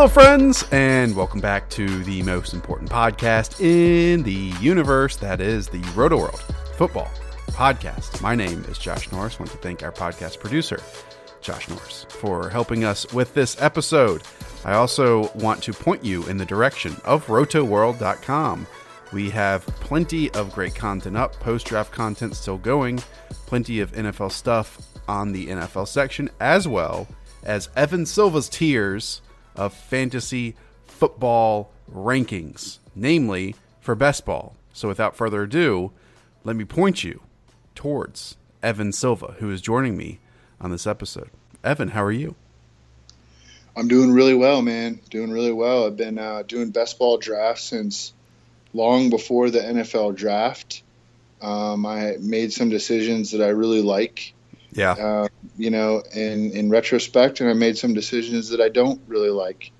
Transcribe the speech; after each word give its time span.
Hello, 0.00 0.08
friends, 0.08 0.64
and 0.72 1.14
welcome 1.14 1.42
back 1.42 1.68
to 1.68 2.02
the 2.04 2.22
most 2.22 2.54
important 2.54 2.88
podcast 2.88 3.60
in 3.60 4.22
the 4.22 4.54
universe 4.58 5.16
that 5.16 5.42
is 5.42 5.68
the 5.68 5.82
Roto 5.94 6.16
World 6.16 6.40
Football 6.78 7.10
Podcast. 7.48 8.22
My 8.22 8.34
name 8.34 8.64
is 8.70 8.78
Josh 8.78 9.12
Norris. 9.12 9.36
I 9.36 9.40
want 9.40 9.50
to 9.50 9.58
thank 9.58 9.82
our 9.82 9.92
podcast 9.92 10.40
producer, 10.40 10.80
Josh 11.42 11.68
Norris, 11.68 12.06
for 12.08 12.48
helping 12.48 12.82
us 12.82 13.12
with 13.12 13.34
this 13.34 13.60
episode. 13.60 14.22
I 14.64 14.72
also 14.72 15.30
want 15.34 15.62
to 15.64 15.74
point 15.74 16.02
you 16.02 16.26
in 16.28 16.38
the 16.38 16.46
direction 16.46 16.96
of 17.04 17.26
rotoworld.com. 17.26 18.66
We 19.12 19.28
have 19.28 19.66
plenty 19.66 20.30
of 20.30 20.54
great 20.54 20.74
content 20.74 21.18
up, 21.18 21.34
post 21.40 21.66
draft 21.66 21.92
content 21.92 22.36
still 22.36 22.56
going, 22.56 23.00
plenty 23.44 23.80
of 23.80 23.92
NFL 23.92 24.32
stuff 24.32 24.78
on 25.06 25.32
the 25.32 25.48
NFL 25.48 25.86
section, 25.88 26.30
as 26.40 26.66
well 26.66 27.06
as 27.42 27.68
Evan 27.76 28.06
Silva's 28.06 28.48
tiers 28.48 29.20
of 29.60 29.74
fantasy 29.74 30.56
football 30.86 31.70
rankings, 31.94 32.78
namely 32.96 33.54
for 33.80 33.94
best 33.94 34.24
ball. 34.24 34.56
So 34.72 34.88
without 34.88 35.14
further 35.14 35.42
ado, 35.42 35.92
let 36.44 36.56
me 36.56 36.64
point 36.64 37.04
you 37.04 37.20
towards 37.74 38.38
Evan 38.62 38.90
Silva, 38.90 39.36
who 39.38 39.50
is 39.50 39.60
joining 39.60 39.98
me 39.98 40.18
on 40.60 40.70
this 40.70 40.86
episode. 40.86 41.28
Evan, 41.62 41.88
how 41.88 42.02
are 42.02 42.10
you? 42.10 42.36
I'm 43.76 43.86
doing 43.86 44.12
really 44.12 44.34
well, 44.34 44.62
man. 44.62 44.98
Doing 45.10 45.30
really 45.30 45.52
well. 45.52 45.86
I've 45.86 45.96
been 45.96 46.18
uh, 46.18 46.42
doing 46.42 46.70
best 46.70 46.98
ball 46.98 47.18
drafts 47.18 47.64
since 47.64 48.14
long 48.72 49.10
before 49.10 49.50
the 49.50 49.60
NFL 49.60 50.16
draft. 50.16 50.82
Um, 51.42 51.84
I 51.84 52.16
made 52.18 52.54
some 52.54 52.70
decisions 52.70 53.32
that 53.32 53.42
I 53.42 53.48
really 53.48 53.82
like. 53.82 54.32
Yeah. 54.72 54.92
Uh, 54.92 55.28
you 55.56 55.70
know, 55.70 56.02
in 56.14 56.52
in 56.52 56.70
retrospect, 56.70 57.40
and 57.40 57.50
I 57.50 57.54
made 57.54 57.76
some 57.76 57.94
decisions 57.94 58.50
that 58.50 58.60
I 58.60 58.68
don't 58.68 59.00
really 59.06 59.30
like 59.30 59.72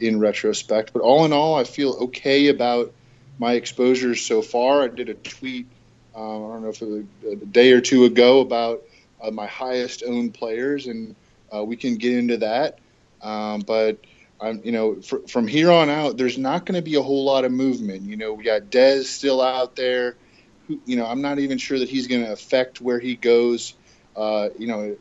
in 0.00 0.20
retrospect. 0.20 0.92
But 0.92 1.02
all 1.02 1.24
in 1.24 1.32
all, 1.32 1.54
I 1.54 1.64
feel 1.64 1.92
okay 1.92 2.48
about 2.48 2.92
my 3.38 3.54
exposures 3.54 4.20
so 4.24 4.42
far. 4.42 4.82
I 4.82 4.88
did 4.88 5.08
a 5.08 5.14
tweet, 5.14 5.66
um, 6.14 6.22
I 6.22 6.48
don't 6.48 6.62
know 6.62 6.68
if 6.68 6.82
it 6.82 6.88
was 6.88 7.04
a 7.32 7.36
day 7.36 7.72
or 7.72 7.80
two 7.80 8.04
ago, 8.04 8.40
about 8.40 8.82
uh, 9.22 9.30
my 9.30 9.46
highest 9.46 10.02
owned 10.06 10.34
players, 10.34 10.86
and 10.86 11.16
uh, 11.54 11.64
we 11.64 11.76
can 11.76 11.96
get 11.96 12.16
into 12.16 12.38
that. 12.38 12.78
Um, 13.22 13.60
but 13.60 13.98
I'm, 14.40 14.60
you 14.64 14.72
know, 14.72 15.00
fr- 15.00 15.26
from 15.28 15.46
here 15.46 15.70
on 15.70 15.88
out, 15.88 16.16
there's 16.16 16.38
not 16.38 16.66
going 16.66 16.76
to 16.76 16.82
be 16.82 16.96
a 16.96 17.02
whole 17.02 17.24
lot 17.24 17.44
of 17.44 17.52
movement. 17.52 18.02
You 18.02 18.16
know, 18.16 18.34
we 18.34 18.44
got 18.44 18.62
Dez 18.62 19.04
still 19.04 19.40
out 19.40 19.74
there. 19.76 20.16
Who, 20.68 20.80
you 20.84 20.96
know, 20.96 21.06
I'm 21.06 21.22
not 21.22 21.38
even 21.38 21.58
sure 21.58 21.78
that 21.78 21.88
he's 21.88 22.06
going 22.06 22.24
to 22.24 22.32
affect 22.32 22.80
where 22.80 22.98
he 22.98 23.16
goes. 23.16 23.74
Uh, 24.16 24.48
you 24.58 24.66
know, 24.66 24.96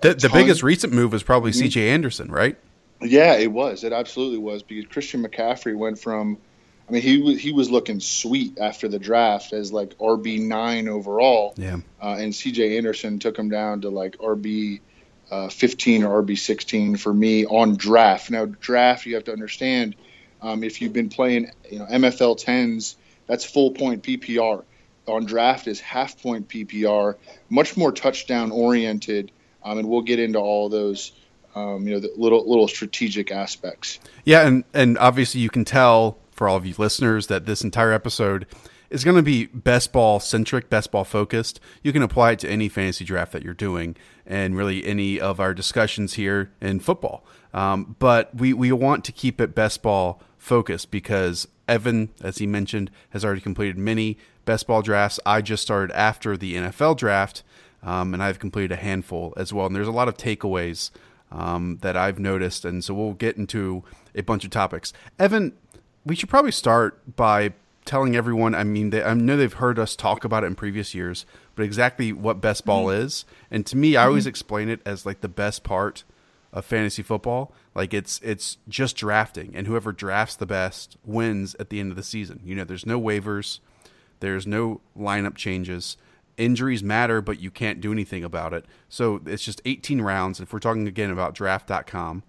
The, 0.00 0.14
the 0.14 0.30
biggest 0.32 0.62
recent 0.62 0.92
move 0.92 1.12
was 1.12 1.22
probably 1.22 1.50
Mhm. 1.50 1.62
CJ 1.68 1.88
Anderson, 1.88 2.30
right? 2.30 2.56
Yeah, 3.02 3.34
it 3.34 3.50
was. 3.50 3.82
It 3.84 3.92
absolutely 3.92 4.38
was 4.38 4.62
because 4.62 4.86
Christian 4.86 5.24
McCaffrey 5.26 5.74
went 5.76 5.98
from, 5.98 6.38
I 6.88 6.92
mean, 6.92 7.02
he 7.02 7.20
was 7.20 7.40
he 7.40 7.52
was 7.52 7.68
looking 7.70 7.98
sweet 7.98 8.58
after 8.60 8.86
the 8.88 8.98
draft 9.00 9.52
as 9.52 9.72
like 9.72 9.96
RB 9.98 10.38
nine 10.40 10.88
overall, 10.88 11.54
Yeah. 11.56 11.78
uh, 12.00 12.16
and 12.20 12.32
C.J. 12.34 12.76
Anderson 12.78 13.18
took 13.18 13.36
him 13.36 13.48
down 13.50 13.80
to 13.82 13.90
like 13.90 14.16
RB 14.18 14.80
uh, 15.32 15.48
fifteen 15.48 16.04
or 16.04 16.22
RB 16.22 16.38
sixteen 16.38 16.96
for 16.96 17.12
me 17.12 17.44
on 17.46 17.76
draft. 17.76 18.30
Now 18.30 18.44
draft, 18.46 19.04
you 19.06 19.14
have 19.16 19.24
to 19.24 19.32
understand, 19.32 19.96
um, 20.40 20.62
if 20.62 20.80
you've 20.80 20.92
been 20.92 21.08
playing, 21.08 21.50
you 21.70 21.80
know, 21.80 21.86
MFL 21.86 22.36
tens, 22.38 22.96
that's 23.26 23.44
full 23.44 23.72
point 23.72 24.02
PPR. 24.04 24.62
On 25.08 25.24
draft 25.24 25.66
is 25.66 25.80
half 25.80 26.20
point 26.22 26.48
PPR, 26.48 27.16
much 27.50 27.76
more 27.76 27.90
touchdown 27.90 28.52
oriented, 28.52 29.32
um, 29.64 29.78
and 29.78 29.88
we'll 29.88 30.02
get 30.02 30.20
into 30.20 30.38
all 30.38 30.68
those 30.68 31.12
um, 31.54 31.86
you 31.86 31.94
know, 31.94 32.00
the 32.00 32.12
little 32.16 32.48
little 32.48 32.68
strategic 32.68 33.30
aspects. 33.30 33.98
Yeah, 34.24 34.46
and 34.46 34.64
and 34.72 34.98
obviously 34.98 35.40
you 35.40 35.50
can 35.50 35.64
tell 35.64 36.18
for 36.30 36.48
all 36.48 36.56
of 36.56 36.66
you 36.66 36.74
listeners 36.78 37.26
that 37.26 37.46
this 37.46 37.62
entire 37.62 37.92
episode 37.92 38.46
is 38.90 39.04
going 39.04 39.16
to 39.16 39.22
be 39.22 39.46
best 39.46 39.92
ball 39.92 40.20
centric, 40.20 40.68
best 40.68 40.90
ball 40.90 41.04
focused. 41.04 41.60
You 41.82 41.92
can 41.92 42.02
apply 42.02 42.32
it 42.32 42.38
to 42.40 42.48
any 42.48 42.68
fantasy 42.68 43.04
draft 43.04 43.32
that 43.32 43.42
you're 43.42 43.54
doing, 43.54 43.96
and 44.26 44.56
really 44.56 44.84
any 44.84 45.20
of 45.20 45.40
our 45.40 45.54
discussions 45.54 46.14
here 46.14 46.52
in 46.60 46.80
football. 46.80 47.24
Um, 47.52 47.96
but 47.98 48.34
we 48.34 48.52
we 48.52 48.72
want 48.72 49.04
to 49.04 49.12
keep 49.12 49.40
it 49.40 49.54
best 49.54 49.82
ball 49.82 50.22
focused 50.42 50.90
because 50.90 51.46
Evan, 51.68 52.10
as 52.20 52.38
he 52.38 52.46
mentioned, 52.48 52.90
has 53.10 53.24
already 53.24 53.40
completed 53.40 53.78
many 53.78 54.18
best 54.44 54.66
ball 54.66 54.82
drafts. 54.82 55.20
I 55.24 55.40
just 55.40 55.62
started 55.62 55.96
after 55.96 56.36
the 56.36 56.56
NFL 56.56 56.96
draft, 56.96 57.44
um, 57.80 58.12
and 58.12 58.20
I've 58.20 58.40
completed 58.40 58.72
a 58.72 58.76
handful 58.76 59.32
as 59.36 59.52
well. 59.52 59.66
And 59.66 59.76
there's 59.76 59.86
a 59.86 59.92
lot 59.92 60.08
of 60.08 60.16
takeaways 60.16 60.90
um, 61.30 61.78
that 61.82 61.96
I've 61.96 62.18
noticed, 62.18 62.64
and 62.64 62.82
so 62.82 62.92
we'll 62.92 63.12
get 63.12 63.36
into 63.36 63.84
a 64.16 64.22
bunch 64.22 64.44
of 64.44 64.50
topics. 64.50 64.92
Evan, 65.16 65.52
we 66.04 66.16
should 66.16 66.28
probably 66.28 66.50
start 66.50 67.14
by 67.14 67.52
telling 67.84 68.16
everyone. 68.16 68.52
I 68.52 68.64
mean, 68.64 68.90
they, 68.90 69.02
I 69.02 69.14
know 69.14 69.36
they've 69.36 69.52
heard 69.52 69.78
us 69.78 69.94
talk 69.94 70.24
about 70.24 70.42
it 70.42 70.48
in 70.48 70.56
previous 70.56 70.92
years, 70.92 71.24
but 71.54 71.62
exactly 71.64 72.12
what 72.12 72.40
best 72.40 72.66
ball 72.66 72.90
is. 72.90 73.24
And 73.48 73.64
to 73.66 73.76
me, 73.76 73.94
I 73.94 74.06
always 74.06 74.26
explain 74.26 74.68
it 74.68 74.80
as 74.84 75.06
like 75.06 75.20
the 75.20 75.28
best 75.28 75.62
part 75.62 76.02
of 76.52 76.64
fantasy 76.64 77.02
football. 77.02 77.52
Like 77.74 77.94
it's 77.94 78.20
it's 78.22 78.58
just 78.68 78.96
drafting, 78.96 79.52
and 79.54 79.66
whoever 79.66 79.92
drafts 79.92 80.36
the 80.36 80.46
best 80.46 80.96
wins 81.04 81.54
at 81.58 81.70
the 81.70 81.80
end 81.80 81.90
of 81.90 81.96
the 81.96 82.02
season. 82.02 82.40
You 82.44 82.54
know, 82.54 82.64
there's 82.64 82.86
no 82.86 83.00
waivers, 83.00 83.60
there's 84.20 84.46
no 84.46 84.80
lineup 84.96 85.36
changes. 85.36 85.96
Injuries 86.38 86.82
matter, 86.82 87.20
but 87.20 87.40
you 87.40 87.50
can't 87.50 87.80
do 87.80 87.92
anything 87.92 88.24
about 88.24 88.54
it. 88.54 88.64
So 88.88 89.20
it's 89.26 89.44
just 89.44 89.60
18 89.66 90.00
rounds. 90.00 90.40
If 90.40 90.52
we're 90.52 90.60
talking 90.60 90.88
again 90.88 91.10
about 91.10 91.34
draft.com, 91.34 92.22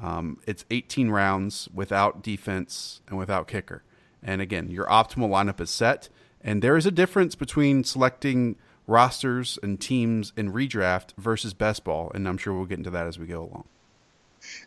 um, 0.00 0.38
it's 0.46 0.64
18 0.70 1.10
rounds 1.10 1.68
without 1.74 2.22
defense 2.22 3.00
and 3.08 3.18
without 3.18 3.48
kicker. 3.48 3.82
And 4.22 4.40
again, 4.40 4.70
your 4.70 4.86
optimal 4.86 5.28
lineup 5.28 5.60
is 5.60 5.68
set. 5.68 6.08
And 6.40 6.62
there 6.62 6.76
is 6.76 6.86
a 6.86 6.92
difference 6.92 7.34
between 7.34 7.82
selecting 7.82 8.56
rosters 8.90 9.58
and 9.62 9.80
teams 9.80 10.32
in 10.36 10.52
redraft 10.52 11.10
versus 11.16 11.54
best 11.54 11.84
ball. 11.84 12.10
And 12.14 12.28
I'm 12.28 12.36
sure 12.36 12.52
we'll 12.52 12.66
get 12.66 12.78
into 12.78 12.90
that 12.90 13.06
as 13.06 13.18
we 13.18 13.26
go 13.26 13.42
along. 13.42 13.64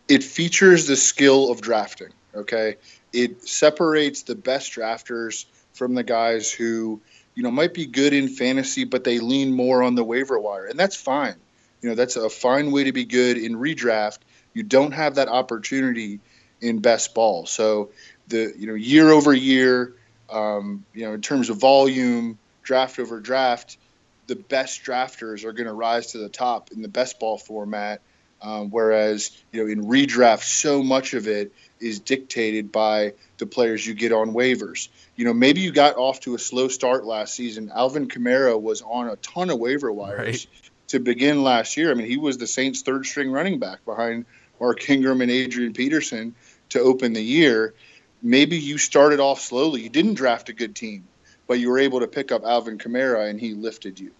It 0.07 0.23
features 0.23 0.87
the 0.87 0.95
skill 0.95 1.51
of 1.51 1.61
drafting. 1.61 2.09
Okay, 2.35 2.77
it 3.11 3.47
separates 3.47 4.23
the 4.23 4.33
best 4.33 4.71
drafters 4.71 5.45
from 5.73 5.93
the 5.93 6.03
guys 6.03 6.51
who 6.51 6.99
you 7.35 7.43
know 7.43 7.51
might 7.51 7.73
be 7.73 7.85
good 7.85 8.13
in 8.13 8.27
fantasy, 8.27 8.85
but 8.85 9.03
they 9.03 9.19
lean 9.19 9.53
more 9.53 9.83
on 9.83 9.95
the 9.95 10.03
waiver 10.03 10.39
wire, 10.39 10.65
and 10.65 10.79
that's 10.79 10.95
fine. 10.95 11.35
You 11.81 11.89
know, 11.89 11.95
that's 11.95 12.15
a 12.15 12.29
fine 12.29 12.71
way 12.71 12.85
to 12.85 12.91
be 12.91 13.05
good 13.05 13.37
in 13.37 13.55
redraft. 13.55 14.19
You 14.53 14.63
don't 14.63 14.93
have 14.93 15.15
that 15.15 15.27
opportunity 15.27 16.21
in 16.61 16.79
best 16.79 17.13
ball. 17.13 17.45
So 17.45 17.91
the 18.29 18.53
you 18.57 18.67
know 18.67 18.75
year 18.75 19.09
over 19.09 19.33
year, 19.33 19.95
um, 20.29 20.85
you 20.93 21.03
know 21.05 21.13
in 21.13 21.21
terms 21.21 21.49
of 21.49 21.57
volume, 21.57 22.39
draft 22.63 22.99
over 22.99 23.19
draft, 23.19 23.77
the 24.27 24.35
best 24.35 24.83
drafters 24.83 25.43
are 25.43 25.53
going 25.53 25.67
to 25.67 25.73
rise 25.73 26.13
to 26.13 26.17
the 26.17 26.29
top 26.29 26.71
in 26.71 26.81
the 26.81 26.87
best 26.87 27.19
ball 27.19 27.37
format. 27.37 28.01
Um, 28.41 28.71
whereas, 28.71 29.31
you 29.53 29.63
know, 29.63 29.71
in 29.71 29.85
redraft, 29.85 30.43
so 30.43 30.83
much 30.83 31.13
of 31.13 31.29
it 31.29 31.53
is 31.79 31.99
dictated 31.99 32.73
by 32.73 33.13
the 33.37 33.45
players 33.45 33.87
you 33.87 33.93
get 33.93 34.11
on 34.11 34.33
waivers. 34.33 34.89
You 35.15 35.23
know, 35.23 35.33
maybe 35.33 35.61
you 35.61 35.71
got 35.71 35.95
off 35.95 36.19
to 36.21 36.35
a 36.35 36.39
slow 36.39 36.67
start 36.67 37.05
last 37.05 37.35
season. 37.35 37.71
Alvin 37.73 38.09
Kamara 38.09 38.59
was 38.59 38.81
on 38.81 39.07
a 39.07 39.15
ton 39.17 39.49
of 39.49 39.59
waiver 39.59 39.91
wires 39.91 40.17
right. 40.17 40.47
to 40.87 40.99
begin 40.99 41.41
last 41.41 41.77
year. 41.77 41.89
I 41.89 41.93
mean, 41.93 42.07
he 42.07 42.17
was 42.17 42.37
the 42.37 42.47
Saints' 42.47 42.81
third 42.81 43.05
string 43.05 43.31
running 43.31 43.59
back 43.59 43.85
behind 43.85 44.25
Mark 44.59 44.89
Ingram 44.89 45.21
and 45.21 45.31
Adrian 45.31 45.71
Peterson 45.71 46.35
to 46.69 46.79
open 46.79 47.13
the 47.13 47.23
year. 47.23 47.73
Maybe 48.21 48.57
you 48.57 48.77
started 48.77 49.21
off 49.21 49.39
slowly. 49.39 49.83
You 49.83 49.89
didn't 49.89 50.15
draft 50.15 50.49
a 50.49 50.53
good 50.53 50.75
team, 50.75 51.07
but 51.47 51.59
you 51.59 51.69
were 51.69 51.79
able 51.79 51.99
to 51.99 52.07
pick 52.07 52.31
up 52.31 52.43
Alvin 52.43 52.77
Kamara 52.77 53.29
and 53.29 53.39
he 53.39 53.53
lifted 53.53 53.99
you. 53.99 54.11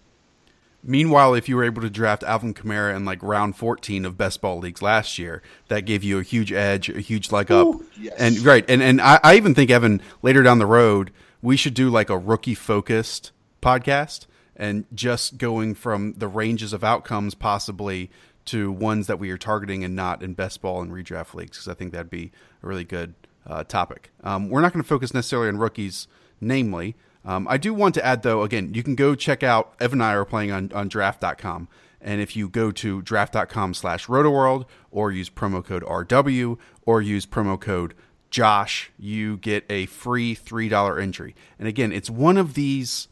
Meanwhile, 0.86 1.34
if 1.34 1.48
you 1.48 1.56
were 1.56 1.64
able 1.64 1.80
to 1.80 1.88
draft 1.88 2.22
Alvin 2.24 2.52
Kamara 2.52 2.94
in 2.94 3.06
like 3.06 3.22
round 3.22 3.56
14 3.56 4.04
of 4.04 4.18
best 4.18 4.42
ball 4.42 4.58
leagues 4.58 4.82
last 4.82 5.18
year, 5.18 5.42
that 5.68 5.86
gave 5.86 6.04
you 6.04 6.18
a 6.18 6.22
huge 6.22 6.52
edge, 6.52 6.90
a 6.90 7.00
huge 7.00 7.32
leg 7.32 7.50
up. 7.50 7.66
Ooh, 7.66 7.86
yes. 7.98 8.14
And 8.18 8.38
right, 8.40 8.64
and 8.68 8.82
and 8.82 9.00
I, 9.00 9.18
I 9.22 9.36
even 9.36 9.54
think 9.54 9.70
Evan 9.70 10.02
later 10.22 10.42
down 10.42 10.58
the 10.58 10.66
road 10.66 11.10
we 11.44 11.58
should 11.58 11.74
do 11.74 11.90
like 11.90 12.08
a 12.08 12.16
rookie 12.16 12.54
focused 12.54 13.30
podcast 13.60 14.26
and 14.56 14.86
just 14.94 15.36
going 15.36 15.74
from 15.74 16.14
the 16.14 16.26
ranges 16.26 16.72
of 16.72 16.82
outcomes 16.82 17.34
possibly 17.34 18.10
to 18.46 18.72
ones 18.72 19.06
that 19.08 19.18
we 19.18 19.30
are 19.30 19.36
targeting 19.36 19.84
and 19.84 19.94
not 19.94 20.22
in 20.22 20.32
best 20.32 20.62
ball 20.62 20.80
and 20.80 20.90
redraft 20.90 21.34
leagues 21.34 21.58
because 21.58 21.68
I 21.68 21.74
think 21.74 21.92
that'd 21.92 22.08
be 22.08 22.32
a 22.62 22.66
really 22.66 22.84
good 22.84 23.14
uh, 23.46 23.62
topic. 23.62 24.10
Um, 24.22 24.48
we're 24.48 24.62
not 24.62 24.72
going 24.72 24.82
to 24.82 24.88
focus 24.88 25.12
necessarily 25.12 25.48
on 25.48 25.58
rookies, 25.58 26.08
namely. 26.40 26.96
Um, 27.24 27.46
I 27.48 27.56
do 27.56 27.72
want 27.72 27.94
to 27.94 28.04
add, 28.04 28.22
though, 28.22 28.42
again, 28.42 28.74
you 28.74 28.82
can 28.82 28.94
go 28.94 29.14
check 29.14 29.42
out, 29.42 29.74
Evan 29.80 30.00
and 30.00 30.02
I 30.02 30.14
are 30.14 30.24
playing 30.24 30.52
on, 30.52 30.70
on 30.74 30.88
draft.com. 30.88 31.68
And 32.00 32.20
if 32.20 32.36
you 32.36 32.50
go 32.50 32.70
to 32.70 33.00
draft.com 33.00 33.72
slash 33.72 34.06
rotoworld 34.06 34.66
or 34.90 35.10
use 35.10 35.30
promo 35.30 35.64
code 35.64 35.82
RW 35.82 36.58
or 36.84 37.00
use 37.00 37.24
promo 37.24 37.58
code 37.58 37.94
Josh, 38.28 38.90
you 38.98 39.38
get 39.38 39.64
a 39.70 39.86
free 39.86 40.36
$3 40.36 41.00
entry. 41.00 41.34
And 41.58 41.66
again, 41.66 41.92
it's 41.92 42.10
one 42.10 42.36
of 42.36 42.54
these, 42.54 43.08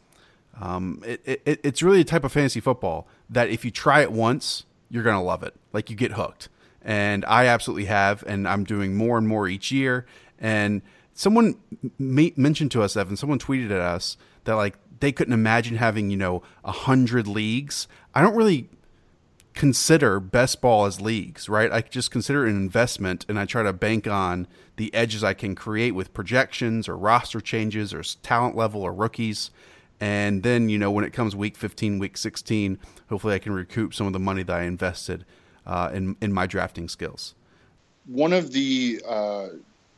um, 0.59 1.01
it, 1.03 1.41
it, 1.45 1.59
it's 1.63 1.81
really 1.81 2.01
a 2.01 2.03
type 2.03 2.23
of 2.23 2.31
fantasy 2.31 2.59
football 2.59 3.07
that 3.29 3.49
if 3.49 3.65
you 3.65 3.71
try 3.71 4.01
it 4.01 4.11
once, 4.11 4.65
you're 4.89 5.01
going 5.03 5.15
to 5.15 5.21
love 5.21 5.41
it. 5.41 5.55
Like 5.71 5.89
you 5.89 5.95
get 5.95 6.11
hooked. 6.11 6.49
And 6.83 7.25
I 7.25 7.47
absolutely 7.47 7.85
have. 7.85 8.23
And 8.27 8.47
I'm 8.47 8.63
doing 8.63 8.95
more 8.95 9.17
and 9.17 9.27
more 9.27 9.47
each 9.47 9.71
year. 9.71 10.05
And 10.37 10.83
someone 11.13 11.55
mentioned 11.99 12.71
to 12.71 12.81
us, 12.81 12.97
Evan, 12.97 13.15
someone 13.15 13.39
tweeted 13.39 13.71
at 13.71 13.79
us 13.79 14.17
that 14.43 14.53
like 14.53 14.77
they 14.99 15.11
couldn't 15.11 15.33
imagine 15.33 15.77
having, 15.77 16.09
you 16.09 16.17
know, 16.17 16.43
a 16.63 16.71
hundred 16.71 17.27
leagues. 17.27 17.87
I 18.13 18.21
don't 18.21 18.35
really 18.35 18.69
consider 19.53 20.19
best 20.19 20.61
ball 20.61 20.85
as 20.85 20.99
leagues, 20.99 21.47
right? 21.47 21.71
I 21.71 21.81
just 21.81 22.11
consider 22.11 22.45
it 22.45 22.49
an 22.49 22.57
investment 22.57 23.25
and 23.29 23.39
I 23.39 23.45
try 23.45 23.63
to 23.63 23.73
bank 23.73 24.07
on 24.07 24.47
the 24.77 24.93
edges 24.93 25.23
I 25.23 25.33
can 25.33 25.55
create 25.55 25.91
with 25.91 26.13
projections 26.13 26.89
or 26.89 26.97
roster 26.97 27.39
changes 27.39 27.93
or 27.93 28.01
talent 28.23 28.55
level 28.55 28.81
or 28.81 28.91
rookies. 28.91 29.51
And 29.99 30.41
then, 30.43 30.69
you 30.69 30.79
know, 30.79 30.89
when 30.91 31.05
it 31.05 31.13
comes 31.13 31.35
week 31.35 31.55
15, 31.55 31.99
week 31.99 32.17
16, 32.17 32.79
hopefully 33.09 33.35
I 33.35 33.39
can 33.39 33.53
recoup 33.53 33.93
some 33.93 34.07
of 34.07 34.13
the 34.13 34.19
money 34.19 34.43
that 34.43 34.55
I 34.55 34.63
invested 34.63 35.23
uh, 35.65 35.91
in, 35.93 36.15
in 36.19 36.33
my 36.33 36.47
drafting 36.47 36.89
skills. 36.89 37.35
One 38.05 38.33
of 38.33 38.51
the 38.51 39.01
uh, 39.07 39.47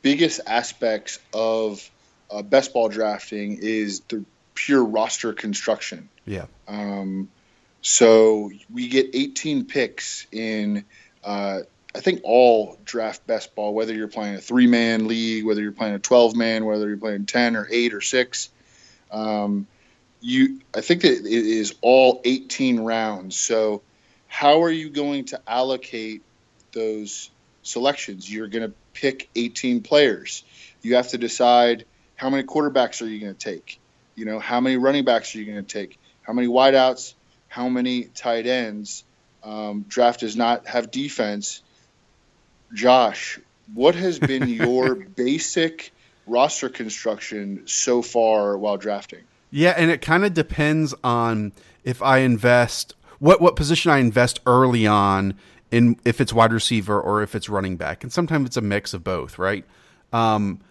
biggest 0.05 0.39
aspects 0.45 1.17
of 1.33 1.89
uh, 2.29 2.43
best 2.43 2.73
ball 2.73 2.89
drafting 2.89 3.57
is 3.59 4.01
the 4.01 4.23
pure 4.53 4.85
roster 4.85 5.33
construction. 5.33 6.09
Yeah. 6.27 6.45
Um, 6.67 7.27
so 7.81 8.51
we 8.71 8.87
get 8.87 9.09
18 9.15 9.65
picks 9.65 10.27
in, 10.31 10.85
uh, 11.23 11.61
I 11.95 11.99
think, 12.01 12.21
all 12.23 12.77
draft 12.85 13.25
best 13.25 13.55
ball, 13.55 13.73
whether 13.73 13.95
you're 13.95 14.07
playing 14.07 14.35
a 14.35 14.41
three 14.41 14.67
man 14.67 15.07
league, 15.07 15.43
whether 15.43 15.63
you're 15.63 15.71
playing 15.71 15.95
a 15.95 15.99
12 15.99 16.35
man, 16.35 16.65
whether 16.65 16.87
you're 16.87 16.97
playing 16.97 17.25
10 17.25 17.55
or 17.55 17.67
8 17.67 17.95
or 17.95 18.01
6. 18.01 18.49
Um, 19.09 19.65
you, 20.21 20.59
I 20.75 20.81
think 20.81 21.01
that 21.01 21.13
it 21.13 21.25
is 21.25 21.73
all 21.81 22.21
18 22.23 22.79
rounds. 22.79 23.39
So, 23.39 23.81
how 24.27 24.61
are 24.61 24.71
you 24.71 24.91
going 24.91 25.25
to 25.25 25.41
allocate 25.47 26.21
those 26.73 27.31
selections? 27.63 28.31
You're 28.31 28.49
going 28.49 28.69
to 28.69 28.75
pick 28.95 29.29
18 29.35 29.81
players. 29.81 30.43
You 30.81 30.95
have 30.95 31.09
to 31.09 31.19
decide 31.19 31.85
how 32.15 32.31
many 32.31 32.43
quarterbacks 32.43 33.01
are 33.01 33.07
you 33.07 33.19
going 33.19 33.35
to 33.35 33.39
take? 33.39 33.79
You 34.15 34.25
know, 34.25 34.39
how 34.39 34.59
many 34.59 34.77
running 34.77 35.05
backs 35.05 35.35
are 35.35 35.39
you 35.39 35.45
going 35.45 35.63
to 35.63 35.73
take? 35.79 35.99
How 36.23 36.33
many 36.33 36.47
wideouts? 36.47 37.13
How 37.47 37.69
many 37.69 38.05
tight 38.05 38.47
ends? 38.47 39.03
Um, 39.43 39.85
draft 39.87 40.21
does 40.21 40.35
not 40.35 40.65
have 40.67 40.89
defense. 40.89 41.61
Josh, 42.73 43.39
what 43.73 43.93
has 43.95 44.17
been 44.17 44.49
your 44.49 44.95
basic 44.95 45.91
roster 46.25 46.69
construction 46.69 47.63
so 47.67 48.01
far 48.01 48.57
while 48.57 48.77
drafting? 48.77 49.21
Yeah, 49.51 49.73
and 49.77 49.91
it 49.91 50.01
kind 50.01 50.25
of 50.25 50.33
depends 50.33 50.93
on 51.03 51.53
if 51.83 52.01
I 52.01 52.19
invest 52.19 52.95
what 53.19 53.39
what 53.39 53.55
position 53.55 53.91
I 53.91 53.99
invest 53.99 54.39
early 54.45 54.87
on 54.87 55.35
in 55.71 55.99
if 56.05 56.21
it's 56.21 56.33
wide 56.33 56.53
receiver 56.53 56.99
or 56.99 57.21
if 57.21 57.35
it's 57.35 57.49
running 57.49 57.77
back, 57.77 58.03
and 58.03 58.11
sometimes 58.11 58.47
it's 58.47 58.57
a 58.57 58.61
mix 58.61 58.93
of 58.93 59.03
both, 59.03 59.37
right? 59.37 59.65
Um, 60.13 60.61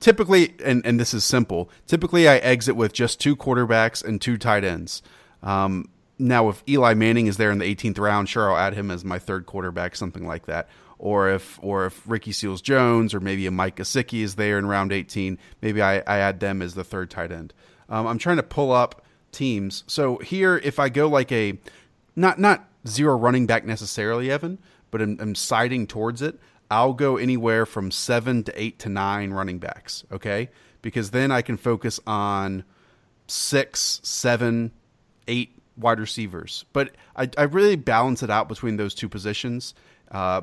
typically, 0.00 0.54
and 0.64 0.84
and 0.84 1.00
this 1.00 1.14
is 1.14 1.24
simple. 1.24 1.70
Typically, 1.86 2.28
I 2.28 2.36
exit 2.38 2.76
with 2.76 2.92
just 2.92 3.20
two 3.20 3.36
quarterbacks 3.36 4.04
and 4.04 4.20
two 4.20 4.36
tight 4.36 4.64
ends. 4.64 5.02
Um, 5.42 5.88
now, 6.18 6.48
if 6.48 6.62
Eli 6.68 6.94
Manning 6.94 7.26
is 7.26 7.36
there 7.36 7.50
in 7.50 7.58
the 7.58 7.74
18th 7.74 7.98
round, 7.98 8.28
sure, 8.28 8.50
I'll 8.50 8.58
add 8.58 8.74
him 8.74 8.90
as 8.90 9.04
my 9.04 9.18
third 9.18 9.46
quarterback, 9.46 9.96
something 9.96 10.26
like 10.26 10.46
that. 10.46 10.68
Or 10.98 11.30
if 11.30 11.58
or 11.62 11.86
if 11.86 12.00
Ricky 12.06 12.30
Seals 12.30 12.62
Jones 12.62 13.12
or 13.12 13.20
maybe 13.20 13.46
a 13.46 13.50
Mike 13.50 13.76
Gesicki 13.76 14.22
is 14.22 14.36
there 14.36 14.58
in 14.58 14.66
round 14.66 14.92
18, 14.92 15.36
maybe 15.60 15.82
I, 15.82 15.98
I 15.98 16.18
add 16.18 16.38
them 16.38 16.62
as 16.62 16.74
the 16.74 16.84
third 16.84 17.10
tight 17.10 17.32
end. 17.32 17.52
Um, 17.88 18.06
I'm 18.06 18.18
trying 18.18 18.36
to 18.36 18.42
pull 18.44 18.70
up 18.70 19.04
teams. 19.32 19.82
So 19.88 20.18
here, 20.18 20.58
if 20.62 20.78
I 20.78 20.88
go 20.88 21.08
like 21.08 21.32
a 21.32 21.58
not 22.14 22.38
not 22.38 22.68
zero 22.86 23.16
running 23.16 23.46
back 23.46 23.64
necessarily, 23.64 24.30
Evan, 24.30 24.58
but 24.90 25.00
I'm, 25.02 25.18
I'm 25.20 25.34
siding 25.34 25.86
towards 25.86 26.22
it. 26.22 26.38
I'll 26.70 26.94
go 26.94 27.16
anywhere 27.16 27.66
from 27.66 27.90
seven 27.90 28.44
to 28.44 28.62
eight 28.62 28.78
to 28.80 28.88
nine 28.88 29.32
running 29.32 29.58
backs. 29.58 30.04
Okay, 30.10 30.48
because 30.80 31.10
then 31.10 31.30
I 31.30 31.42
can 31.42 31.56
focus 31.56 32.00
on 32.06 32.64
six, 33.26 34.00
seven, 34.02 34.72
eight 35.28 35.58
wide 35.76 36.00
receivers. 36.00 36.64
But 36.72 36.92
I, 37.16 37.28
I 37.36 37.42
really 37.44 37.76
balance 37.76 38.22
it 38.22 38.30
out 38.30 38.48
between 38.48 38.76
those 38.76 38.94
two 38.94 39.08
positions. 39.08 39.74
Uh, 40.10 40.42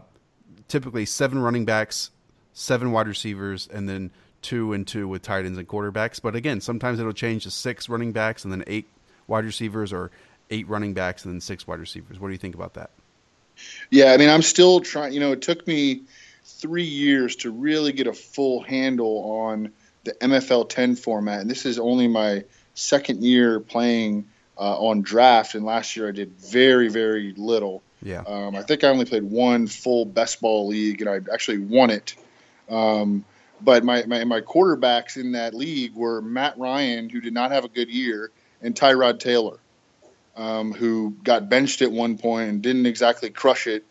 typically, 0.68 1.06
seven 1.06 1.40
running 1.40 1.66
backs, 1.66 2.12
seven 2.54 2.92
wide 2.92 3.08
receivers, 3.08 3.68
and 3.72 3.88
then 3.88 4.12
two 4.42 4.74
and 4.74 4.88
two 4.88 5.08
with 5.08 5.22
tight 5.22 5.46
ends 5.46 5.58
and 5.58 5.68
quarterbacks. 5.68 6.22
But 6.22 6.36
again, 6.36 6.62
sometimes 6.62 7.00
it'll 7.00 7.12
change 7.12 7.44
to 7.44 7.52
six 7.52 7.90
running 7.90 8.12
backs 8.12 8.44
and 8.44 8.52
then 8.52 8.64
eight 8.68 8.88
wide 9.28 9.46
receivers, 9.46 9.92
or 9.94 10.12
eight 10.50 10.68
running 10.68 10.94
backs 10.94 11.26
and 11.26 11.34
then 11.34 11.42
six 11.42 11.68
wide 11.68 11.80
receivers. 11.80 12.20
What 12.20 12.28
do 12.28 12.34
you 12.34 12.38
think 12.38 12.56
about 12.56 12.76
that? 12.76 12.92
Yeah, 13.90 14.14
I 14.14 14.18
mean, 14.18 14.30
I'm 14.30 14.42
still 14.42 14.80
trying. 14.80 15.14
You 15.14 15.20
know, 15.20 15.32
it 15.32 15.42
took 15.42 15.68
me 15.68 16.04
three 16.44 16.84
years 16.84 17.36
to 17.38 17.52
really 17.52 17.92
get 17.92 18.08
a 18.08 18.14
full 18.14 18.62
handle 18.62 19.32
on 19.32 19.72
the 20.04 20.14
MFL 20.14 20.70
10 20.70 20.96
format, 20.96 21.42
and 21.42 21.50
this 21.50 21.66
is 21.66 21.78
only 21.78 22.08
my 22.08 22.44
second 22.74 23.24
year 23.24 23.60
playing 23.60 24.26
uh, 24.58 24.78
on 24.80 25.02
draft. 25.02 25.56
And 25.56 25.66
last 25.66 25.96
year 25.96 26.08
I 26.08 26.12
did 26.12 26.32
very, 26.40 26.90
very 26.90 27.34
little. 27.36 27.82
Yeah. 28.02 28.24
Um, 28.26 28.56
I 28.56 28.64
think 28.64 28.84
I 28.84 28.88
only 28.88 29.06
played 29.06 29.24
one 29.24 29.68
full 29.68 30.06
best 30.06 30.42
ball 30.42 30.68
league, 30.68 31.02
and 31.02 31.10
I 31.10 31.34
actually 31.34 31.60
won 31.60 31.90
it. 31.90 32.16
Um, 32.70 33.26
but 33.62 33.84
my, 33.84 34.06
my, 34.06 34.24
my 34.24 34.42
quarterbacks 34.42 35.18
in 35.18 35.34
that 35.34 35.54
league 35.54 35.94
were 35.96 36.22
Matt 36.22 36.58
Ryan, 36.58 37.10
who 37.10 37.20
did 37.20 37.34
not 37.34 37.52
have 37.52 37.66
a 37.66 37.70
good 37.70 37.90
year, 37.90 38.32
and 38.62 38.74
Tyrod 38.74 39.20
Taylor 39.20 39.60
um, 40.40 40.72
who 40.72 41.18
got 41.22 41.50
benched 41.50 41.82
at 41.82 41.92
one 41.92 42.18
point 42.18 42.50
and 42.50 42.62
didn't 42.62 42.86
exactly 42.86 43.30
crush 43.30 43.68
it 43.68 43.86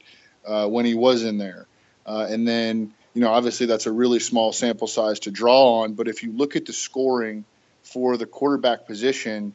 uh, 0.46 0.66
when 0.66 0.86
he 0.86 0.94
was 0.94 1.22
in 1.22 1.36
there. 1.36 1.66
Uh, 2.06 2.26
and 2.30 2.48
then, 2.48 2.94
you 3.12 3.20
know, 3.20 3.28
obviously 3.28 3.66
that's 3.66 3.84
a 3.84 3.92
really 3.92 4.18
small 4.18 4.50
sample 4.52 4.88
size 4.88 5.20
to 5.20 5.30
draw 5.30 5.82
on. 5.82 5.92
But 5.92 6.08
if 6.08 6.22
you 6.22 6.32
look 6.32 6.56
at 6.56 6.64
the 6.64 6.72
scoring 6.72 7.44
for 7.82 8.16
the 8.16 8.24
quarterback 8.24 8.86
position, 8.86 9.52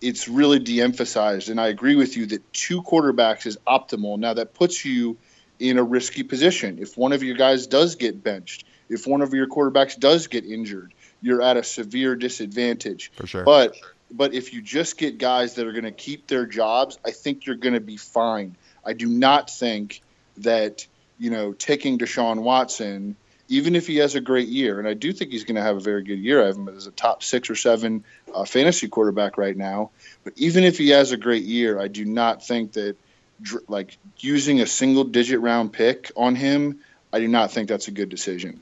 it's 0.00 0.26
really 0.26 0.58
de-emphasized. 0.58 1.50
And 1.50 1.60
I 1.60 1.68
agree 1.68 1.94
with 1.94 2.16
you 2.16 2.26
that 2.26 2.52
two 2.52 2.82
quarterbacks 2.82 3.46
is 3.46 3.56
optimal. 3.64 4.18
Now 4.18 4.34
that 4.34 4.54
puts 4.54 4.84
you 4.84 5.16
in 5.60 5.78
a 5.78 5.84
risky 5.84 6.24
position. 6.24 6.78
If 6.80 6.98
one 6.98 7.12
of 7.12 7.22
your 7.22 7.36
guys 7.36 7.68
does 7.68 7.94
get 7.94 8.24
benched, 8.24 8.64
if 8.88 9.06
one 9.06 9.22
of 9.22 9.32
your 9.32 9.46
quarterbacks 9.46 9.96
does 9.96 10.26
get 10.26 10.44
injured, 10.44 10.94
you're 11.22 11.42
at 11.42 11.56
a 11.56 11.62
severe 11.62 12.16
disadvantage. 12.16 13.12
For 13.14 13.26
sure. 13.28 13.44
But 13.44 13.76
but 14.10 14.34
if 14.34 14.52
you 14.52 14.62
just 14.62 14.98
get 14.98 15.18
guys 15.18 15.54
that 15.54 15.66
are 15.66 15.72
going 15.72 15.84
to 15.84 15.90
keep 15.90 16.26
their 16.26 16.46
jobs, 16.46 16.98
I 17.04 17.10
think 17.10 17.46
you're 17.46 17.56
going 17.56 17.74
to 17.74 17.80
be 17.80 17.96
fine. 17.96 18.56
I 18.84 18.92
do 18.92 19.06
not 19.06 19.50
think 19.50 20.00
that, 20.38 20.86
you 21.18 21.30
know, 21.30 21.52
taking 21.52 21.98
Deshaun 21.98 22.42
Watson, 22.42 23.16
even 23.48 23.74
if 23.74 23.86
he 23.86 23.96
has 23.96 24.14
a 24.14 24.20
great 24.20 24.48
year, 24.48 24.78
and 24.78 24.88
I 24.88 24.94
do 24.94 25.12
think 25.12 25.30
he's 25.30 25.44
going 25.44 25.56
to 25.56 25.62
have 25.62 25.76
a 25.76 25.80
very 25.80 26.02
good 26.02 26.18
year. 26.18 26.42
I 26.42 26.46
have 26.46 26.56
him 26.56 26.68
as 26.68 26.86
a 26.86 26.92
top 26.92 27.22
six 27.22 27.50
or 27.50 27.54
seven 27.54 28.04
uh, 28.34 28.44
fantasy 28.44 28.88
quarterback 28.88 29.38
right 29.38 29.56
now. 29.56 29.90
But 30.24 30.34
even 30.36 30.64
if 30.64 30.78
he 30.78 30.90
has 30.90 31.12
a 31.12 31.16
great 31.16 31.44
year, 31.44 31.80
I 31.80 31.88
do 31.88 32.04
not 32.04 32.44
think 32.44 32.72
that 32.72 32.96
like 33.68 33.98
using 34.18 34.60
a 34.60 34.66
single 34.66 35.04
digit 35.04 35.40
round 35.40 35.72
pick 35.72 36.10
on 36.16 36.34
him, 36.34 36.80
I 37.12 37.20
do 37.20 37.28
not 37.28 37.50
think 37.50 37.68
that's 37.68 37.88
a 37.88 37.92
good 37.92 38.08
decision. 38.08 38.60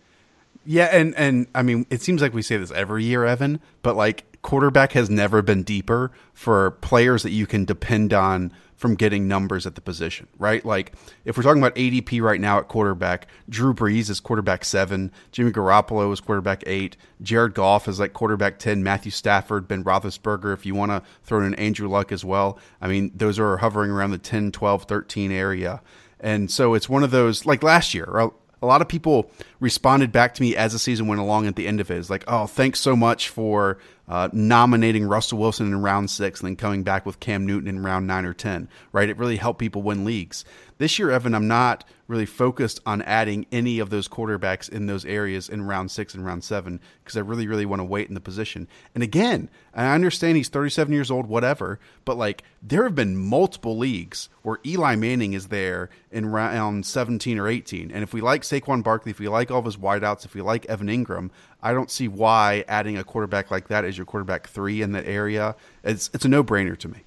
Yeah, 0.67 0.87
and 0.87 1.15
and 1.17 1.47
I 1.55 1.63
mean, 1.63 1.87
it 1.91 2.01
seems 2.01 2.23
like 2.23 2.33
we 2.33 2.43
say 2.43 2.57
this 2.57 2.71
every 2.71 3.05
year, 3.05 3.25
Evan, 3.25 3.61
but 3.83 3.97
like 3.97 4.25
quarterback 4.45 4.93
has 4.93 5.09
never 5.09 5.43
been 5.43 5.63
deeper 5.63 6.13
for 6.35 6.71
players 6.71 7.25
that 7.25 7.31
you 7.31 7.47
can 7.47 7.65
depend 7.65 8.13
on 8.13 8.53
from 8.77 8.95
getting 8.95 9.27
numbers 9.27 9.67
at 9.67 9.75
the 9.75 9.81
position, 9.81 10.29
right? 10.39 10.65
Like 10.67 10.93
if 11.25 11.37
we're 11.37 11.43
talking 11.43 11.63
about 11.63 11.75
ADP 11.75 12.21
right 12.21 12.41
now 12.41 12.59
at 12.59 12.69
quarterback, 12.69 13.27
Drew 13.49 13.73
Brees 13.73 14.11
is 14.11 14.21
quarterback 14.21 14.65
seven, 14.65 15.11
Jimmy 15.33 15.51
Garoppolo 15.51 16.13
is 16.13 16.21
quarterback 16.21 16.63
eight, 16.67 16.97
Jared 17.23 17.55
Goff 17.55 17.89
is 17.89 17.99
like 17.99 18.13
quarterback 18.13 18.59
ten, 18.59 18.83
Matthew 18.83 19.11
Stafford, 19.11 19.67
Ben 19.67 19.83
Roethlisberger, 19.83 20.53
if 20.53 20.67
you 20.67 20.75
want 20.75 20.93
to 20.93 21.03
throw 21.23 21.43
in 21.43 21.55
Andrew 21.55 21.89
Luck 21.89 22.13
as 22.13 22.25
well. 22.25 22.59
I 22.83 22.89
mean, 22.89 23.13
those 23.15 23.39
are 23.39 23.57
hovering 23.57 23.91
around 23.91 24.11
the 24.11 24.19
10, 24.19 24.53
12, 24.53 24.85
13 24.85 25.33
area. 25.33 25.81
And 26.21 26.51
so 26.51 26.75
it's 26.75 26.89
one 26.89 27.03
of 27.03 27.11
those 27.11 27.47
like 27.47 27.63
last 27.63 27.95
year, 27.95 28.31
a 28.65 28.67
lot 28.67 28.81
of 28.81 28.89
people 28.89 29.31
responded 29.61 30.11
back 30.11 30.35
to 30.35 30.43
me 30.43 30.57
as 30.57 30.73
the 30.73 30.79
season 30.79 31.07
went 31.07 31.21
along 31.21 31.47
at 31.47 31.55
the 31.55 31.67
end 31.67 31.81
of 31.81 31.91
it. 31.91 31.99
It's 31.99 32.11
like, 32.11 32.25
oh, 32.27 32.47
thanks 32.47 32.81
so 32.81 32.97
much 32.97 33.29
for 33.29 33.79
uh, 34.09 34.29
nominating 34.33 35.07
Russell 35.07 35.39
Wilson 35.39 35.67
in 35.67 35.81
round 35.81 36.11
six 36.11 36.41
and 36.41 36.49
then 36.49 36.57
coming 36.57 36.83
back 36.83 37.07
with 37.07 37.21
Cam 37.21 37.47
Newton 37.47 37.69
in 37.69 37.83
round 37.83 38.07
nine 38.07 38.25
or 38.25 38.35
10, 38.35 38.69
right? 38.93 39.09
It 39.09 39.19
really 39.19 39.37
helped 39.37 39.59
people 39.59 39.83
win 39.83 40.05
leagues. 40.05 40.45
This 40.79 40.99
year, 40.99 41.11
Evan, 41.11 41.35
I'm 41.35 41.47
not 41.47 41.85
really 42.09 42.27
focused 42.27 42.81
on 42.85 43.01
adding 43.03 43.47
any 43.51 43.79
of 43.79 43.91
those 43.91 44.09
quarterbacks 44.09 44.69
in 44.69 44.87
those 44.87 45.05
areas 45.05 45.49
in 45.49 45.63
round 45.63 45.91
six 45.91 46.15
and 46.15 46.25
round 46.25 46.45
seven 46.45 46.81
because 47.03 47.17
I 47.17 47.21
really, 47.21 47.47
really 47.47 47.65
want 47.65 47.81
to 47.81 47.85
wait 47.85 48.09
in 48.09 48.15
the 48.15 48.21
position. 48.21 48.69
And 48.95 49.03
again, 49.03 49.49
I 49.73 49.95
understand 49.95 50.37
he's 50.37 50.49
37 50.49 50.93
years 50.93 51.11
old, 51.11 51.27
whatever, 51.27 51.79
but 52.05 52.17
like 52.17 52.43
there 52.61 52.85
have 52.85 52.95
been 52.95 53.17
multiple 53.17 53.79
leagues 53.79 54.29
where 54.43 54.59
Eli 54.67 54.97
Manning 54.97 55.33
is 55.33 55.49
there 55.49 55.89
in 56.11 56.27
round 56.27 56.85
17 56.85 57.39
or 57.39 57.49
18. 57.49 57.91
And 57.91 58.03
if 58.03 58.13
we 58.13 58.21
like 58.21 58.43
Saquon 58.43 58.83
Barkley, 58.83 59.11
if 59.11 59.19
we 59.19 59.29
like 59.29 59.51
all 59.51 59.61
of 59.61 59.65
his 59.65 59.77
wideouts, 59.77 60.25
if 60.25 60.35
we 60.35 60.43
like 60.43 60.67
Evan 60.67 60.89
Engram, 60.89 61.31
I 61.65 61.73
don't 61.73 61.91
see 61.91 62.07
why 62.07 62.65
adding 62.69 62.97
a 62.99 63.03
quarterback 63.03 63.51
like 63.51 63.69
that 63.69 63.85
as 63.85 63.97
your 63.97 64.07
quarterback 64.07 64.47
three 64.47 64.83
in 64.83 64.93
that 64.93 65.07
area. 65.07 65.57
It's, 65.83 66.11
it's 66.15 66.25
a 66.25 66.29
no 66.29 66.45
brainer 66.45 66.79
to 66.79 66.89
me. 66.89 66.99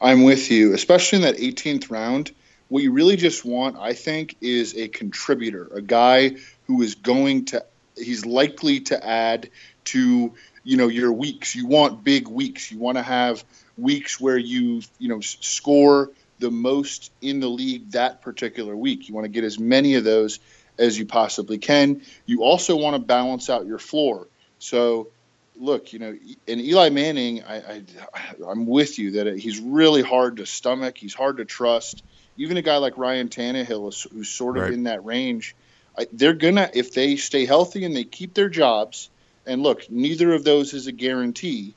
I'm 0.00 0.22
with 0.22 0.50
you, 0.50 0.72
especially 0.72 1.16
in 1.16 1.22
that 1.24 1.36
18th 1.36 1.90
round 1.90 2.32
what 2.72 2.82
you 2.82 2.90
really 2.90 3.16
just 3.16 3.44
want, 3.44 3.76
I 3.76 3.92
think, 3.92 4.34
is 4.40 4.74
a 4.78 4.88
contributor, 4.88 5.68
a 5.74 5.82
guy 5.82 6.36
who 6.66 6.80
is 6.80 6.94
going 6.94 7.44
to, 7.46 7.62
he's 7.98 8.24
likely 8.24 8.80
to 8.80 9.06
add 9.06 9.50
to, 9.84 10.32
you 10.64 10.76
know, 10.78 10.88
your 10.88 11.12
weeks. 11.12 11.54
You 11.54 11.66
want 11.66 12.02
big 12.02 12.28
weeks. 12.28 12.72
You 12.72 12.78
want 12.78 12.96
to 12.96 13.02
have 13.02 13.44
weeks 13.76 14.18
where 14.18 14.38
you, 14.38 14.80
you 14.98 15.10
know, 15.10 15.20
score 15.20 16.12
the 16.38 16.50
most 16.50 17.12
in 17.20 17.40
the 17.40 17.48
league 17.48 17.90
that 17.90 18.22
particular 18.22 18.74
week. 18.74 19.06
You 19.06 19.14
want 19.14 19.26
to 19.26 19.30
get 19.30 19.44
as 19.44 19.58
many 19.58 19.96
of 19.96 20.04
those 20.04 20.40
as 20.78 20.98
you 20.98 21.06
possibly 21.06 21.58
can. 21.58 22.02
You 22.26 22.42
also 22.42 22.76
want 22.76 22.94
to 22.94 23.02
balance 23.02 23.50
out 23.50 23.66
your 23.66 23.78
floor. 23.78 24.28
So, 24.58 25.08
look, 25.56 25.92
you 25.92 25.98
know, 25.98 26.16
and 26.48 26.60
Eli 26.60 26.88
Manning, 26.90 27.44
I, 27.44 27.56
I 27.56 27.82
I'm 28.46 28.66
with 28.66 28.98
you 28.98 29.12
that 29.12 29.38
he's 29.38 29.60
really 29.60 30.02
hard 30.02 30.38
to 30.38 30.46
stomach. 30.46 30.96
He's 30.96 31.14
hard 31.14 31.38
to 31.38 31.44
trust 31.44 32.02
even 32.36 32.56
a 32.56 32.62
guy 32.62 32.76
like 32.78 32.96
Ryan 32.98 33.28
Tannehill, 33.28 34.10
who's 34.10 34.28
sort 34.28 34.56
of 34.56 34.64
right. 34.64 34.72
in 34.72 34.84
that 34.84 35.04
range, 35.04 35.54
they're 36.12 36.32
gonna 36.32 36.70
if 36.74 36.92
they 36.94 37.16
stay 37.16 37.44
healthy 37.44 37.84
and 37.84 37.94
they 37.94 38.04
keep 38.04 38.34
their 38.34 38.48
jobs. 38.48 39.10
And 39.46 39.62
look, 39.62 39.90
neither 39.90 40.32
of 40.32 40.44
those 40.44 40.72
is 40.72 40.86
a 40.86 40.92
guarantee. 40.92 41.74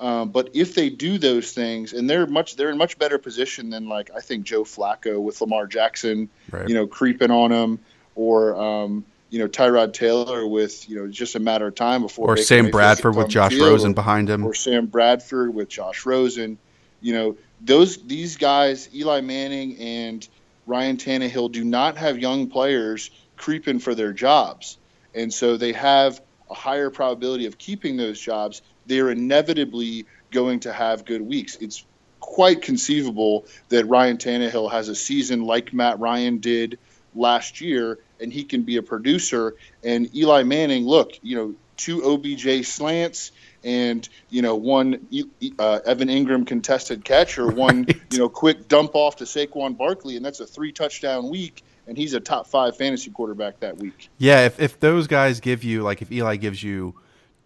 Um, 0.00 0.30
but 0.30 0.50
if 0.54 0.74
they 0.74 0.90
do 0.90 1.18
those 1.18 1.52
things, 1.52 1.92
and 1.92 2.08
they're 2.08 2.26
much 2.26 2.56
they're 2.56 2.70
in 2.70 2.78
much 2.78 2.98
better 2.98 3.18
position 3.18 3.70
than 3.70 3.88
like 3.88 4.10
I 4.14 4.20
think 4.20 4.44
Joe 4.44 4.64
Flacco 4.64 5.20
with 5.20 5.40
Lamar 5.40 5.66
Jackson, 5.66 6.28
right. 6.50 6.68
you 6.68 6.74
know, 6.74 6.86
creeping 6.86 7.30
on 7.30 7.50
him, 7.50 7.78
or 8.18 8.60
um, 8.60 9.04
you 9.30 9.38
know 9.38 9.48
Tyrod 9.48 9.92
Taylor 9.94 10.46
with 10.46 10.88
you 10.90 10.96
know 10.96 11.06
just 11.06 11.36
a 11.36 11.38
matter 11.38 11.68
of 11.68 11.74
time 11.76 12.02
before 12.02 12.26
or 12.26 12.34
Baker 12.34 12.44
Sam 12.44 12.70
Bradford 12.70 13.16
with 13.16 13.28
Josh 13.28 13.56
Rosen 13.56 13.94
behind 13.94 14.28
him, 14.28 14.44
or 14.44 14.52
Sam 14.52 14.86
Bradford 14.86 15.54
with 15.54 15.68
Josh 15.68 16.04
Rosen. 16.04 16.58
You 17.00 17.14
know, 17.14 17.36
those 17.60 17.96
these 18.02 18.36
guys, 18.36 18.88
Eli 18.92 19.20
Manning 19.20 19.78
and 19.78 20.28
Ryan 20.66 20.96
Tannehill, 20.96 21.52
do 21.52 21.64
not 21.64 21.96
have 21.96 22.18
young 22.18 22.48
players 22.48 23.10
creeping 23.36 23.78
for 23.78 23.94
their 23.94 24.12
jobs, 24.12 24.78
and 25.14 25.32
so 25.32 25.56
they 25.56 25.72
have 25.72 26.20
a 26.50 26.54
higher 26.54 26.90
probability 26.90 27.46
of 27.46 27.56
keeping 27.56 27.96
those 27.96 28.20
jobs. 28.20 28.62
They're 28.86 29.10
inevitably 29.10 30.06
going 30.32 30.60
to 30.60 30.72
have 30.72 31.04
good 31.04 31.22
weeks. 31.22 31.56
It's 31.60 31.84
quite 32.18 32.62
conceivable 32.62 33.46
that 33.68 33.86
Ryan 33.86 34.16
Tannehill 34.16 34.72
has 34.72 34.88
a 34.88 34.94
season 34.94 35.44
like 35.44 35.72
Matt 35.72 36.00
Ryan 36.00 36.38
did 36.38 36.78
last 37.14 37.60
year, 37.60 37.98
and 38.20 38.32
he 38.32 38.44
can 38.44 38.62
be 38.62 38.76
a 38.76 38.82
producer. 38.82 39.56
And 39.84 40.14
Eli 40.14 40.42
Manning, 40.42 40.84
look, 40.84 41.18
you 41.22 41.36
know, 41.36 41.54
two 41.76 42.02
OBJ 42.04 42.66
slants 42.66 43.32
and 43.64 44.08
you 44.30 44.42
know 44.42 44.54
one 44.54 45.06
uh, 45.58 45.80
Evan 45.86 46.08
Engram 46.08 46.46
contested 46.46 47.04
catch 47.04 47.38
or 47.38 47.48
one 47.48 47.84
right. 47.84 48.00
you 48.10 48.18
know 48.18 48.28
quick 48.28 48.68
dump 48.68 48.94
off 48.94 49.16
to 49.16 49.24
Saquon 49.24 49.76
Barkley, 49.76 50.16
and 50.16 50.24
that's 50.24 50.40
a 50.40 50.46
three 50.46 50.72
touchdown 50.72 51.28
week, 51.28 51.62
and 51.86 51.96
he's 51.96 52.14
a 52.14 52.20
top 52.20 52.46
five 52.46 52.76
fantasy 52.76 53.10
quarterback 53.10 53.60
that 53.60 53.78
week. 53.78 54.10
Yeah, 54.18 54.46
if 54.46 54.60
if 54.60 54.78
those 54.80 55.06
guys 55.06 55.40
give 55.40 55.64
you 55.64 55.82
like 55.82 56.02
if 56.02 56.12
Eli 56.12 56.36
gives 56.36 56.62
you 56.62 56.94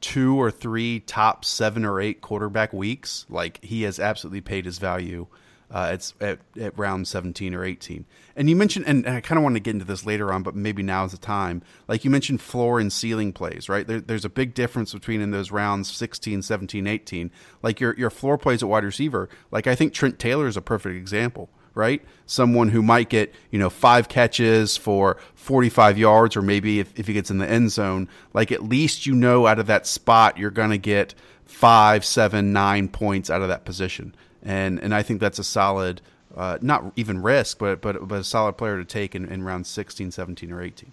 two 0.00 0.40
or 0.40 0.50
three 0.50 1.00
top 1.00 1.44
seven 1.44 1.84
or 1.84 2.00
eight 2.00 2.20
quarterback 2.20 2.72
weeks, 2.72 3.24
like 3.28 3.62
he 3.64 3.82
has 3.82 3.98
absolutely 3.98 4.40
paid 4.40 4.64
his 4.64 4.78
value 4.78 5.26
uh, 5.72 5.90
it's 5.94 6.12
at, 6.20 6.38
at 6.60 6.78
round 6.78 7.08
17 7.08 7.54
or 7.54 7.64
18. 7.64 8.04
And 8.36 8.50
you 8.50 8.54
mentioned, 8.54 8.84
and 8.86 9.08
I 9.08 9.22
kind 9.22 9.38
of 9.38 9.42
want 9.42 9.56
to 9.56 9.60
get 9.60 9.72
into 9.72 9.86
this 9.86 10.04
later 10.04 10.30
on, 10.30 10.42
but 10.42 10.54
maybe 10.54 10.82
now 10.82 11.04
is 11.06 11.12
the 11.12 11.18
time. 11.18 11.62
Like 11.88 12.04
you 12.04 12.10
mentioned, 12.10 12.42
floor 12.42 12.78
and 12.78 12.92
ceiling 12.92 13.32
plays, 13.32 13.70
right? 13.70 13.86
There, 13.86 14.00
there's 14.00 14.26
a 14.26 14.30
big 14.30 14.52
difference 14.52 14.92
between 14.92 15.22
in 15.22 15.30
those 15.30 15.50
rounds 15.50 15.90
16, 15.90 16.42
17, 16.42 16.86
18. 16.86 17.30
Like 17.62 17.80
your 17.80 17.94
your 17.96 18.10
floor 18.10 18.36
plays 18.36 18.62
at 18.62 18.68
wide 18.68 18.84
receiver. 18.84 19.30
Like 19.50 19.66
I 19.66 19.74
think 19.74 19.94
Trent 19.94 20.18
Taylor 20.18 20.46
is 20.46 20.58
a 20.58 20.62
perfect 20.62 20.96
example, 20.96 21.48
right? 21.74 22.04
Someone 22.26 22.68
who 22.68 22.82
might 22.82 23.08
get 23.08 23.34
you 23.50 23.58
know 23.58 23.70
five 23.70 24.08
catches 24.10 24.76
for 24.76 25.16
45 25.34 25.96
yards, 25.96 26.36
or 26.36 26.42
maybe 26.42 26.80
if, 26.80 26.98
if 26.98 27.06
he 27.06 27.14
gets 27.14 27.30
in 27.30 27.38
the 27.38 27.48
end 27.48 27.70
zone, 27.70 28.08
like 28.34 28.52
at 28.52 28.62
least 28.62 29.06
you 29.06 29.14
know 29.14 29.46
out 29.46 29.58
of 29.58 29.66
that 29.68 29.86
spot 29.86 30.36
you're 30.36 30.50
going 30.50 30.70
to 30.70 30.78
get 30.78 31.14
five, 31.46 32.04
seven, 32.04 32.52
nine 32.52 32.88
points 32.88 33.30
out 33.30 33.40
of 33.40 33.48
that 33.48 33.64
position 33.64 34.14
and 34.42 34.78
and 34.80 34.94
I 34.94 35.02
think 35.02 35.20
that's 35.20 35.38
a 35.38 35.44
solid, 35.44 36.00
uh, 36.36 36.58
not 36.60 36.92
even 36.96 37.22
risk, 37.22 37.58
but 37.58 37.80
but 37.80 38.06
but 38.08 38.20
a 38.20 38.24
solid 38.24 38.54
player 38.54 38.78
to 38.78 38.84
take 38.84 39.14
in, 39.14 39.26
in 39.26 39.42
round 39.42 39.66
16, 39.66 40.10
17, 40.10 40.52
or 40.52 40.62
18. 40.62 40.92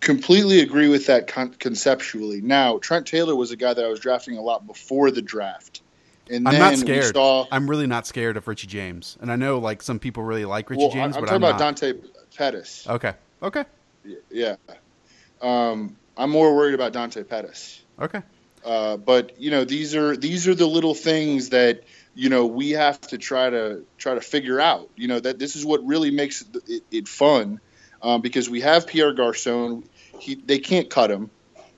Completely 0.00 0.60
agree 0.60 0.88
with 0.88 1.06
that 1.06 1.26
con- 1.26 1.54
conceptually. 1.54 2.40
Now, 2.40 2.78
Trent 2.78 3.06
Taylor 3.06 3.34
was 3.34 3.50
a 3.50 3.56
guy 3.56 3.74
that 3.74 3.84
I 3.84 3.88
was 3.88 3.98
drafting 3.98 4.36
a 4.36 4.42
lot 4.42 4.66
before 4.66 5.10
the 5.10 5.22
draft. 5.22 5.82
And 6.28 6.46
I'm 6.48 6.58
not 6.58 6.76
scared. 6.76 7.14
Saw, 7.14 7.46
I'm 7.52 7.70
really 7.70 7.86
not 7.86 8.06
scared 8.06 8.36
of 8.36 8.48
Richie 8.48 8.66
James, 8.66 9.16
and 9.20 9.30
I 9.30 9.36
know 9.36 9.58
like 9.58 9.80
some 9.82 9.98
people 9.98 10.24
really 10.24 10.44
like 10.44 10.68
Richie 10.70 10.82
well, 10.82 10.90
James. 10.90 11.16
I'm 11.16 11.22
but 11.22 11.26
talking 11.28 11.44
I'm 11.44 11.50
about 11.50 11.60
not. 11.60 11.76
Dante 11.76 11.92
Pettis. 12.36 12.86
Okay. 12.88 13.14
Okay. 13.42 13.64
Yeah. 14.30 14.56
Um, 15.40 15.96
I'm 16.16 16.30
more 16.30 16.54
worried 16.56 16.74
about 16.74 16.92
Dante 16.92 17.22
Pettis. 17.22 17.82
Okay. 18.00 18.22
Uh, 18.64 18.96
but 18.96 19.40
you 19.40 19.50
know 19.50 19.64
these 19.64 19.94
are 19.94 20.16
these 20.16 20.48
are 20.48 20.54
the 20.54 20.66
little 20.66 20.94
things 20.94 21.50
that 21.50 21.84
you 22.16 22.30
know 22.30 22.46
we 22.46 22.70
have 22.70 23.00
to 23.00 23.18
try 23.18 23.50
to 23.50 23.84
try 23.98 24.14
to 24.14 24.20
figure 24.20 24.58
out 24.58 24.90
you 24.96 25.06
know 25.06 25.20
that 25.20 25.38
this 25.38 25.54
is 25.54 25.64
what 25.64 25.84
really 25.84 26.10
makes 26.10 26.42
it, 26.66 26.82
it 26.90 27.06
fun 27.06 27.60
um, 28.02 28.22
because 28.22 28.50
we 28.50 28.62
have 28.62 28.86
Pierre 28.86 29.12
Garcon. 29.12 29.84
He 30.18 30.34
they 30.34 30.58
can't 30.58 30.90
cut 30.90 31.10
him. 31.10 31.30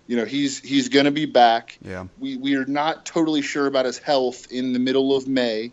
You 0.07 0.16
know 0.16 0.25
he's 0.25 0.59
he's 0.61 0.88
going 0.88 1.04
to 1.04 1.11
be 1.11 1.26
back. 1.26 1.78
Yeah. 1.83 2.07
We 2.18 2.37
we 2.37 2.57
are 2.57 2.64
not 2.64 3.04
totally 3.04 3.42
sure 3.42 3.66
about 3.66 3.85
his 3.85 3.99
health 3.99 4.50
in 4.50 4.73
the 4.73 4.78
middle 4.78 5.14
of 5.14 5.26
May. 5.26 5.73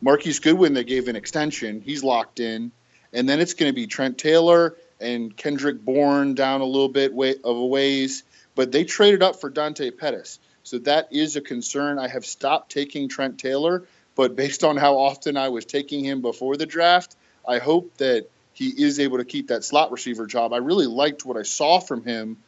Marquise 0.00 0.40
Goodwin 0.40 0.74
they 0.74 0.84
gave 0.84 1.08
an 1.08 1.16
extension. 1.16 1.80
He's 1.80 2.02
locked 2.02 2.40
in. 2.40 2.72
And 3.12 3.28
then 3.28 3.40
it's 3.40 3.54
going 3.54 3.70
to 3.70 3.74
be 3.74 3.86
Trent 3.86 4.18
Taylor 4.18 4.76
and 5.00 5.34
Kendrick 5.34 5.82
Bourne 5.82 6.34
down 6.34 6.60
a 6.60 6.66
little 6.66 6.88
bit 6.88 7.14
way, 7.14 7.36
of 7.42 7.56
a 7.56 7.66
ways. 7.66 8.24
But 8.54 8.72
they 8.72 8.84
traded 8.84 9.22
up 9.22 9.40
for 9.40 9.48
Dante 9.48 9.90
Pettis. 9.90 10.38
So 10.64 10.78
that 10.80 11.08
is 11.12 11.36
a 11.36 11.40
concern. 11.40 11.98
I 11.98 12.08
have 12.08 12.26
stopped 12.26 12.72
taking 12.72 13.08
Trent 13.08 13.38
Taylor 13.38 13.86
but 14.16 14.34
based 14.34 14.64
on 14.64 14.76
how 14.76 14.98
often 14.98 15.36
I 15.36 15.50
was 15.50 15.64
taking 15.64 16.04
him 16.04 16.22
before 16.22 16.56
the 16.56 16.66
draft, 16.66 17.14
I 17.46 17.58
hope 17.58 17.96
that 17.98 18.26
he 18.54 18.68
is 18.68 18.98
able 18.98 19.18
to 19.18 19.24
keep 19.24 19.48
that 19.48 19.62
slot 19.62 19.92
receiver 19.92 20.26
job. 20.26 20.52
I 20.52 20.56
really 20.56 20.86
liked 20.86 21.24
what 21.24 21.36
I 21.36 21.42
saw 21.42 21.78
from 21.78 22.02
him 22.02 22.38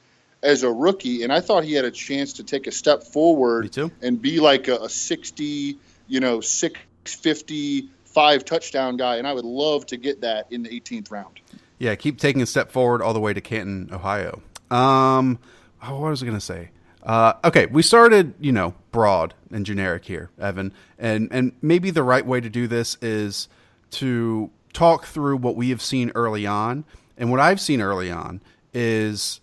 as 0.43 0.63
a 0.63 0.73
rookie, 0.73 1.23
and 1.23 1.33
I 1.33 1.41
thought 1.41 1.65
he 1.65 1.75
had 1.75 1.85
a 1.85 1.91
chance 1.91 2.35
to 2.35 2.45
take 2.45 2.67
a 2.67 2.73
step 2.73 3.03
forward 3.03 3.77
and 4.03 4.21
be 4.21 4.41
like 4.41 4.69
a, 4.69 4.77
a 4.77 4.89
60, 4.89 5.77
you 6.09 6.21
know, 6.21 6.41
650, 6.41 7.89
five 8.07 8.45
touchdown 8.45 8.97
guy. 8.97 9.17
And 9.17 9.27
I 9.27 9.35
would 9.35 9.45
love 9.45 9.87
to 9.87 9.97
get 9.97 10.23
that 10.23 10.51
in 10.51 10.63
the 10.63 10.71
18th 10.71 11.11
round. 11.11 11.41
Yeah, 11.79 11.95
keep 11.95 12.19
taking 12.19 12.43
a 12.43 12.47
step 12.47 12.73
forward 12.73 13.03
all 13.03 13.13
the 13.13 13.21
way 13.21 13.35
to 13.35 13.41
Canton, 13.41 13.91
Ohio. 13.93 14.43
Um, 14.71 15.39
oh, 15.83 16.01
what 16.01 16.11
was 16.11 16.23
I 16.23 16.27
going 16.27 16.39
to 16.39 16.45
say? 16.45 16.71
Uh, 17.03 17.35
okay, 17.45 17.67
we 17.67 17.83
started, 17.83 18.35
you 18.41 18.53
know, 18.53 18.75
broad 18.91 19.35
and 19.51 19.65
generic 19.65 20.05
here, 20.05 20.31
Evan, 20.39 20.73
and 20.99 21.29
and 21.31 21.53
maybe 21.63 21.91
the 21.91 22.03
right 22.03 22.27
way 22.27 22.41
to 22.41 22.49
do 22.49 22.67
this 22.67 22.97
is 23.01 23.49
to 23.93 24.51
talk 24.73 25.07
through 25.07 25.37
what 25.37 25.57
we 25.57 25.71
have 25.71 25.83
seen 25.83 26.11
early 26.15 26.47
on. 26.47 26.85
And 27.17 27.31
what 27.31 27.41
I've 27.41 27.61
seen 27.61 27.81
early 27.81 28.11
on 28.11 28.41
is 28.73 29.41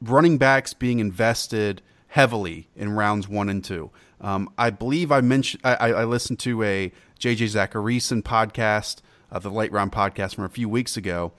running 0.00 0.38
backs 0.38 0.72
being 0.72 0.98
invested 0.98 1.82
heavily 2.08 2.68
in 2.76 2.92
rounds 2.92 3.28
one 3.28 3.48
and 3.48 3.62
two. 3.62 3.90
Um, 4.20 4.50
I 4.58 4.70
believe 4.70 5.12
I 5.12 5.20
mentioned 5.20 5.60
I, 5.64 5.74
I, 5.74 6.04
listened 6.04 6.40
to 6.40 6.62
a 6.64 6.90
JJ 7.20 7.50
Zachariason 7.54 8.22
podcast, 8.22 8.96
uh, 9.30 9.38
the 9.38 9.50
late 9.50 9.70
round 9.70 9.92
podcast 9.92 10.34
from 10.34 10.44
a 10.44 10.48
few 10.48 10.68
weeks 10.68 10.96
ago, 10.96 11.32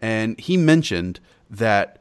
and 0.00 0.38
he 0.38 0.56
mentioned 0.56 1.18
that 1.50 1.99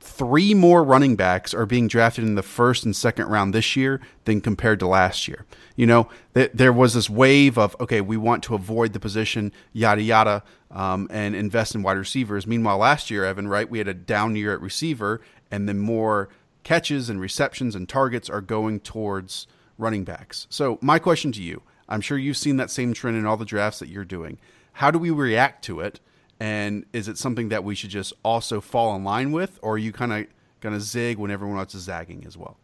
three 0.00 0.54
more 0.54 0.82
running 0.84 1.16
backs 1.16 1.52
are 1.54 1.66
being 1.66 1.88
drafted 1.88 2.24
in 2.24 2.34
the 2.34 2.42
first 2.42 2.84
and 2.84 2.94
second 2.94 3.26
round 3.26 3.54
this 3.54 3.76
year 3.76 4.00
than 4.24 4.40
compared 4.40 4.80
to 4.80 4.86
last 4.86 5.28
year. 5.28 5.44
You 5.76 5.86
know, 5.86 6.08
th- 6.34 6.50
there 6.54 6.72
was 6.72 6.94
this 6.94 7.10
wave 7.10 7.58
of, 7.58 7.76
okay, 7.80 8.00
we 8.00 8.16
want 8.16 8.42
to 8.44 8.54
avoid 8.54 8.92
the 8.92 9.00
position, 9.00 9.52
yada, 9.72 10.02
yada, 10.02 10.42
um, 10.70 11.08
and 11.10 11.34
invest 11.34 11.74
in 11.74 11.82
wide 11.82 11.98
receivers. 11.98 12.46
Meanwhile, 12.46 12.78
last 12.78 13.10
year, 13.10 13.24
Evan, 13.24 13.48
right, 13.48 13.68
we 13.68 13.78
had 13.78 13.88
a 13.88 13.94
down 13.94 14.36
year 14.36 14.52
at 14.52 14.60
receiver, 14.60 15.20
and 15.50 15.68
then 15.68 15.78
more 15.78 16.28
catches 16.64 17.08
and 17.08 17.20
receptions 17.20 17.74
and 17.74 17.88
targets 17.88 18.28
are 18.28 18.40
going 18.40 18.80
towards 18.80 19.46
running 19.78 20.04
backs. 20.04 20.46
So, 20.50 20.78
my 20.80 20.98
question 20.98 21.32
to 21.32 21.42
you 21.42 21.62
I'm 21.88 22.00
sure 22.00 22.18
you've 22.18 22.36
seen 22.36 22.56
that 22.56 22.70
same 22.70 22.92
trend 22.92 23.16
in 23.16 23.26
all 23.26 23.36
the 23.36 23.44
drafts 23.44 23.78
that 23.78 23.88
you're 23.88 24.04
doing. 24.04 24.38
How 24.72 24.90
do 24.90 24.98
we 24.98 25.10
react 25.10 25.64
to 25.66 25.80
it? 25.80 26.00
And 26.38 26.84
is 26.92 27.08
it 27.08 27.18
something 27.18 27.48
that 27.48 27.64
we 27.64 27.74
should 27.74 27.90
just 27.90 28.12
also 28.22 28.60
fall 28.60 28.94
in 28.94 29.04
line 29.04 29.32
with, 29.32 29.58
or 29.62 29.74
are 29.74 29.78
you 29.78 29.92
kind 29.92 30.12
of 30.12 30.26
going 30.60 30.74
to 30.74 30.80
zig 30.80 31.18
when 31.18 31.30
everyone 31.30 31.58
else 31.58 31.74
is 31.74 31.84
zagging 31.84 32.24
as 32.26 32.36
well? 32.36 32.56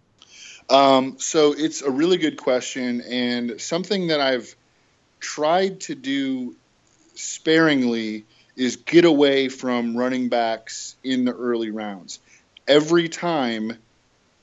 Um, 0.69 1.19
so 1.19 1.55
it's 1.57 1.83
a 1.83 1.91
really 1.91 2.19
good 2.19 2.37
question, 2.37 3.01
and 3.03 3.61
something 3.61 4.09
that 4.09 4.21
I've 4.21 4.55
tried 5.21 5.81
to 5.83 5.95
do 5.95 6.55
sparingly 7.15 8.25
is 8.57 8.77
get 8.77 9.05
away 9.05 9.49
from 9.49 9.97
running 9.97 10.29
backs 10.29 10.97
in 11.03 11.25
the 11.25 11.33
early 11.33 11.71
rounds. 11.71 12.21
Every 12.69 13.09
time 13.09 13.79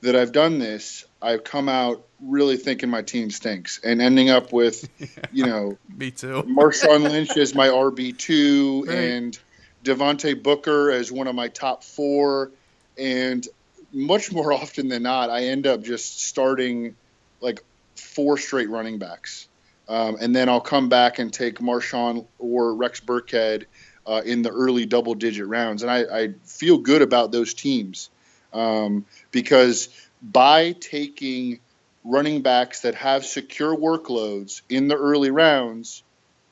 that 0.02 0.16
I've 0.16 0.32
done 0.32 0.58
this, 0.58 1.04
I've 1.22 1.44
come 1.44 1.68
out 1.68 2.04
really 2.20 2.56
thinking 2.56 2.90
my 2.90 3.02
team 3.02 3.30
stinks 3.30 3.80
and 3.82 4.00
ending 4.00 4.30
up 4.30 4.52
with, 4.52 4.88
you 5.32 5.46
know, 5.46 5.78
me 5.94 6.10
too. 6.10 6.42
Marshawn 6.48 7.02
Lynch 7.02 7.36
as 7.36 7.54
my 7.54 7.68
RB 7.68 8.16
two 8.16 8.84
right. 8.86 8.96
and 8.96 9.38
Devontae 9.84 10.42
Booker 10.42 10.90
as 10.90 11.10
one 11.10 11.26
of 11.26 11.34
my 11.34 11.48
top 11.48 11.82
four, 11.82 12.52
and 12.98 13.46
much 13.92 14.32
more 14.32 14.52
often 14.60 14.88
than 14.88 15.02
not, 15.02 15.30
I 15.30 15.44
end 15.44 15.66
up 15.66 15.82
just 15.82 16.22
starting 16.22 16.96
like 17.40 17.62
four 17.96 18.38
straight 18.38 18.68
running 18.68 18.98
backs, 18.98 19.48
um, 19.88 20.16
and 20.20 20.34
then 20.34 20.48
I'll 20.48 20.60
come 20.60 20.88
back 20.88 21.18
and 21.18 21.32
take 21.32 21.58
Marshawn 21.58 22.26
or 22.38 22.74
Rex 22.74 23.00
Burkhead 23.00 23.64
uh, 24.06 24.22
in 24.24 24.42
the 24.42 24.50
early 24.50 24.86
double 24.86 25.14
digit 25.14 25.46
rounds, 25.46 25.82
and 25.82 25.90
I, 25.90 26.22
I 26.22 26.28
feel 26.44 26.78
good 26.78 27.02
about 27.02 27.32
those 27.32 27.54
teams 27.54 28.10
um, 28.52 29.06
because 29.30 29.88
by 30.22 30.72
taking 30.72 31.60
running 32.04 32.42
backs 32.42 32.80
that 32.80 32.94
have 32.94 33.24
secure 33.24 33.76
workloads 33.76 34.62
in 34.68 34.88
the 34.88 34.96
early 34.96 35.30
rounds, 35.30 36.02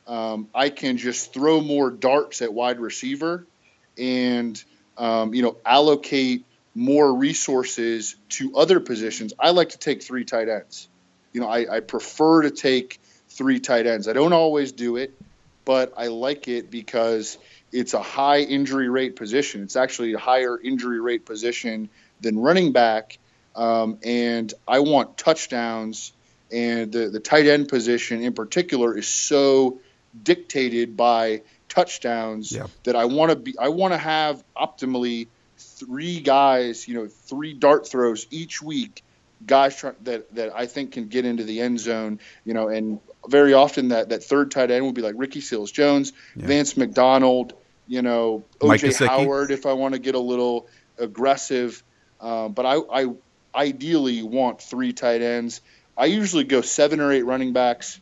um, 0.06 0.48
I 0.54 0.70
can 0.70 0.96
just 0.96 1.32
throw 1.32 1.60
more 1.60 1.90
darts 1.90 2.42
at 2.42 2.52
wide 2.52 2.80
receiver 2.80 3.46
and 3.98 4.62
um, 4.96 5.34
you 5.34 5.42
know 5.42 5.56
allocate 5.64 6.44
more 6.74 7.14
resources 7.14 8.16
to 8.30 8.56
other 8.56 8.80
positions. 8.80 9.32
I 9.38 9.50
like 9.50 9.70
to 9.70 9.78
take 9.78 10.02
three 10.02 10.24
tight 10.24 10.48
ends. 10.48 10.88
You 11.32 11.40
know, 11.40 11.48
I, 11.48 11.76
I 11.76 11.80
prefer 11.80 12.42
to 12.42 12.50
take 12.50 13.00
three 13.28 13.60
tight 13.60 13.86
ends. 13.86 14.08
I 14.08 14.12
don't 14.12 14.32
always 14.32 14.72
do 14.72 14.96
it, 14.96 15.12
but 15.64 15.92
I 15.96 16.06
like 16.06 16.48
it 16.48 16.70
because 16.70 17.36
it's 17.72 17.94
a 17.94 18.02
high 18.02 18.40
injury 18.40 18.88
rate 18.88 19.16
position. 19.16 19.62
It's 19.62 19.76
actually 19.76 20.14
a 20.14 20.18
higher 20.18 20.58
injury 20.58 21.00
rate 21.00 21.26
position 21.26 21.90
than 22.20 22.38
running 22.38 22.72
back 22.72 23.18
um, 23.58 23.98
and 24.04 24.54
I 24.66 24.80
want 24.80 25.18
touchdowns. 25.18 26.12
And 26.50 26.90
the, 26.90 27.10
the 27.10 27.20
tight 27.20 27.46
end 27.46 27.68
position 27.68 28.22
in 28.22 28.32
particular 28.32 28.96
is 28.96 29.06
so 29.06 29.80
dictated 30.22 30.96
by 30.96 31.42
touchdowns 31.68 32.52
yeah. 32.52 32.68
that 32.84 32.96
I 32.96 33.04
want 33.04 33.30
to 33.30 33.36
be. 33.36 33.54
I 33.58 33.68
want 33.68 33.92
to 33.92 33.98
have 33.98 34.42
optimally 34.56 35.28
three 35.58 36.20
guys, 36.20 36.88
you 36.88 36.94
know, 36.94 37.06
three 37.06 37.52
dart 37.52 37.86
throws 37.86 38.26
each 38.30 38.62
week, 38.62 39.04
guys 39.46 39.76
try, 39.76 39.92
that 40.04 40.34
that 40.36 40.52
I 40.56 40.64
think 40.64 40.92
can 40.92 41.08
get 41.08 41.26
into 41.26 41.44
the 41.44 41.60
end 41.60 41.80
zone, 41.80 42.18
you 42.46 42.54
know, 42.54 42.68
and 42.68 42.98
very 43.28 43.52
often 43.52 43.88
that 43.88 44.08
that 44.08 44.24
third 44.24 44.50
tight 44.50 44.70
end 44.70 44.84
will 44.86 44.92
be 44.92 45.02
like 45.02 45.16
Ricky 45.18 45.42
Seals 45.42 45.70
Jones, 45.70 46.14
yeah. 46.34 46.46
Vance 46.46 46.78
McDonald, 46.78 47.52
you 47.86 48.00
know, 48.00 48.44
OJ 48.60 49.06
Howard 49.06 49.50
if 49.50 49.66
I 49.66 49.74
want 49.74 49.92
to 49.92 50.00
get 50.00 50.14
a 50.14 50.20
little 50.20 50.66
aggressive. 50.96 51.82
Uh, 52.20 52.48
but 52.48 52.66
I, 52.66 52.78
I 52.90 53.12
ideally 53.54 54.22
want 54.22 54.60
three 54.60 54.92
tight 54.92 55.22
ends. 55.22 55.60
I 55.96 56.06
usually 56.06 56.44
go 56.44 56.60
seven 56.60 57.00
or 57.00 57.12
eight 57.12 57.24
running 57.24 57.52
backs. 57.52 58.00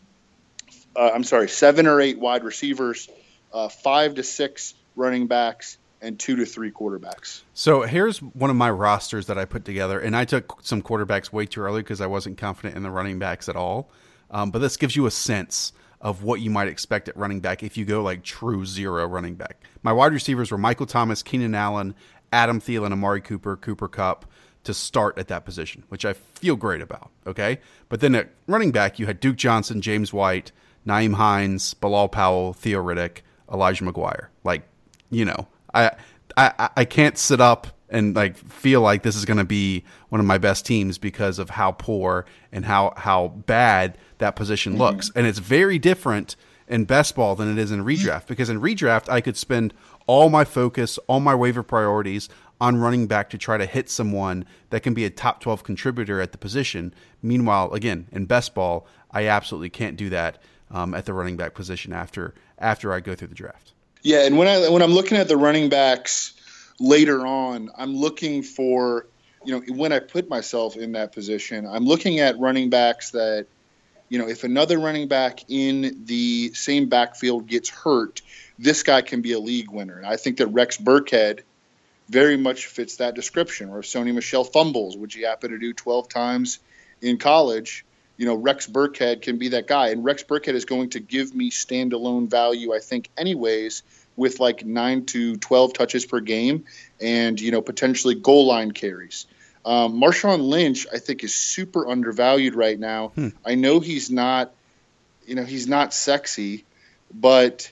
Uh, 0.94 1.10
I'm 1.14 1.24
sorry, 1.24 1.48
seven 1.48 1.86
or 1.86 2.00
eight 2.00 2.18
wide 2.18 2.44
receivers, 2.44 3.08
uh, 3.52 3.68
five 3.68 4.14
to 4.16 4.22
six 4.22 4.74
running 4.96 5.26
backs, 5.26 5.78
and 6.00 6.18
two 6.18 6.36
to 6.36 6.46
three 6.46 6.70
quarterbacks. 6.70 7.42
So 7.54 7.82
here's 7.82 8.18
one 8.18 8.50
of 8.50 8.56
my 8.56 8.70
rosters 8.70 9.26
that 9.26 9.38
I 9.38 9.44
put 9.44 9.64
together, 9.64 9.98
and 9.98 10.16
I 10.16 10.24
took 10.24 10.58
some 10.62 10.82
quarterbacks 10.82 11.32
way 11.32 11.46
too 11.46 11.60
early 11.60 11.82
because 11.82 12.00
I 12.00 12.06
wasn't 12.06 12.38
confident 12.38 12.76
in 12.76 12.82
the 12.82 12.90
running 12.90 13.18
backs 13.18 13.48
at 13.48 13.56
all. 13.56 13.90
Um, 14.30 14.50
but 14.50 14.58
this 14.58 14.76
gives 14.76 14.96
you 14.96 15.06
a 15.06 15.10
sense 15.10 15.72
of 16.00 16.22
what 16.22 16.40
you 16.40 16.50
might 16.50 16.68
expect 16.68 17.08
at 17.08 17.16
running 17.16 17.40
back 17.40 17.62
if 17.62 17.76
you 17.76 17.84
go 17.84 18.02
like 18.02 18.22
true 18.22 18.66
zero 18.66 19.06
running 19.06 19.34
back. 19.34 19.62
My 19.82 19.92
wide 19.92 20.12
receivers 20.12 20.50
were 20.50 20.58
Michael 20.58 20.86
Thomas, 20.86 21.22
Keenan 21.22 21.54
Allen, 21.54 21.94
Adam 22.32 22.60
Thielen, 22.60 22.92
Amari 22.92 23.20
Cooper, 23.20 23.56
Cooper 23.56 23.88
Kupp 23.88 24.26
to 24.66 24.74
start 24.74 25.18
at 25.18 25.28
that 25.28 25.44
position, 25.44 25.84
which 25.88 26.04
I 26.04 26.12
feel 26.12 26.56
great 26.56 26.82
about. 26.82 27.10
Okay. 27.26 27.58
But 27.88 28.00
then 28.00 28.14
at 28.14 28.30
running 28.46 28.72
back, 28.72 28.98
you 28.98 29.06
had 29.06 29.20
Duke 29.20 29.36
Johnson, 29.36 29.80
James 29.80 30.12
White, 30.12 30.52
Nyheim 30.86 31.14
Hines, 31.14 31.74
Bilal 31.74 32.08
Powell, 32.08 32.52
Theo 32.52 32.82
Riddick, 32.82 33.18
Elijah 33.52 33.84
McGuire. 33.84 34.28
Like, 34.44 34.62
you 35.10 35.24
know, 35.24 35.48
I, 35.74 35.92
I, 36.36 36.70
I 36.76 36.84
can't 36.84 37.16
sit 37.16 37.40
up 37.40 37.68
and 37.88 38.16
like 38.16 38.36
feel 38.36 38.80
like 38.80 39.02
this 39.02 39.16
is 39.16 39.24
going 39.24 39.38
to 39.38 39.44
be 39.44 39.84
one 40.08 40.20
of 40.20 40.26
my 40.26 40.38
best 40.38 40.66
teams 40.66 40.98
because 40.98 41.38
of 41.38 41.50
how 41.50 41.72
poor 41.72 42.26
and 42.52 42.64
how, 42.64 42.92
how 42.96 43.28
bad 43.28 43.96
that 44.18 44.36
position 44.36 44.72
mm-hmm. 44.72 44.82
looks. 44.82 45.10
And 45.14 45.26
it's 45.26 45.38
very 45.38 45.78
different 45.78 46.36
in 46.68 46.84
best 46.84 47.14
ball 47.14 47.36
than 47.36 47.50
it 47.50 47.58
is 47.58 47.70
in 47.70 47.84
redraft 47.84 48.26
because 48.26 48.50
in 48.50 48.60
redraft, 48.60 49.08
I 49.08 49.20
could 49.20 49.36
spend 49.36 49.72
all 50.06 50.28
my 50.28 50.44
focus, 50.44 50.98
all 51.06 51.20
my 51.20 51.34
waiver 51.34 51.62
priorities 51.62 52.28
on 52.60 52.76
running 52.78 53.06
back 53.06 53.30
to 53.30 53.38
try 53.38 53.58
to 53.58 53.66
hit 53.66 53.90
someone 53.90 54.46
that 54.70 54.82
can 54.82 54.94
be 54.94 55.04
a 55.04 55.10
top 55.10 55.40
12 55.40 55.62
contributor 55.62 56.20
at 56.20 56.32
the 56.32 56.38
position. 56.38 56.94
Meanwhile, 57.22 57.72
again, 57.72 58.08
in 58.12 58.24
best 58.26 58.54
ball, 58.54 58.86
I 59.10 59.26
absolutely 59.26 59.70
can't 59.70 59.96
do 59.96 60.08
that 60.10 60.42
um, 60.70 60.94
at 60.94 61.04
the 61.04 61.12
running 61.12 61.36
back 61.36 61.54
position 61.54 61.92
after 61.92 62.34
after 62.58 62.92
I 62.92 63.00
go 63.00 63.14
through 63.14 63.28
the 63.28 63.34
draft. 63.34 63.72
Yeah, 64.02 64.24
and 64.24 64.38
when 64.38 64.48
I 64.48 64.68
when 64.68 64.82
I'm 64.82 64.92
looking 64.92 65.18
at 65.18 65.28
the 65.28 65.36
running 65.36 65.68
backs 65.68 66.34
later 66.80 67.26
on, 67.26 67.70
I'm 67.76 67.94
looking 67.94 68.42
for 68.42 69.06
you 69.44 69.52
know 69.52 69.74
when 69.74 69.92
I 69.92 69.98
put 69.98 70.28
myself 70.28 70.76
in 70.76 70.92
that 70.92 71.12
position, 71.12 71.66
I'm 71.66 71.84
looking 71.84 72.20
at 72.20 72.38
running 72.38 72.70
backs 72.70 73.10
that 73.10 73.46
you 74.08 74.18
know 74.18 74.28
if 74.28 74.44
another 74.44 74.78
running 74.78 75.08
back 75.08 75.40
in 75.48 76.04
the 76.06 76.52
same 76.54 76.88
backfield 76.88 77.46
gets 77.46 77.68
hurt, 77.68 78.22
this 78.58 78.82
guy 78.82 79.02
can 79.02 79.20
be 79.20 79.32
a 79.32 79.38
league 79.38 79.70
winner. 79.70 79.98
And 79.98 80.06
I 80.06 80.16
think 80.16 80.38
that 80.38 80.48
Rex 80.48 80.78
Burkhead– 80.78 81.40
very 82.08 82.36
much 82.36 82.66
fits 82.66 82.96
that 82.96 83.14
description. 83.14 83.68
Or 83.70 83.80
if 83.80 83.86
Sony 83.86 84.14
Michel 84.14 84.44
fumbles, 84.44 84.96
which 84.96 85.14
he 85.14 85.22
happened 85.22 85.52
to 85.52 85.58
do 85.58 85.72
12 85.72 86.08
times 86.08 86.58
in 87.00 87.18
college, 87.18 87.84
you 88.16 88.26
know, 88.26 88.34
Rex 88.34 88.66
Burkhead 88.66 89.22
can 89.22 89.38
be 89.38 89.48
that 89.48 89.66
guy. 89.66 89.88
And 89.88 90.04
Rex 90.04 90.22
Burkhead 90.22 90.54
is 90.54 90.64
going 90.64 90.90
to 90.90 91.00
give 91.00 91.34
me 91.34 91.50
standalone 91.50 92.28
value, 92.28 92.74
I 92.74 92.78
think, 92.78 93.10
anyways, 93.16 93.82
with 94.16 94.40
like 94.40 94.64
nine 94.64 95.04
to 95.06 95.36
12 95.36 95.74
touches 95.74 96.06
per 96.06 96.20
game 96.20 96.64
and, 97.00 97.38
you 97.40 97.50
know, 97.50 97.60
potentially 97.60 98.14
goal 98.14 98.46
line 98.46 98.72
carries. 98.72 99.26
Um, 99.64 100.00
Marshawn 100.00 100.48
Lynch, 100.48 100.86
I 100.92 100.98
think, 100.98 101.24
is 101.24 101.34
super 101.34 101.88
undervalued 101.88 102.54
right 102.54 102.78
now. 102.78 103.08
Hmm. 103.08 103.28
I 103.44 103.56
know 103.56 103.80
he's 103.80 104.10
not, 104.10 104.52
you 105.26 105.34
know, 105.34 105.44
he's 105.44 105.66
not 105.66 105.92
sexy, 105.92 106.64
but 107.12 107.70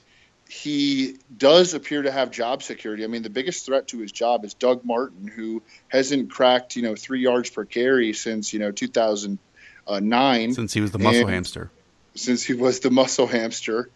he 0.55 1.17
does 1.37 1.73
appear 1.73 2.01
to 2.01 2.11
have 2.11 2.31
job 2.31 2.63
security. 2.63 3.03
I 3.03 3.07
mean, 3.07 3.23
the 3.23 3.29
biggest 3.29 3.65
threat 3.65 3.89
to 3.89 3.99
his 3.99 4.11
job 4.11 4.45
is 4.45 4.53
Doug 4.53 4.85
Martin, 4.85 5.27
who 5.27 5.61
hasn't 5.89 6.31
cracked 6.31 6.75
you 6.75 6.81
know 6.81 6.95
three 6.95 7.21
yards 7.21 7.49
per 7.49 7.65
carry 7.65 8.13
since 8.13 8.53
you 8.53 8.59
know 8.59 8.71
2009. 8.71 10.53
Since 10.53 10.73
he 10.73 10.81
was 10.81 10.91
the 10.91 10.99
muscle 10.99 11.27
hamster. 11.27 11.71
Since 12.15 12.43
he 12.43 12.53
was 12.53 12.79
the 12.79 12.91
muscle 12.91 13.27
hamster. 13.27 13.89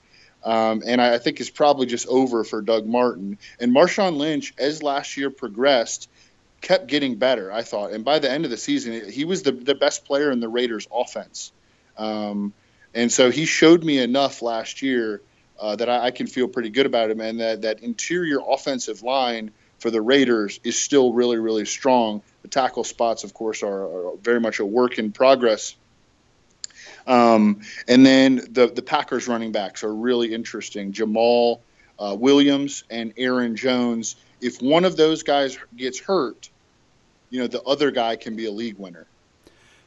Um, 0.43 0.83
and 0.85 1.01
I, 1.01 1.15
I 1.15 1.17
think 1.17 1.39
it's 1.39 1.49
probably 1.49 1.85
just 1.85 2.07
over 2.07 2.43
for 2.43 2.61
Doug 2.61 2.85
Martin. 2.85 3.37
And 3.59 3.73
Marshawn 3.73 4.17
Lynch, 4.17 4.53
as 4.57 4.81
last 4.81 5.17
year 5.17 5.29
progressed, 5.29 6.09
kept 6.61 6.87
getting 6.87 7.15
better, 7.15 7.51
I 7.51 7.63
thought. 7.63 7.91
And 7.91 8.05
by 8.05 8.19
the 8.19 8.31
end 8.31 8.45
of 8.45 8.51
the 8.51 8.57
season, 8.57 9.09
he 9.09 9.25
was 9.25 9.43
the, 9.43 9.51
the 9.51 9.75
best 9.75 10.05
player 10.05 10.31
in 10.31 10.39
the 10.39 10.47
Raiders' 10.47 10.87
offense. 10.91 11.51
Um, 11.97 12.53
and 12.93 13.11
so 13.11 13.31
he 13.31 13.45
showed 13.45 13.83
me 13.83 13.99
enough 13.99 14.41
last 14.41 14.81
year 14.81 15.21
uh, 15.59 15.75
that 15.75 15.89
I, 15.89 16.05
I, 16.05 16.11
can 16.11 16.27
feel 16.27 16.47
pretty 16.47 16.69
good 16.69 16.85
about 16.85 17.09
him, 17.09 17.19
and 17.21 17.39
that 17.39 17.61
that 17.63 17.81
interior 17.81 18.39
offensive 18.47 19.03
line 19.03 19.51
for 19.79 19.91
the 19.91 20.01
Raiders 20.01 20.59
is 20.63 20.77
still 20.77 21.13
really 21.13 21.37
really 21.37 21.65
strong. 21.65 22.21
The 22.41 22.47
tackle 22.47 22.83
spots, 22.83 23.23
of 23.23 23.33
course, 23.33 23.63
are, 23.63 23.83
are 23.83 24.17
very 24.21 24.39
much 24.39 24.59
a 24.59 24.65
work 24.65 24.97
in 24.97 25.11
progress. 25.11 25.75
Um, 27.07 27.61
and 27.87 28.05
then 28.05 28.35
the 28.51 28.67
the 28.67 28.81
Packers 28.81 29.27
running 29.27 29.51
backs 29.51 29.83
are 29.83 29.93
really 29.93 30.33
interesting. 30.33 30.93
Jamaal 30.93 31.59
uh, 31.99 32.15
Williams 32.17 32.83
and 32.89 33.13
Aaron 33.17 33.55
Jones. 33.55 34.15
If 34.41 34.61
one 34.61 34.85
of 34.85 34.95
those 34.95 35.23
guys 35.23 35.57
gets 35.75 35.99
hurt, 35.99 36.49
you 37.29 37.39
know 37.39 37.47
the 37.47 37.61
other 37.63 37.91
guy 37.91 38.15
can 38.15 38.35
be 38.35 38.45
a 38.45 38.51
league 38.51 38.77
winner. 38.77 39.05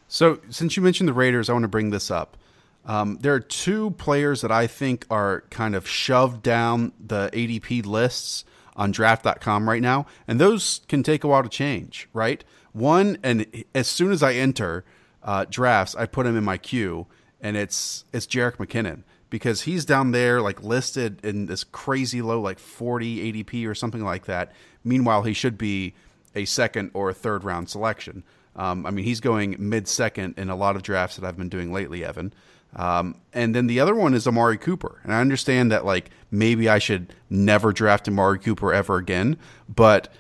So, 0.09 0.41
since 0.51 0.77
you 0.77 0.83
mentioned 0.83 1.09
the 1.09 1.15
Raiders, 1.15 1.49
I 1.49 1.55
want 1.55 1.63
to 1.63 1.69
bring 1.69 1.91
this 1.91 2.11
up. 2.11 2.37
Um, 2.85 3.19
there 3.21 3.35
are 3.35 3.41
two 3.41 3.93
players 3.93 4.41
that 4.41 4.51
I 4.51 4.67
think 4.67 5.07
are 5.11 5.45
kind 5.51 5.75
of 5.75 5.89
shoved 5.89 6.43
down 6.43 6.93
the 6.99 7.31
ADP 7.33 7.87
lists 7.87 8.45
on 8.75 8.91
draft.com 8.91 9.69
right 9.69 9.83
now, 9.83 10.07
and 10.27 10.41
those 10.41 10.81
can 10.89 11.03
take 11.03 11.25
a 11.25 11.29
while 11.29 11.43
to 11.43 11.49
change, 11.49 12.09
right? 12.13 12.43
One, 12.73 13.19
and 13.23 13.65
as 13.75 13.87
soon 13.87 14.11
as 14.13 14.23
I 14.23 14.35
enter 14.35 14.85
uh, 15.23 15.45
drafts, 15.49 15.95
I 15.95 16.07
put 16.07 16.27
him 16.27 16.37
in 16.37 16.45
my 16.45 16.59
queue, 16.59 17.07
and 17.41 17.57
it's 17.57 18.05
it's 18.13 18.27
Jerick 18.27 18.57
McKinnon 18.57 19.03
because 19.31 19.63
he's 19.63 19.85
down 19.85 20.11
there 20.11 20.41
like 20.41 20.63
listed 20.63 21.25
in 21.25 21.47
this 21.47 21.65
crazy 21.65 22.21
low 22.21 22.41
like 22.41 22.59
40 22.59 23.33
ADP 23.33 23.67
or 23.67 23.75
something 23.75 24.03
like 24.03 24.27
that. 24.27 24.53
Meanwhile, 24.85 25.23
he 25.23 25.33
should 25.33 25.57
be 25.57 25.95
a 26.35 26.45
second 26.45 26.91
or 26.95 27.11
a 27.11 27.15
third 27.15 27.45
round 27.45 27.69
selection. 27.69 28.25
Um, 28.57 28.85
I 28.85 28.91
mean, 28.91 29.05
he's 29.05 29.21
going 29.21 29.57
mid 29.59 29.89
second 29.89 30.35
in 30.37 30.51
a 30.51 30.57
lot 30.57 30.77
of 30.77 30.83
drafts 30.83 31.17
that 31.17 31.27
I've 31.27 31.37
been 31.37 31.49
doing 31.49 31.73
lately, 31.73 32.05
Evan. 32.05 32.33
Um, 32.75 33.21
and 33.33 33.55
then 33.55 33.67
the 33.67 33.81
other 33.81 33.95
one 33.95 34.15
is 34.15 34.27
Amari 34.27 34.57
Cooper. 34.57 35.01
And 35.05 35.13
I 35.13 35.21
understand 35.21 35.71
that 35.73 35.85
like 35.85 36.11
maybe 36.31 36.69
I 36.69 36.79
should 36.79 37.15
never 37.29 37.73
draft 37.73 38.09
Amari 38.09 38.39
Cooper 38.39 38.73
ever 38.73 38.97
again. 38.97 39.37
But 39.69 40.13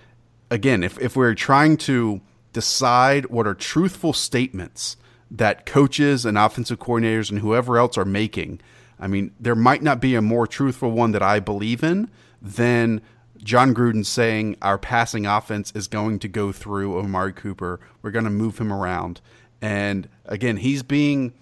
again, 0.50 0.82
if, 0.82 0.98
if 1.00 1.16
we're 1.16 1.34
trying 1.34 1.76
to 1.78 2.20
decide 2.52 3.26
what 3.26 3.46
are 3.46 3.54
truthful 3.54 4.12
statements 4.12 4.96
that 5.30 5.64
coaches 5.64 6.26
and 6.26 6.36
offensive 6.36 6.78
coordinators 6.78 7.30
and 7.30 7.38
whoever 7.38 7.78
else 7.78 7.96
are 7.96 8.04
making, 8.04 8.60
I 9.00 9.06
mean, 9.06 9.32
there 9.40 9.56
might 9.56 9.82
not 9.82 10.00
be 10.00 10.14
a 10.14 10.22
more 10.22 10.46
truthful 10.46 10.90
one 10.90 11.12
that 11.12 11.22
I 11.22 11.40
believe 11.40 11.82
in 11.82 12.10
than 12.40 13.00
John 13.42 13.74
Gruden 13.74 14.04
saying 14.04 14.56
our 14.62 14.78
passing 14.78 15.26
offense 15.26 15.72
is 15.74 15.88
going 15.88 16.18
to 16.20 16.28
go 16.28 16.52
through 16.52 16.98
Amari 16.98 17.32
Cooper. 17.32 17.80
We're 18.02 18.10
going 18.10 18.26
to 18.26 18.30
move 18.30 18.58
him 18.58 18.72
around. 18.72 19.20
And 19.60 20.08
again, 20.26 20.58
he's 20.58 20.82
being 20.82 21.32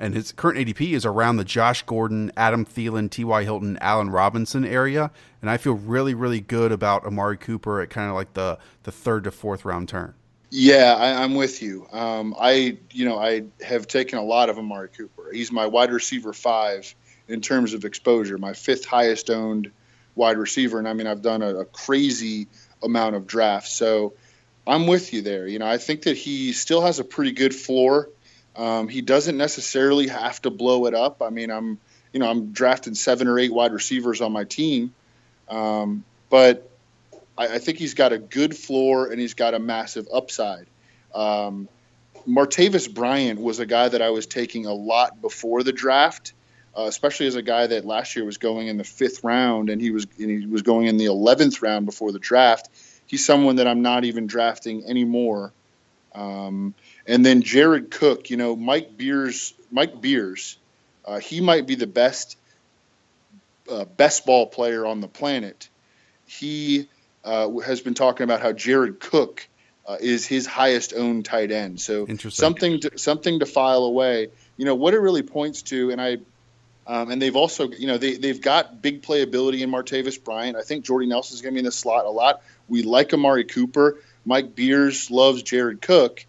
and 0.00 0.14
his 0.14 0.32
current 0.32 0.58
ADP 0.58 0.92
is 0.94 1.04
around 1.04 1.36
the 1.36 1.44
Josh 1.44 1.82
Gordon, 1.82 2.32
Adam 2.36 2.64
Thielen, 2.64 3.10
T.Y. 3.10 3.44
Hilton, 3.44 3.76
Allen 3.82 4.08
Robinson 4.08 4.64
area, 4.64 5.10
and 5.42 5.50
I 5.50 5.58
feel 5.58 5.74
really, 5.74 6.14
really 6.14 6.40
good 6.40 6.72
about 6.72 7.04
Amari 7.04 7.36
Cooper 7.36 7.82
at 7.82 7.90
kind 7.90 8.08
of 8.08 8.16
like 8.16 8.32
the 8.32 8.58
the 8.82 8.90
third 8.90 9.24
to 9.24 9.30
fourth 9.30 9.64
round 9.64 9.88
turn. 9.88 10.14
Yeah, 10.50 10.96
I, 10.98 11.22
am 11.22 11.36
with 11.36 11.62
you. 11.62 11.86
Um, 11.92 12.34
I, 12.40 12.78
you 12.90 13.04
know, 13.04 13.18
I 13.18 13.44
have 13.64 13.86
taken 13.86 14.18
a 14.18 14.24
lot 14.24 14.48
of 14.48 14.58
Amari 14.58 14.88
Cooper. 14.88 15.30
He's 15.32 15.52
my 15.52 15.66
wide 15.66 15.92
receiver 15.92 16.32
five 16.32 16.92
in 17.28 17.40
terms 17.40 17.72
of 17.72 17.84
exposure, 17.84 18.36
my 18.36 18.54
fifth 18.54 18.84
highest 18.84 19.30
owned 19.30 19.70
wide 20.16 20.38
receiver, 20.38 20.78
and 20.78 20.88
I 20.88 20.94
mean, 20.94 21.06
I've 21.06 21.22
done 21.22 21.42
a, 21.42 21.58
a 21.58 21.64
crazy 21.66 22.48
amount 22.82 23.14
of 23.14 23.26
drafts, 23.28 23.72
so 23.72 24.14
I'm 24.66 24.86
with 24.86 25.12
you 25.12 25.22
there. 25.22 25.46
You 25.46 25.58
know, 25.58 25.66
I 25.66 25.78
think 25.78 26.02
that 26.02 26.16
he 26.16 26.52
still 26.52 26.80
has 26.80 26.98
a 26.98 27.04
pretty 27.04 27.32
good 27.32 27.54
floor 27.54 28.08
um, 28.60 28.88
he 28.88 29.00
doesn't 29.00 29.38
necessarily 29.38 30.08
have 30.08 30.42
to 30.42 30.50
blow 30.50 30.84
it 30.84 30.94
up. 30.94 31.22
I 31.22 31.30
mean, 31.30 31.50
I'm 31.50 31.78
you 32.12 32.20
know 32.20 32.28
I'm 32.28 32.52
drafting 32.52 32.94
seven 32.94 33.26
or 33.26 33.38
eight 33.38 33.52
wide 33.52 33.72
receivers 33.72 34.20
on 34.20 34.32
my 34.32 34.44
team, 34.44 34.92
um, 35.48 36.04
but 36.28 36.70
I, 37.38 37.54
I, 37.54 37.58
think 37.58 37.78
he's 37.78 37.94
got 37.94 38.12
a 38.12 38.18
good 38.18 38.54
floor 38.54 39.10
and 39.10 39.18
he's 39.18 39.32
got 39.32 39.54
a 39.54 39.58
massive 39.58 40.08
upside. 40.12 40.66
Um, 41.14 41.70
Martavis 42.28 42.92
Bryant 42.92 43.40
was 43.40 43.60
a 43.60 43.66
guy 43.66 43.88
that 43.88 44.02
I 44.02 44.10
was 44.10 44.26
taking 44.26 44.66
a 44.66 44.74
lot 44.74 45.22
before 45.22 45.62
the 45.62 45.72
draft, 45.72 46.34
uh, 46.76 46.82
especially 46.82 47.28
as 47.28 47.36
a 47.36 47.42
guy 47.42 47.66
that 47.66 47.86
last 47.86 48.14
year 48.14 48.26
was 48.26 48.36
going 48.36 48.68
in 48.68 48.76
the 48.76 48.84
fifth 48.84 49.24
round 49.24 49.70
and 49.70 49.80
he 49.80 49.90
was 49.90 50.06
and 50.18 50.30
he 50.30 50.46
was 50.46 50.60
going 50.60 50.86
in 50.86 50.98
the 50.98 51.06
eleventh 51.06 51.62
round 51.62 51.86
before 51.86 52.12
the 52.12 52.18
draft. 52.18 52.68
He's 53.06 53.24
someone 53.24 53.56
that 53.56 53.66
I'm 53.66 53.80
not 53.80 54.04
even 54.04 54.26
drafting 54.26 54.84
anymore. 54.84 55.54
Um, 56.14 56.74
and 57.06 57.24
then 57.24 57.42
Jared 57.42 57.90
Cook, 57.90 58.30
you 58.30 58.36
know, 58.36 58.56
Mike 58.56 58.96
Beers, 58.96 59.54
Mike 59.70 60.00
Beers, 60.00 60.58
uh, 61.04 61.18
he 61.18 61.40
might 61.40 61.66
be 61.66 61.74
the 61.74 61.86
best 61.86 62.36
uh, 63.70 63.84
best 63.84 64.26
ball 64.26 64.46
player 64.46 64.84
on 64.86 65.00
the 65.00 65.08
planet. 65.08 65.68
He 66.26 66.88
uh, 67.24 67.50
has 67.58 67.80
been 67.80 67.94
talking 67.94 68.24
about 68.24 68.40
how 68.40 68.52
Jared 68.52 69.00
Cook 69.00 69.46
uh, 69.86 69.96
is 70.00 70.26
his 70.26 70.46
highest 70.46 70.94
owned 70.94 71.24
tight 71.24 71.50
end. 71.50 71.80
So 71.80 72.06
something 72.30 72.80
to, 72.80 72.98
something 72.98 73.40
to 73.40 73.46
file 73.46 73.84
away. 73.84 74.28
You 74.56 74.64
know 74.64 74.74
what 74.74 74.94
it 74.94 74.98
really 74.98 75.22
points 75.22 75.62
to, 75.62 75.90
and 75.90 76.00
I. 76.00 76.18
Um, 76.86 77.10
and 77.10 77.22
they've 77.22 77.36
also, 77.36 77.70
you 77.70 77.86
know, 77.86 77.98
they, 77.98 78.16
they've 78.16 78.40
got 78.40 78.82
big 78.82 79.02
playability 79.02 79.60
in 79.60 79.70
Martavis 79.70 80.22
Bryant. 80.22 80.56
I 80.56 80.62
think 80.62 80.84
Jordy 80.84 81.06
Nelson 81.06 81.36
is 81.36 81.40
going 81.40 81.52
to 81.52 81.54
be 81.54 81.60
in 81.60 81.64
the 81.64 81.70
slot 81.70 82.04
a 82.04 82.10
lot. 82.10 82.42
We 82.68 82.82
like 82.82 83.14
Amari 83.14 83.44
Cooper. 83.44 83.98
Mike 84.24 84.54
Beers 84.54 85.10
loves 85.10 85.42
Jared 85.42 85.80
Cook 85.80 86.26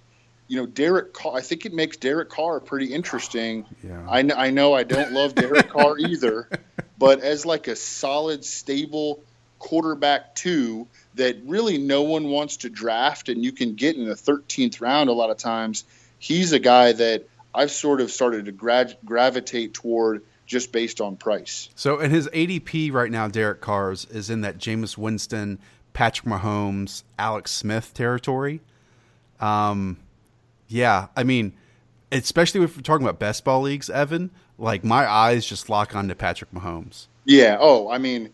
you 0.51 0.57
know, 0.57 0.65
Derek 0.65 1.13
Carr, 1.13 1.37
I 1.37 1.39
think 1.39 1.65
it 1.65 1.71
makes 1.71 1.95
Derek 1.95 2.29
Carr 2.29 2.59
pretty 2.59 2.93
interesting. 2.93 3.65
Yeah. 3.81 4.05
I, 4.09 4.19
I 4.35 4.49
know 4.49 4.73
I 4.73 4.83
don't 4.83 5.13
love 5.13 5.33
Derek 5.33 5.69
Carr 5.69 5.97
either, 5.97 6.49
but 6.97 7.21
as 7.21 7.45
like 7.45 7.69
a 7.69 7.75
solid, 7.77 8.43
stable 8.43 9.23
quarterback 9.59 10.35
two 10.35 10.89
that 11.15 11.37
really 11.45 11.77
no 11.77 12.01
one 12.01 12.25
wants 12.25 12.57
to 12.57 12.69
draft 12.69 13.29
and 13.29 13.45
you 13.45 13.53
can 13.53 13.75
get 13.75 13.95
in 13.95 14.03
the 14.03 14.13
13th 14.13 14.81
round 14.81 15.09
a 15.09 15.13
lot 15.13 15.29
of 15.29 15.37
times, 15.37 15.85
he's 16.19 16.51
a 16.51 16.59
guy 16.59 16.91
that 16.91 17.29
I've 17.55 17.71
sort 17.71 18.01
of 18.01 18.11
started 18.11 18.43
to 18.43 18.51
gra- 18.51 18.93
gravitate 19.05 19.73
toward 19.73 20.25
just 20.45 20.73
based 20.73 20.99
on 20.99 21.15
price. 21.15 21.69
So, 21.75 21.99
in 21.99 22.11
his 22.11 22.27
ADP 22.27 22.91
right 22.91 23.09
now, 23.09 23.29
Derek 23.29 23.61
Carr's 23.61 24.03
is 24.03 24.29
in 24.29 24.41
that 24.41 24.57
Jameis 24.57 24.97
Winston, 24.97 25.59
Patrick 25.93 26.27
Mahomes, 26.27 27.03
Alex 27.19 27.51
Smith 27.51 27.93
territory. 27.93 28.61
Um, 29.39 29.97
yeah, 30.67 31.07
I 31.15 31.23
mean, 31.23 31.53
especially 32.11 32.63
if 32.63 32.75
we're 32.75 32.83
talking 32.83 33.05
about 33.05 33.19
best 33.19 33.43
ball 33.43 33.61
leagues, 33.61 33.89
Evan, 33.89 34.31
like 34.57 34.83
my 34.83 35.09
eyes 35.09 35.45
just 35.45 35.69
lock 35.69 35.95
onto 35.95 36.15
Patrick 36.15 36.51
Mahomes. 36.51 37.07
Yeah. 37.25 37.57
Oh, 37.59 37.89
I 37.89 37.97
mean, 37.97 38.29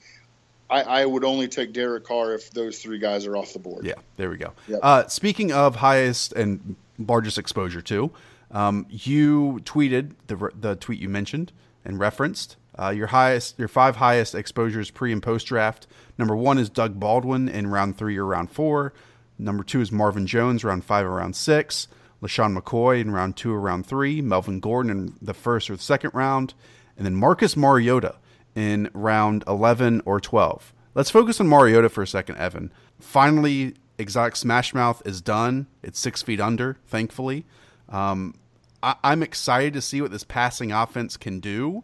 I, 0.69 0.81
I 0.81 1.05
would 1.05 1.23
only 1.23 1.47
take 1.47 1.73
Derek 1.73 2.03
Carr 2.03 2.33
if 2.33 2.51
those 2.51 2.79
three 2.79 2.99
guys 2.99 3.25
are 3.25 3.37
off 3.37 3.53
the 3.53 3.59
board. 3.59 3.85
Yeah, 3.85 3.95
there 4.17 4.29
we 4.29 4.37
go. 4.37 4.53
Yep. 4.67 4.79
Uh, 4.83 5.07
speaking 5.07 5.51
of 5.51 5.77
highest 5.77 6.33
and 6.33 6.75
largest 6.99 7.37
exposure 7.37 7.81
too, 7.81 8.11
um, 8.51 8.85
you 8.89 9.61
tweeted 9.63 10.11
the 10.27 10.51
the 10.59 10.75
tweet 10.75 10.99
you 10.99 11.09
mentioned 11.09 11.51
and 11.85 11.99
referenced 11.99 12.57
uh, 12.79 12.89
your 12.89 13.07
highest, 13.07 13.57
your 13.57 13.67
five 13.67 13.95
highest 13.95 14.35
exposures 14.35 14.91
pre 14.91 15.11
and 15.11 15.21
post 15.23 15.47
draft. 15.47 15.87
Number 16.17 16.35
one 16.35 16.57
is 16.57 16.69
Doug 16.69 16.99
Baldwin 16.99 17.47
in 17.49 17.67
round 17.67 17.97
three 17.97 18.17
or 18.17 18.25
round 18.25 18.51
four. 18.51 18.93
Number 19.39 19.63
two 19.63 19.81
is 19.81 19.91
Marvin 19.91 20.25
Jones, 20.27 20.63
round 20.63 20.83
five 20.83 21.05
or 21.05 21.11
round 21.11 21.35
six. 21.35 21.87
LeSean 22.21 22.57
McCoy 22.57 22.99
in 22.99 23.11
round 23.11 23.37
two 23.37 23.53
or 23.53 23.59
round 23.59 23.85
three, 23.85 24.21
Melvin 24.21 24.59
Gordon 24.59 24.91
in 24.91 25.13
the 25.21 25.35
first 25.35 25.69
or 25.69 25.75
the 25.75 25.81
second 25.83 26.11
round, 26.13 26.55
and 26.97 27.05
then 27.05 27.15
Marcus 27.15 27.55
Mariota 27.55 28.15
in 28.55 28.89
round 28.93 29.43
11 29.47 30.01
or 30.05 30.19
12. 30.19 30.73
Let's 30.95 31.11
focus 31.11 31.39
on 31.39 31.47
Mariota 31.47 31.89
for 31.89 32.01
a 32.01 32.07
second, 32.07 32.37
Evan. 32.37 32.71
Finally, 32.99 33.75
Exotic 33.99 34.35
Smash 34.35 34.73
Mouth 34.73 35.03
is 35.05 35.21
done. 35.21 35.67
It's 35.83 35.99
six 35.99 36.23
feet 36.23 36.39
under, 36.41 36.77
thankfully. 36.87 37.45
Um, 37.87 38.33
I- 38.81 38.95
I'm 39.03 39.21
excited 39.21 39.73
to 39.73 39.81
see 39.81 40.01
what 40.01 40.09
this 40.09 40.23
passing 40.23 40.71
offense 40.71 41.17
can 41.17 41.39
do. 41.39 41.83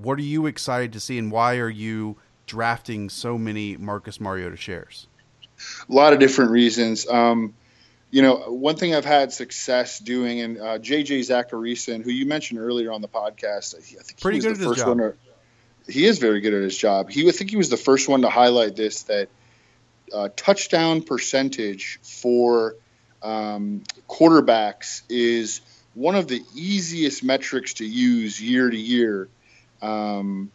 What 0.00 0.18
are 0.18 0.22
you 0.22 0.46
excited 0.46 0.92
to 0.92 1.00
see, 1.00 1.18
and 1.18 1.30
why 1.30 1.56
are 1.56 1.70
you 1.70 2.16
drafting 2.46 3.08
so 3.08 3.38
many 3.38 3.76
Marcus 3.76 4.20
Mariota 4.20 4.56
shares? 4.56 5.06
A 5.88 5.92
lot 5.92 6.12
of 6.12 6.18
different 6.18 6.50
reasons. 6.50 7.08
Um, 7.08 7.54
you 8.10 8.22
know, 8.22 8.36
one 8.36 8.76
thing 8.76 8.94
I've 8.94 9.04
had 9.04 9.32
success 9.32 9.98
doing, 9.98 10.40
and 10.40 10.58
uh, 10.58 10.78
JJ 10.78 11.20
Zachariason, 11.20 12.02
who 12.04 12.10
you 12.10 12.26
mentioned 12.26 12.60
earlier 12.60 12.92
on 12.92 13.00
the 13.00 13.08
podcast, 13.08 13.74
I 13.74 13.80
think 13.80 14.20
pretty 14.20 14.40
he 14.40 14.48
was 14.48 14.58
good 14.58 14.64
the 14.64 14.74
first 14.74 14.86
one. 14.86 14.98
To, 14.98 15.14
he 15.88 16.04
is 16.04 16.18
very 16.18 16.40
good 16.40 16.54
at 16.54 16.62
his 16.62 16.76
job. 16.76 17.10
He, 17.10 17.28
I 17.28 17.32
think, 17.32 17.50
he 17.50 17.56
was 17.56 17.70
the 17.70 17.76
first 17.76 18.08
one 18.08 18.22
to 18.22 18.30
highlight 18.30 18.76
this 18.76 19.04
that 19.04 19.28
uh, 20.12 20.28
touchdown 20.36 21.02
percentage 21.02 21.98
for 22.02 22.76
um, 23.22 23.82
quarterbacks 24.08 25.02
is 25.08 25.60
one 25.94 26.14
of 26.14 26.28
the 26.28 26.42
easiest 26.54 27.24
metrics 27.24 27.74
to 27.74 27.86
use 27.86 28.40
year 28.40 28.70
to 28.70 28.76
year. 28.76 29.28
Um, 29.82 30.50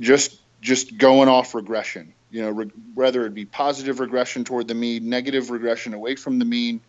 just 0.00 0.40
just 0.60 0.96
going 0.96 1.28
off 1.28 1.54
regression 1.54 2.14
you 2.34 2.42
know, 2.42 2.50
re- 2.50 2.70
whether 2.94 3.24
it 3.26 3.32
be 3.32 3.44
positive 3.44 4.00
regression 4.00 4.42
toward 4.42 4.66
the 4.66 4.74
mean, 4.74 5.08
negative 5.08 5.50
regression 5.50 5.94
away 5.94 6.16
from 6.16 6.40
the 6.40 6.44
mean. 6.44 6.80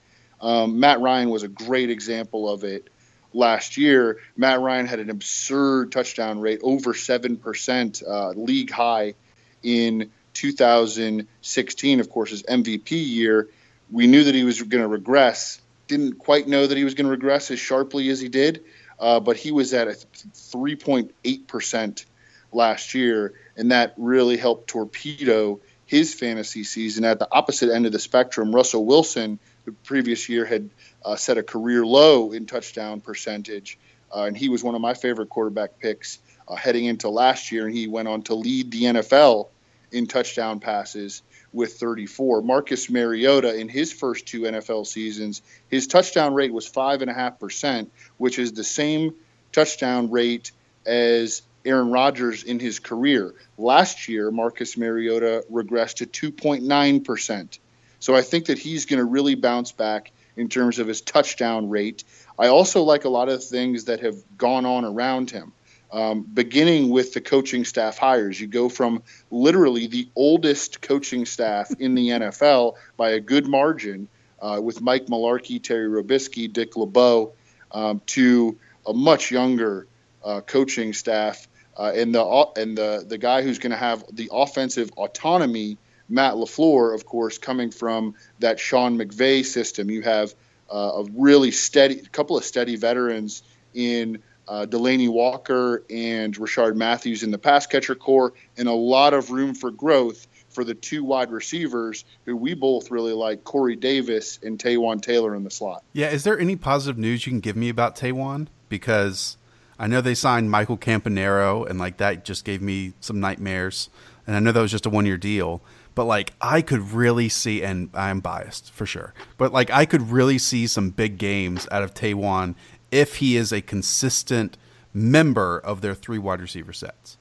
Um, 0.42 0.80
Matt 0.80 1.02
Ryan 1.02 1.30
was 1.30 1.44
a 1.44 1.48
great 1.48 1.92
example 1.92 2.50
of 2.50 2.64
it 2.64 2.90
last 3.32 3.78
year. 3.78 4.18
Matt 4.36 4.60
Ryan 4.60 4.88
had 4.88 5.00
an 5.00 5.12
absurd 5.12 5.92
touchdown 5.92 6.40
rate, 6.40 6.62
over 6.64 6.94
7%, 6.94 8.04
uh, 8.08 8.30
league 8.30 8.72
high 8.72 9.14
in 9.62 10.10
2016, 10.34 12.00
of 12.00 12.10
course, 12.10 12.32
his 12.32 12.42
MVP 12.42 12.92
year. 12.92 13.48
We 13.92 14.08
knew 14.08 14.24
that 14.24 14.34
he 14.34 14.44
was 14.44 14.60
going 14.64 14.82
to 14.82 14.88
regress. 14.88 15.62
Didn't 15.88 16.18
quite 16.18 16.48
know 16.48 16.66
that 16.66 16.76
he 16.76 16.84
was 16.84 16.96
going 16.96 17.06
to 17.06 17.12
regress 17.12 17.52
as 17.52 17.60
sharply 17.60 18.10
as 18.10 18.20
he 18.20 18.30
did, 18.30 18.64
uh, 19.00 19.20
but 19.20 19.38
he 19.38 19.52
was 19.52 19.74
at 19.74 19.88
a 19.88 19.92
3.8% 19.92 22.06
last 22.52 22.94
year, 22.94 23.34
and 23.58 23.72
that 23.72 23.94
really 23.98 24.38
helped 24.38 24.68
torpedo 24.68 25.60
his 25.86 26.14
fantasy 26.14 26.64
season. 26.64 27.04
At 27.04 27.20
the 27.20 27.28
opposite 27.32 27.74
end 27.74 27.86
of 27.86 27.92
the 27.92 28.00
spectrum, 28.00 28.54
Russell 28.54 28.86
Wilson, 28.86 29.40
the 29.66 29.72
previous 29.72 30.30
year 30.30 30.46
had 30.46 30.70
uh, 31.04 31.16
set 31.16 31.38
a 31.38 31.44
career 31.44 31.86
low 31.86 32.32
in 32.32 32.46
touchdown 32.46 33.02
percentage, 33.02 33.78
uh, 34.16 34.24
and 34.24 34.38
he 34.38 34.50
was 34.50 34.64
one 34.64 34.76
of 34.76 34.82
my 34.82 34.94
favorite 34.94 35.30
quarterback 35.30 35.80
picks 35.80 36.20
uh, 36.48 36.56
heading 36.56 36.86
into 36.86 37.10
last 37.10 37.52
year, 37.52 37.66
and 37.66 37.76
he 37.76 37.88
went 37.88 38.08
on 38.08 38.22
to 38.24 38.36
lead 38.36 38.72
the 38.72 38.84
NFL 38.84 39.50
in 39.92 40.08
touchdown 40.08 40.60
passes 40.60 41.22
with 41.56 41.78
34. 41.78 42.42
Marcus 42.42 42.90
Mariota, 42.90 43.56
in 43.58 43.70
his 43.70 43.92
first 43.92 44.28
two 44.28 44.42
NFL 44.42 44.86
seasons, 44.86 45.42
his 45.70 45.88
touchdown 45.88 46.34
rate 46.34 46.54
was 46.54 46.70
5.5%, 46.70 47.88
which 48.18 48.38
is 48.38 48.52
the 48.52 48.64
same 48.64 49.16
touchdown 49.52 50.12
rate 50.12 50.52
as 50.86 51.42
Aaron 51.64 51.90
Rodgers 51.90 52.44
in 52.44 52.60
his 52.60 52.80
career. 52.80 53.34
Last 53.58 54.08
year, 54.08 54.30
Marcus 54.30 54.78
Mariota 54.78 55.46
regressed 55.52 56.06
to 56.06 56.32
2.9%. 56.32 57.60
So 58.00 58.16
I 58.16 58.22
think 58.22 58.48
that 58.48 58.60
he's 58.60 58.86
going 58.86 59.00
to 59.00 59.06
really 59.06 59.36
bounce 59.36 59.72
back 59.72 60.12
in 60.36 60.50
terms 60.50 60.78
of 60.80 60.88
his 60.88 61.02
touchdown 61.02 61.70
rate. 61.70 62.04
I 62.38 62.48
also 62.48 62.84
like 62.84 63.06
a 63.06 63.10
lot 63.10 63.30
of 63.30 63.44
things 63.44 63.86
that 63.86 64.02
have 64.02 64.16
gone 64.38 64.66
on 64.66 64.84
around 64.84 65.32
him. 65.32 65.54
Um, 65.96 66.24
beginning 66.24 66.90
with 66.90 67.14
the 67.14 67.22
coaching 67.22 67.64
staff 67.64 67.98
hires. 67.98 68.40
You 68.42 68.48
go 68.48 68.68
from 68.68 69.02
literally 69.32 69.88
the 69.88 70.10
oldest 70.14 70.82
coaching 70.82 71.26
staff 71.26 71.72
in 71.80 71.96
the 71.96 72.10
NFL 72.10 72.74
by 72.98 73.12
a 73.12 73.22
good 73.22 73.48
margin 73.48 74.10
uh, 74.42 74.60
with 74.62 74.82
Mike 74.82 75.06
Mularkey, 75.06 75.64
Terry 75.64 75.88
Robiskie, 75.88 76.52
Dick 76.52 76.76
LeBeau, 76.76 77.32
um, 77.72 78.02
to 78.08 78.58
a 78.86 78.94
much 78.94 79.32
younger 79.32 79.88
uh, 80.22 80.42
coaching 80.42 80.92
staff. 80.92 81.48
Uh, 81.78 81.94
and 81.96 82.14
the 82.14 82.46
and 82.58 82.78
the 82.78 83.06
the 83.08 83.18
guy 83.18 83.42
who's 83.42 83.60
going 83.60 83.72
to 83.72 83.78
have 83.78 84.04
the 84.12 84.30
offensive 84.34 84.92
autonomy 84.98 85.78
Matt 86.10 86.34
LaFleur, 86.34 86.94
of 86.94 87.06
course, 87.06 87.38
coming 87.38 87.72
from 87.72 88.16
that 88.40 88.60
Sean 88.60 88.98
McVay 88.98 89.46
system. 89.46 89.90
You 89.90 90.02
have 90.02 90.36
uh, 90.70 91.04
a 91.04 91.04
really 91.14 91.52
steady, 91.52 92.02
couple 92.12 92.38
of 92.38 92.44
steady 92.44 92.76
veterans 92.76 93.44
in 93.74 94.22
uh, 94.48 94.66
Delanie 94.68 95.10
Walker 95.10 95.84
and 95.90 96.36
Rishard 96.36 96.76
Matthews 96.76 97.24
in 97.24 97.32
the 97.32 97.38
pass 97.38 97.66
catcher 97.68 97.96
corps, 97.96 98.34
and 98.58 98.68
a 98.68 98.74
lot 98.74 99.14
of 99.14 99.32
room 99.32 99.54
for 99.54 99.72
growth 99.72 100.28
for 100.50 100.64
the 100.64 100.74
two 100.74 101.04
wide 101.04 101.32
receivers 101.32 102.06
who 102.26 102.36
we 102.36 102.54
both 102.54 102.90
really 102.90 103.14
like, 103.14 103.44
Corey 103.44 103.76
Davis 103.76 104.40
and 104.42 104.58
Taywan 104.58 105.02
Taylor 105.02 105.36
in 105.36 105.44
the 105.44 105.52
slot. 105.52 105.84
Yeah, 105.94 106.10
is 106.10 106.24
there 106.24 106.40
any 106.40 106.56
positive 106.56 106.98
news 106.98 107.26
you 107.26 107.32
can 107.32 107.42
give 107.42 107.58
me 107.58 107.70
about 107.70 107.96
Taywan? 107.96 108.48
Because 108.70 109.38
I 109.78 109.88
know 109.88 110.02
they 110.02 110.16
signed 110.16 110.50
Michael 110.50 110.78
Campanaro, 110.78 111.70
and 111.70 111.78
like 111.78 111.98
that 111.98 112.24
just 112.24 112.46
gave 112.46 112.62
me 112.62 112.94
some 113.02 113.20
nightmares. 113.20 113.90
And 114.26 114.36
I 114.36 114.40
know 114.40 114.52
that 114.52 114.62
was 114.62 114.72
just 114.72 114.86
a 114.86 114.90
one 114.90 115.06
year 115.06 115.18
deal 115.18 115.62
but 115.96 116.06
like 116.06 116.34
I 116.42 116.62
could 116.62 116.92
really 116.92 117.30
see, 117.30 117.64
and 117.64 117.90
I'm 117.94 118.20
biased 118.20 118.72
for 118.72 118.86
sure, 118.86 119.14
but 119.38 119.54
like 119.54 119.72
I 119.72 119.86
could 119.86 120.12
really 120.12 120.38
see 120.38 120.68
some 120.68 120.90
big 120.90 121.18
games 121.18 121.68
out 121.72 121.82
of 121.82 121.94
Taywan 121.94 122.56
if 122.92 123.18
he 123.18 123.38
is 123.38 123.52
a 123.52 123.62
consistent 123.62 124.58
member 124.94 125.60
of 125.60 125.82
their 125.82 125.94
three 125.94 126.18
wide 126.18 126.42
receiver 126.42 126.74
sets. 126.74 127.18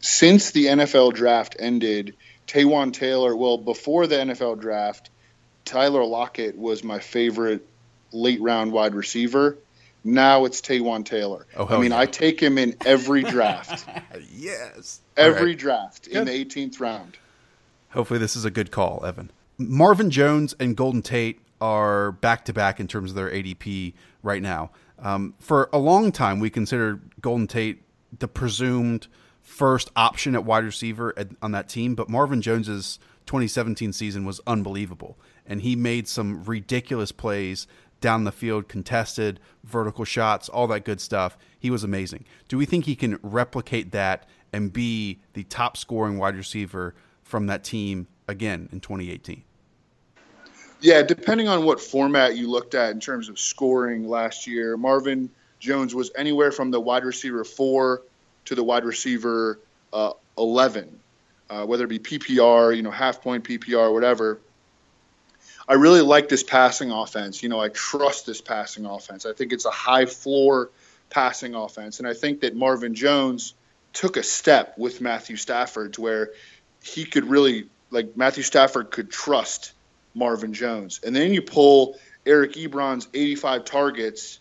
Since 0.00 0.50
the 0.50 0.66
NFL 0.66 1.14
draft 1.14 1.56
ended, 1.58 2.14
Taywan 2.46 2.92
Taylor, 2.92 3.34
well, 3.34 3.58
before 3.58 4.06
the 4.06 4.16
NFL 4.16 4.60
draft, 4.60 5.10
Tyler 5.64 6.04
Lockett 6.04 6.56
was 6.56 6.84
my 6.84 6.98
favorite 6.98 7.66
late 8.12 8.40
round 8.40 8.72
wide 8.72 8.94
receiver. 8.94 9.58
Now 10.04 10.44
it's 10.44 10.60
Taywan 10.60 11.04
Taylor. 11.04 11.46
Oh, 11.56 11.66
I 11.66 11.80
mean, 11.80 11.90
yeah. 11.90 11.98
I 11.98 12.06
take 12.06 12.40
him 12.40 12.58
in 12.58 12.76
every 12.84 13.24
draft. 13.24 13.88
yes. 14.30 15.00
Every 15.16 15.50
right. 15.50 15.58
draft 15.58 16.04
Good. 16.04 16.16
in 16.16 16.24
the 16.26 16.44
18th 16.44 16.78
round. 16.78 17.16
Hopefully, 17.90 18.20
this 18.20 18.36
is 18.36 18.44
a 18.44 18.50
good 18.50 18.70
call, 18.70 19.04
Evan. 19.04 19.30
Marvin 19.58 20.10
Jones 20.10 20.54
and 20.60 20.76
Golden 20.76 21.02
Tate 21.02 21.40
are 21.60 22.12
back 22.12 22.44
to 22.46 22.52
back 22.52 22.80
in 22.80 22.88
terms 22.88 23.10
of 23.10 23.16
their 23.16 23.30
ADP 23.30 23.94
right 24.22 24.42
now. 24.42 24.70
Um, 24.98 25.34
for 25.38 25.68
a 25.72 25.78
long 25.78 26.12
time, 26.12 26.40
we 26.40 26.50
considered 26.50 27.12
Golden 27.20 27.46
Tate 27.46 27.82
the 28.18 28.28
presumed 28.28 29.08
first 29.40 29.90
option 29.94 30.34
at 30.34 30.44
wide 30.44 30.64
receiver 30.64 31.14
at, 31.16 31.28
on 31.42 31.52
that 31.52 31.68
team, 31.68 31.94
but 31.94 32.08
Marvin 32.08 32.42
Jones's 32.42 32.98
2017 33.26 33.92
season 33.92 34.24
was 34.24 34.40
unbelievable, 34.46 35.18
and 35.46 35.62
he 35.62 35.76
made 35.76 36.08
some 36.08 36.44
ridiculous 36.44 37.12
plays 37.12 37.66
down 38.00 38.24
the 38.24 38.32
field, 38.32 38.68
contested, 38.68 39.40
vertical 39.64 40.04
shots, 40.04 40.48
all 40.48 40.66
that 40.66 40.84
good 40.84 41.00
stuff. 41.00 41.38
He 41.58 41.70
was 41.70 41.82
amazing. 41.82 42.24
Do 42.48 42.58
we 42.58 42.66
think 42.66 42.84
he 42.84 42.96
can 42.96 43.18
replicate 43.22 43.92
that 43.92 44.28
and 44.52 44.72
be 44.72 45.20
the 45.32 45.44
top 45.44 45.76
scoring 45.76 46.18
wide 46.18 46.36
receiver 46.36 46.94
from 47.22 47.46
that 47.46 47.64
team 47.64 48.06
again 48.28 48.68
in 48.72 48.80
2018? 48.80 49.42
Yeah, 50.80 51.02
depending 51.02 51.48
on 51.48 51.64
what 51.64 51.80
format 51.80 52.36
you 52.36 52.50
looked 52.50 52.74
at 52.74 52.90
in 52.90 53.00
terms 53.00 53.28
of 53.28 53.38
scoring 53.38 54.08
last 54.08 54.46
year, 54.46 54.76
Marvin 54.76 55.30
Jones 55.58 55.94
was 55.94 56.10
anywhere 56.16 56.52
from 56.52 56.70
the 56.70 56.80
wide 56.80 57.04
receiver 57.04 57.44
four 57.44 58.02
to 58.44 58.54
the 58.54 58.62
wide 58.62 58.84
receiver 58.84 59.58
uh, 59.92 60.12
11, 60.36 61.00
uh, 61.48 61.64
whether 61.64 61.84
it 61.84 61.88
be 61.88 61.98
PPR, 61.98 62.76
you 62.76 62.82
know, 62.82 62.90
half 62.90 63.22
point 63.22 63.44
PPR, 63.44 63.92
whatever. 63.92 64.38
I 65.68 65.74
really 65.74 66.02
like 66.02 66.28
this 66.28 66.42
passing 66.42 66.90
offense. 66.90 67.42
You 67.42 67.48
know, 67.48 67.60
I 67.60 67.70
trust 67.70 68.26
this 68.26 68.40
passing 68.40 68.86
offense. 68.86 69.26
I 69.26 69.32
think 69.32 69.52
it's 69.52 69.64
a 69.64 69.70
high 69.70 70.06
floor 70.06 70.70
passing 71.10 71.54
offense. 71.54 71.98
And 71.98 72.06
I 72.06 72.14
think 72.14 72.40
that 72.40 72.54
Marvin 72.54 72.94
Jones 72.94 73.54
took 73.92 74.16
a 74.16 74.22
step 74.22 74.76
with 74.78 75.00
Matthew 75.00 75.36
Stafford 75.36 75.94
to 75.94 76.02
where 76.02 76.30
he 76.82 77.04
could 77.04 77.24
really 77.24 77.66
like 77.90 78.16
Matthew 78.16 78.42
Stafford 78.42 78.90
could 78.90 79.10
trust 79.10 79.72
Marvin 80.16 80.52
Jones. 80.52 81.00
And 81.04 81.14
then 81.14 81.32
you 81.32 81.42
pull 81.42 81.98
Eric 82.24 82.54
Ebron's 82.54 83.06
85 83.14 83.64
targets 83.64 84.40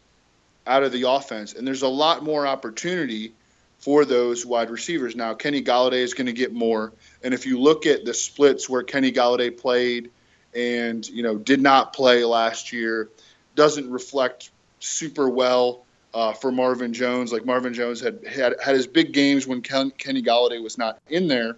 out 0.66 0.82
of 0.82 0.92
the 0.92 1.04
offense, 1.04 1.54
and 1.54 1.68
there's 1.68 1.84
a 1.84 1.88
lot 1.88 2.24
more 2.24 2.48
opportunity 2.48 3.34
for 3.78 4.06
those 4.06 4.46
wide 4.46 4.72
receivers. 4.72 5.16
Now, 5.16 5.36
Kenny 5.36 5.62
Golladay 5.62 6.00
is 6.00 6.16
going 6.16 6.26
to 6.26 6.34
get 6.34 6.54
more, 6.54 6.94
and 7.24 7.34
if 7.34 7.46
you 7.46 7.60
look 7.60 7.86
at 7.86 8.06
the 8.06 8.14
splits 8.14 8.68
where 8.68 8.82
Kenny 8.82 9.12
Golladay 9.12 9.56
played 9.56 10.10
and 10.56 11.08
you 11.08 11.22
know 11.22 11.36
did 11.38 11.62
not 11.62 11.94
play 11.94 12.24
last 12.24 12.74
year, 12.74 13.10
doesn't 13.54 13.92
reflect 13.92 14.50
super 14.80 15.30
well 15.30 15.86
uh, 16.16 16.34
for 16.34 16.52
Marvin 16.52 16.94
Jones. 16.94 17.32
Like 17.32 17.46
Marvin 17.46 17.76
Jones 17.76 18.02
had, 18.02 18.26
had 18.26 18.56
had 18.64 18.74
his 18.74 18.88
big 18.88 19.12
games 19.12 19.46
when 19.46 19.62
Ken, 19.62 19.92
Kenny 19.92 20.24
Golladay 20.24 20.64
was 20.64 20.80
not 20.80 21.00
in 21.08 21.28
there, 21.28 21.58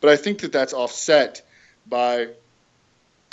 but 0.00 0.10
I 0.10 0.16
think 0.16 0.40
that 0.40 0.52
that's 0.52 0.74
offset 0.74 1.40
by 1.86 2.28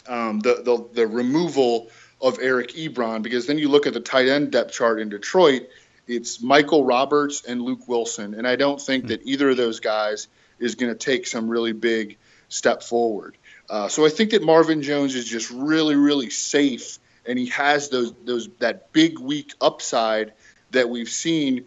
um, 0.09 0.39
the, 0.39 0.61
the 0.63 0.87
the 0.93 1.07
removal 1.07 1.89
of 2.21 2.39
Eric 2.41 2.69
Ebron 2.73 3.21
because 3.21 3.47
then 3.47 3.57
you 3.57 3.69
look 3.69 3.87
at 3.87 3.93
the 3.93 3.99
tight 3.99 4.27
end 4.27 4.51
depth 4.51 4.73
chart 4.73 4.99
in 4.99 5.09
Detroit. 5.09 5.69
It's 6.07 6.41
Michael 6.41 6.83
Roberts 6.83 7.43
and 7.45 7.61
Luke 7.61 7.87
Wilson, 7.87 8.33
and 8.33 8.47
I 8.47 8.55
don't 8.55 8.81
think 8.81 9.07
that 9.07 9.21
either 9.23 9.51
of 9.51 9.57
those 9.57 9.79
guys 9.79 10.27
is 10.57 10.75
going 10.75 10.91
to 10.91 10.97
take 10.97 11.27
some 11.27 11.47
really 11.47 11.71
big 11.71 12.17
step 12.49 12.81
forward. 12.81 13.37
Uh, 13.69 13.87
so 13.87 14.05
I 14.05 14.09
think 14.09 14.31
that 14.31 14.43
Marvin 14.43 14.81
Jones 14.81 15.13
is 15.13 15.25
just 15.25 15.51
really, 15.51 15.95
really 15.95 16.31
safe, 16.31 16.97
and 17.25 17.37
he 17.37 17.45
has 17.47 17.89
those 17.89 18.13
those 18.25 18.49
that 18.59 18.91
big 18.91 19.19
week 19.19 19.53
upside 19.61 20.33
that 20.71 20.89
we've 20.89 21.09
seen. 21.09 21.65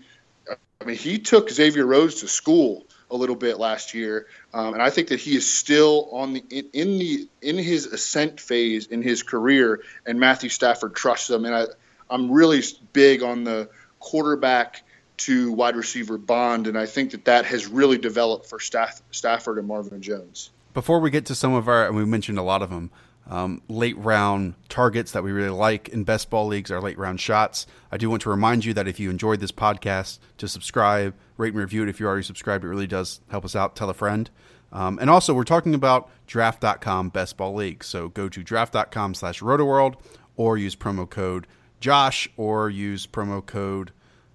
I 0.81 0.85
mean, 0.85 0.97
he 0.97 1.19
took 1.19 1.49
Xavier 1.49 1.87
Rhodes 1.87 2.17
to 2.23 2.29
school 2.29 2.85
a 3.13 3.17
little 3.17 3.37
bit 3.37 3.59
last 3.59 3.95
year, 3.95 4.27
um, 4.55 4.75
and 4.75 4.83
I 4.83 4.91
think 4.91 5.09
that 5.09 5.21
he 5.21 5.35
is 5.35 5.51
still 5.51 6.09
on 6.13 6.35
the 6.35 6.45
in, 6.51 6.69
in, 6.73 6.99
the 6.99 7.29
in 7.41 7.57
his 7.57 7.87
ascent 7.87 8.41
phase 8.41 8.87
in 8.87 9.03
his 9.03 9.23
career, 9.23 9.83
and 10.05 10.21
Matthew 10.21 10.51
Stafford 10.51 10.95
trusts 10.95 11.31
him. 11.31 11.45
And 11.45 11.55
I, 11.55 11.65
I'm 12.11 12.31
really 12.31 12.63
big 12.93 13.23
on 13.23 13.45
the 13.45 13.71
quarterback 13.99 14.83
to 15.19 15.53
wide 15.53 15.77
receiver 15.77 16.19
bond, 16.19 16.67
and 16.67 16.77
I 16.77 16.87
think 16.87 17.13
that 17.13 17.25
that 17.27 17.47
has 17.47 17.67
really 17.67 17.99
developed 17.99 18.47
for 18.47 18.59
Staff, 18.59 19.03
Stafford 19.11 19.59
and 19.59 19.67
Marvin 19.67 20.03
Jones. 20.03 20.51
Before 20.75 21.01
we 21.01 21.11
get 21.11 21.27
to 21.27 21.35
some 21.35 21.55
of 21.55 21.69
our, 21.69 21.87
and 21.87 21.97
we 21.97 22.05
mentioned 22.05 22.39
a 22.39 22.43
lot 22.43 22.63
of 22.63 22.71
them, 22.71 22.91
um, 23.29 23.63
late 23.69 23.97
round 23.99 24.55
targets 24.69 25.13
that 25.13 25.23
we 25.23 25.33
really 25.33 25.49
like 25.49 25.89
in 25.89 26.05
best 26.05 26.29
ball 26.29 26.47
leagues 26.47 26.71
are 26.71 26.81
late 26.81 26.99
round 26.99 27.21
shots. 27.21 27.67
I 27.91 27.97
do 27.97 28.11
want 28.11 28.23
to 28.23 28.31
remind 28.31 28.65
you 28.65 28.75
that 28.75 28.89
if 28.89 28.99
you 28.99 29.11
enjoyed 29.11 29.41
this 29.41 29.53
podcast, 29.53 30.19
to 30.39 30.49
subscribe, 30.49 31.15
rate 31.37 31.53
and 31.53 31.61
review 31.61 31.83
it. 31.83 31.89
If 31.89 32.01
you're 32.01 32.09
already 32.09 32.25
subscribed, 32.25 32.65
it 32.65 32.69
really 32.69 32.87
does 32.87 33.21
help 33.29 33.45
us 33.45 33.57
out. 33.57 33.77
Tell 33.77 33.91
a 33.91 33.95
friend. 33.95 34.29
Um, 34.73 34.99
and 34.99 35.11
also, 35.11 35.35
we're 35.35 35.45
talking 35.45 35.75
about 35.75 36.11
draft.com 36.27 37.11
best 37.11 37.37
ball 37.37 37.55
league. 37.55 37.85
So 37.85 38.09
go 38.09 38.29
to 38.29 38.43
draft.com 38.43 39.15
slash 39.15 39.41
rotoworld 39.41 39.97
or 40.37 40.57
use 40.57 40.75
promo 40.75 41.09
code 41.09 41.47
Josh 41.81 42.29
or 42.37 42.71
use 42.71 43.07
promo 43.07 43.45
code 43.45 43.93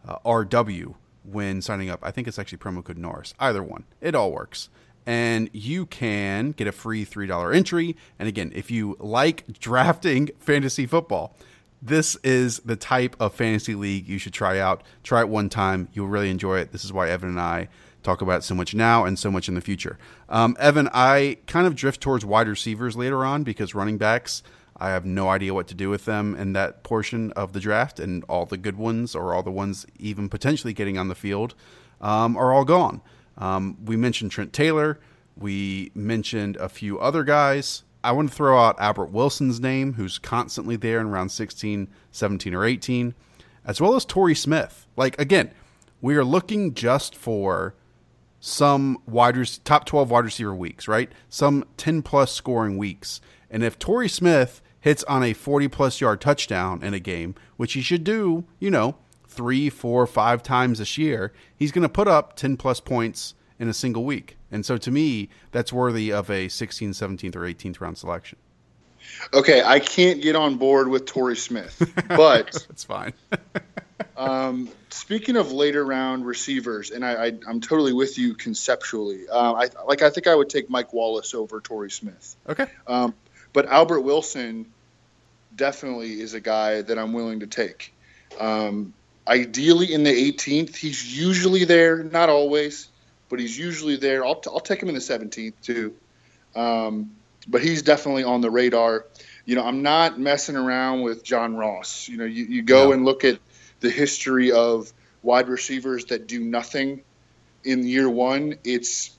uh, 0.08 0.17
RW 0.26 0.95
when 1.23 1.62
signing 1.62 1.89
up. 1.89 2.00
I 2.04 2.12
think 2.12 2.28
it's 2.28 2.38
actually 2.38 2.60
promo 2.60 2.84
code 2.84 2.97
Norris. 2.97 3.34
Either 3.39 3.63
one, 3.63 3.86
it 4.00 4.15
all 4.15 4.32
works. 4.32 4.69
And 5.07 5.49
you 5.53 5.87
can 5.87 6.51
get 6.51 6.67
a 6.67 6.71
free 6.71 7.05
$3 7.05 7.55
entry. 7.55 7.95
And 8.19 8.29
again, 8.29 8.51
if 8.53 8.69
you 8.69 8.95
like 8.99 9.57
drafting 9.59 10.29
fantasy 10.39 10.85
football, 10.85 11.35
this 11.81 12.15
is 12.17 12.59
the 12.59 12.75
type 12.75 13.15
of 13.19 13.33
fantasy 13.33 13.73
league 13.73 14.07
you 14.07 14.17
should 14.19 14.33
try 14.33 14.59
out. 14.59 14.83
Try 15.03 15.21
it 15.21 15.29
one 15.29 15.49
time. 15.49 15.87
You'll 15.93 16.07
really 16.07 16.29
enjoy 16.29 16.59
it. 16.59 16.71
This 16.71 16.83
is 16.83 16.91
why 16.91 17.09
Evan 17.09 17.29
and 17.29 17.39
I 17.39 17.69
talk 18.03 18.21
about 18.21 18.43
so 18.43 18.55
much 18.55 18.73
now 18.73 19.05
and 19.05 19.17
so 19.17 19.31
much 19.31 19.47
in 19.47 19.55
the 19.55 19.61
future. 19.61 19.97
Um, 20.29 20.55
Evan, 20.59 20.89
I 20.93 21.37
kind 21.47 21.67
of 21.67 21.75
drift 21.75 22.01
towards 22.01 22.25
wide 22.25 22.47
receivers 22.47 22.95
later 22.95 23.25
on 23.25 23.43
because 23.43 23.75
running 23.75 23.97
backs, 23.97 24.43
I 24.77 24.89
have 24.89 25.05
no 25.05 25.29
idea 25.29 25.53
what 25.53 25.67
to 25.67 25.73
do 25.73 25.89
with 25.89 26.05
them 26.05 26.35
in 26.35 26.53
that 26.53 26.83
portion 26.83 27.31
of 27.31 27.53
the 27.53 27.59
draft, 27.59 27.99
and 27.99 28.23
all 28.29 28.45
the 28.45 28.57
good 28.57 28.77
ones 28.77 29.15
or 29.15 29.33
all 29.33 29.43
the 29.43 29.51
ones 29.51 29.85
even 29.99 30.29
potentially 30.29 30.73
getting 30.73 30.97
on 30.97 31.07
the 31.07 31.15
field 31.15 31.55
um, 31.99 32.37
are 32.37 32.53
all 32.53 32.63
gone. 32.65 33.01
Um, 33.38 33.78
we 33.86 33.95
mentioned 33.95 34.32
Trent 34.32 34.54
Taylor. 34.54 35.00
We 35.36 35.91
mentioned 35.93 36.58
a 36.58 36.69
few 36.69 37.00
other 37.00 37.23
guys. 37.23 37.84
I 38.04 38.12
want 38.12 38.30
to 38.30 38.36
throw 38.36 38.60
out 38.60 38.80
Albert 38.80 39.12
Wilson's 39.12 39.60
name, 39.60 39.93
who's 39.93 40.17
constantly 40.17 40.76
there 40.76 41.00
in 41.00 41.10
round 41.10 41.32
16, 41.32 41.88
17, 42.12 42.54
or 42.54 42.63
18, 42.63 43.13
as 43.65 43.82
well 43.82 43.95
as 43.95 44.06
Torrey 44.06 44.36
Smith. 44.36 44.86
Like, 44.95 45.19
again, 45.19 45.52
we 46.02 46.15
are 46.15 46.23
looking 46.23 46.73
just 46.73 47.15
for 47.15 47.76
some 48.39 48.97
wide 49.06 49.36
top 49.63 49.86
12 49.86 50.10
wide 50.10 50.26
receiver 50.26 50.56
weeks, 50.56 50.88
right? 50.88 51.12
Some 51.28 51.65
10 51.78 52.02
plus 52.02 52.32
scoring 52.32 52.78
weeks. 52.78 53.19
And 53.50 53.63
if 53.63 53.80
Torrey 53.80 54.10
Smith 54.10 54.62
hits 54.80 55.04
on 55.06 55.23
a 55.23 55.34
40 55.34 55.67
plus 55.67 56.00
yard 56.00 56.21
touchdown 56.21 56.84
in 56.84 56.93
a 56.93 57.00
game, 57.00 57.36
which 57.58 57.73
he 57.73 57.82
should 57.82 58.04
do, 58.04 58.45
you 58.60 58.71
know, 58.71 58.95
three, 59.38 59.69
four, 59.69 60.06
five 60.08 60.41
times 60.41 60.80
this 60.80 60.97
year, 60.97 61.32
he's 61.56 61.71
going 61.71 61.84
to 61.84 61.89
put 61.89 62.08
up 62.08 62.36
10 62.36 62.58
plus 62.58 62.80
points 62.80 63.36
in 63.60 63.69
a 63.69 63.73
single 63.73 64.04
week. 64.04 64.36
And 64.52 64.65
so 64.65 64.78
to 64.78 64.91
me, 64.91 65.30
that's 65.52 65.71
worthy 65.71 66.12
of 66.12 66.30
a 66.30 66.47
16th, 66.47 66.89
17th, 66.89 67.36
or 67.36 67.41
18th 67.41 67.80
round 67.80 67.97
selection. 67.97 68.39
Okay, 69.34 69.62
I 69.63 69.80
can't 69.80 70.21
get 70.21 70.36
on 70.36 70.58
board 70.58 70.89
with 70.89 71.06
Torrey 71.06 71.38
Smith, 71.38 71.82
but 72.10 72.67
it's 72.69 72.84
fine. 72.84 73.13
um, 74.17 74.69
speaking 74.89 75.38
of 75.38 75.52
later 75.52 75.86
round 75.86 76.26
receivers, 76.26 76.91
and 76.91 77.06
I, 77.06 77.28
am 77.47 77.62
totally 77.62 77.93
with 77.93 78.17
you 78.17 78.34
conceptually. 78.34 79.30
Uh, 79.30 79.54
I 79.54 79.69
like. 79.86 80.02
I 80.02 80.10
think 80.10 80.28
I 80.28 80.36
would 80.36 80.50
take 80.50 80.69
Mike 80.69 80.91
Wallace 80.91 81.34
over 81.34 81.62
Torrey 81.62 81.89
Smith. 81.89 82.36
Okay. 82.50 82.67
Um, 82.86 83.13
but 83.54 83.67
Albert 83.67 84.02
Wilson 84.02 84.65
definitely 85.56 86.19
is 86.19 86.34
a 86.34 86.41
guy 86.41 86.82
that 86.82 87.00
I'm 87.00 87.13
willing 87.13 87.39
to 87.39 87.47
take. 87.47 87.93
Um, 88.39 88.93
ideally 89.27 89.93
in 89.93 90.03
the 90.03 90.31
18th, 90.31 90.75
he's 90.75 91.17
usually 91.17 91.65
there, 91.65 92.03
not 92.03 92.29
always 92.29 92.89
but 93.29 93.39
he's 93.39 93.57
usually 93.57 93.95
there. 93.95 94.25
I'll, 94.25 94.35
t- 94.35 94.49
I'll 94.51 94.59
take 94.59 94.81
him 94.81 94.89
in 94.89 94.95
the 94.95 95.01
17th 95.01 95.53
too. 95.61 95.93
Um, 96.55 97.11
but 97.47 97.61
he's 97.61 97.81
definitely 97.81 98.23
on 98.23 98.41
the 98.41 98.49
radar. 98.49 99.05
You 99.45 99.55
know, 99.55 99.65
I'm 99.65 99.81
not 99.81 100.19
messing 100.19 100.55
around 100.55 101.01
with 101.01 101.23
John 101.23 101.55
Ross. 101.55 102.07
You 102.07 102.17
know, 102.17 102.25
you, 102.25 102.45
you 102.45 102.61
go 102.61 102.85
no. 102.85 102.91
and 102.93 103.05
look 103.05 103.23
at 103.23 103.39
the 103.79 103.89
history 103.89 104.51
of 104.51 104.91
wide 105.23 105.47
receivers 105.47 106.05
that 106.05 106.27
do 106.27 106.43
nothing 106.43 107.01
in 107.63 107.85
year 107.85 108.09
one. 108.09 108.55
It's, 108.63 109.11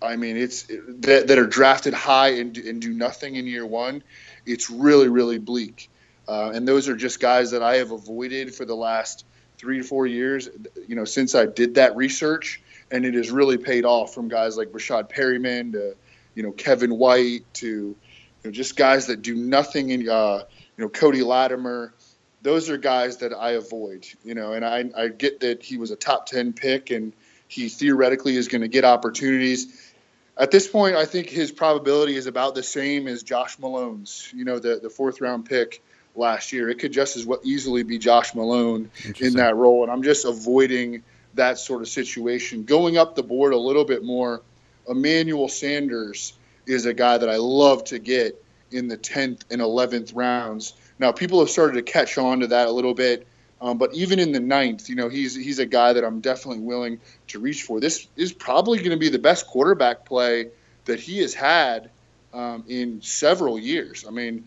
I 0.00 0.16
mean, 0.16 0.36
it's 0.36 0.64
that, 0.64 1.28
that 1.28 1.38
are 1.38 1.46
drafted 1.46 1.94
high 1.94 2.34
and, 2.34 2.56
and 2.56 2.80
do 2.80 2.92
nothing 2.92 3.34
in 3.34 3.46
year 3.46 3.66
one. 3.66 4.02
It's 4.46 4.70
really, 4.70 5.08
really 5.08 5.38
bleak. 5.38 5.90
Uh, 6.28 6.52
and 6.54 6.68
those 6.68 6.88
are 6.88 6.96
just 6.96 7.20
guys 7.20 7.52
that 7.52 7.62
I 7.62 7.76
have 7.76 7.90
avoided 7.90 8.54
for 8.54 8.66
the 8.66 8.76
last 8.76 9.24
three 9.56 9.78
to 9.78 9.84
four 9.84 10.06
years. 10.06 10.48
You 10.86 10.94
know, 10.94 11.06
since 11.06 11.34
I 11.34 11.46
did 11.46 11.76
that 11.76 11.96
research, 11.96 12.60
and 12.90 13.04
it 13.04 13.14
has 13.14 13.30
really 13.30 13.56
paid 13.56 13.84
off 13.84 14.14
from 14.14 14.28
guys 14.28 14.56
like 14.56 14.68
Rashad 14.68 15.10
Perriman 15.10 15.72
to 15.72 15.96
you 16.34 16.42
know 16.42 16.52
Kevin 16.52 16.98
White 16.98 17.42
to 17.54 17.66
you 17.66 17.96
know 18.44 18.50
just 18.50 18.76
guys 18.76 19.06
that 19.06 19.22
do 19.22 19.34
nothing 19.34 19.90
in 19.90 20.08
uh, 20.08 20.44
you 20.76 20.84
know 20.84 20.88
Cody 20.90 21.22
Latimer. 21.22 21.94
Those 22.42 22.70
are 22.70 22.76
guys 22.76 23.16
that 23.18 23.32
I 23.32 23.52
avoid, 23.52 24.06
you 24.22 24.34
know, 24.34 24.52
and 24.52 24.64
I, 24.64 24.84
I 24.96 25.08
get 25.08 25.40
that 25.40 25.62
he 25.62 25.76
was 25.76 25.90
a 25.90 25.96
top 25.96 26.26
ten 26.26 26.52
pick 26.52 26.90
and 26.90 27.12
he 27.48 27.68
theoretically 27.68 28.36
is 28.36 28.46
going 28.46 28.60
to 28.60 28.68
get 28.68 28.84
opportunities. 28.84 29.92
At 30.36 30.52
this 30.52 30.68
point, 30.68 30.94
I 30.94 31.04
think 31.04 31.28
his 31.28 31.50
probability 31.50 32.14
is 32.14 32.26
about 32.26 32.54
the 32.54 32.62
same 32.62 33.08
as 33.08 33.24
Josh 33.24 33.58
Malone's. 33.58 34.30
You 34.34 34.44
know, 34.44 34.58
the 34.58 34.78
the 34.80 34.90
fourth 34.90 35.20
round 35.20 35.46
pick 35.46 35.82
last 36.18 36.52
year. 36.52 36.68
It 36.68 36.78
could 36.78 36.92
just 36.92 37.16
as 37.16 37.24
well 37.24 37.40
easily 37.42 37.82
be 37.82 37.98
Josh 37.98 38.34
Malone 38.34 38.90
in 39.20 39.34
that 39.34 39.56
role, 39.56 39.82
and 39.82 39.92
I'm 39.92 40.02
just 40.02 40.24
avoiding 40.24 41.02
that 41.34 41.58
sort 41.58 41.82
of 41.82 41.88
situation. 41.88 42.64
Going 42.64 42.98
up 42.98 43.14
the 43.14 43.22
board 43.22 43.52
a 43.52 43.58
little 43.58 43.84
bit 43.84 44.04
more, 44.04 44.42
Emmanuel 44.88 45.48
Sanders 45.48 46.32
is 46.66 46.86
a 46.86 46.94
guy 46.94 47.18
that 47.18 47.28
I 47.28 47.36
love 47.36 47.84
to 47.84 47.98
get 47.98 48.42
in 48.70 48.88
the 48.88 48.98
10th 48.98 49.42
and 49.50 49.60
11th 49.60 50.14
rounds. 50.14 50.74
Now, 50.98 51.12
people 51.12 51.40
have 51.40 51.50
started 51.50 51.74
to 51.74 51.82
catch 51.82 52.18
on 52.18 52.40
to 52.40 52.48
that 52.48 52.68
a 52.68 52.70
little 52.70 52.94
bit, 52.94 53.26
um, 53.60 53.78
but 53.78 53.94
even 53.94 54.18
in 54.18 54.32
the 54.32 54.40
ninth, 54.40 54.88
you 54.88 54.94
know, 54.94 55.08
he's 55.08 55.34
he's 55.34 55.58
a 55.58 55.66
guy 55.66 55.92
that 55.92 56.04
I'm 56.04 56.20
definitely 56.20 56.62
willing 56.62 57.00
to 57.28 57.38
reach 57.38 57.62
for. 57.62 57.80
This 57.80 58.06
is 58.16 58.32
probably 58.32 58.78
going 58.78 58.90
to 58.90 58.96
be 58.96 59.08
the 59.08 59.18
best 59.18 59.46
quarterback 59.46 60.04
play 60.04 60.48
that 60.84 61.00
he 61.00 61.18
has 61.18 61.34
had 61.34 61.90
um, 62.32 62.64
in 62.68 63.02
several 63.02 63.58
years. 63.58 64.04
I 64.06 64.10
mean, 64.10 64.44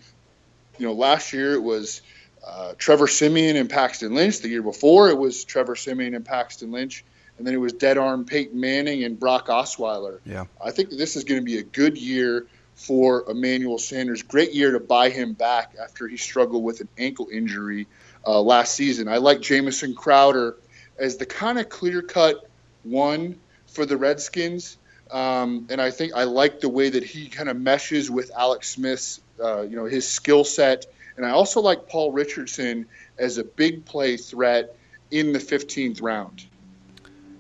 you 0.82 0.88
know, 0.88 0.94
last 0.94 1.32
year 1.32 1.54
it 1.54 1.62
was 1.62 2.02
uh, 2.46 2.74
Trevor 2.76 3.08
Siemian 3.08 3.56
and 3.56 3.70
Paxton 3.70 4.15
Lynch. 4.15 4.39
The 4.39 4.50
year 4.50 4.63
before, 4.63 5.10
it 5.10 5.17
was 5.17 5.46
Trevor 5.46 5.76
Siemian 5.76 6.15
and 6.15 6.26
Paxton 6.26 6.72
Lynch. 6.72 7.06
And 7.38 7.46
then 7.46 7.54
it 7.54 7.58
was 7.58 7.74
dead 7.74 8.00
arm 8.00 8.26
Peyton 8.26 8.60
Manning 8.60 9.04
and 9.04 9.20
Brock 9.20 9.48
Osweiler. 9.48 10.20
Yeah. 10.26 10.46
I 10.63 10.72
think 10.72 10.89
this 10.89 11.15
is 11.15 11.24
going 11.24 11.39
to 11.39 11.46
be 11.46 11.60
a 11.60 11.63
good 11.63 12.00
year 12.00 12.48
for 12.74 13.30
Emmanuel 13.30 13.78
Sanders. 13.78 14.24
Great 14.24 14.54
year 14.54 14.72
to 14.72 14.80
buy 14.80 15.10
him 15.10 15.34
back 15.34 15.76
after 15.80 16.08
he 16.08 16.17
struggled 16.17 16.63
with 16.63 16.82
an 16.82 16.88
ankle 16.98 17.28
injury 17.32 17.88
uh, 18.26 18.41
last 18.41 18.74
season. 18.74 19.08
I 19.08 19.17
like 19.17 19.41
Jamison 19.41 19.94
Crowder 19.94 20.58
as 20.98 21.17
the 21.17 21.28
kind 21.28 21.60
of 21.60 21.70
clear 21.70 22.02
cut 22.02 22.50
one 22.84 23.38
for 23.67 23.86
the 23.86 23.98
Redskins. 23.98 24.78
Um, 25.12 25.67
and 25.70 25.80
I 25.80 25.91
think 25.91 26.13
I 26.15 26.24
like 26.24 26.60
the 26.60 26.70
way 26.70 26.89
that 26.89 27.04
he 27.04 27.28
kind 27.28 27.50
of 27.50 27.60
meshes 27.60 28.10
with 28.10 28.32
Alex 28.36 28.70
Smith's, 28.70 29.22
uh, 29.43 29.62
you 29.62 29.75
know, 29.75 29.86
his 29.86 30.08
skill 30.08 30.43
set 30.43 30.86
and 31.17 31.25
I 31.25 31.32
also 31.32 31.62
like 31.62 31.88
Paul 31.88 32.12
Richardson 32.12 32.88
as 33.19 33.38
a 33.38 33.43
big 33.43 33.86
play 33.86 34.17
threat 34.17 34.75
in 35.12 35.34
the 35.34 35.39
15th 35.39 36.01
round. 36.01 36.45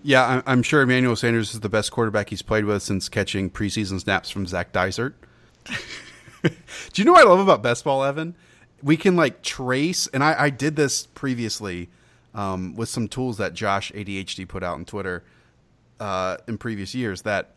Yeah, 0.03 0.41
I'm 0.45 0.63
sure 0.63 0.81
Emmanuel 0.81 1.15
Sanders 1.15 1.53
is 1.53 1.59
the 1.59 1.69
best 1.69 1.91
quarterback 1.91 2.29
he's 2.29 2.41
played 2.41 2.65
with 2.65 2.81
since 2.83 3.07
catching 3.07 3.49
preseason 3.49 3.99
snaps 3.99 4.29
from 4.29 4.47
Zac 4.47 4.71
Dysert. 4.71 5.13
Do 6.43 6.51
you 6.95 7.05
know 7.05 7.13
what 7.13 7.25
I 7.25 7.29
love 7.29 7.39
about 7.39 7.61
best 7.61 7.83
ball, 7.83 8.03
Evan? 8.03 8.35
We 8.81 8.97
can 8.97 9.15
like 9.15 9.43
trace, 9.43 10.07
and 10.07 10.23
I, 10.23 10.35
I 10.43 10.49
did 10.49 10.75
this 10.75 11.05
previously 11.05 11.89
um, 12.33 12.75
with 12.75 12.89
some 12.89 13.07
tools 13.07 13.37
that 13.37 13.53
Josh 13.53 13.91
ADHD 13.91 14.47
put 14.47 14.63
out 14.63 14.73
on 14.73 14.85
Twitter 14.85 15.23
uh, 15.99 16.37
in 16.47 16.57
previous 16.57 16.95
years. 16.95 17.21
That 17.21 17.55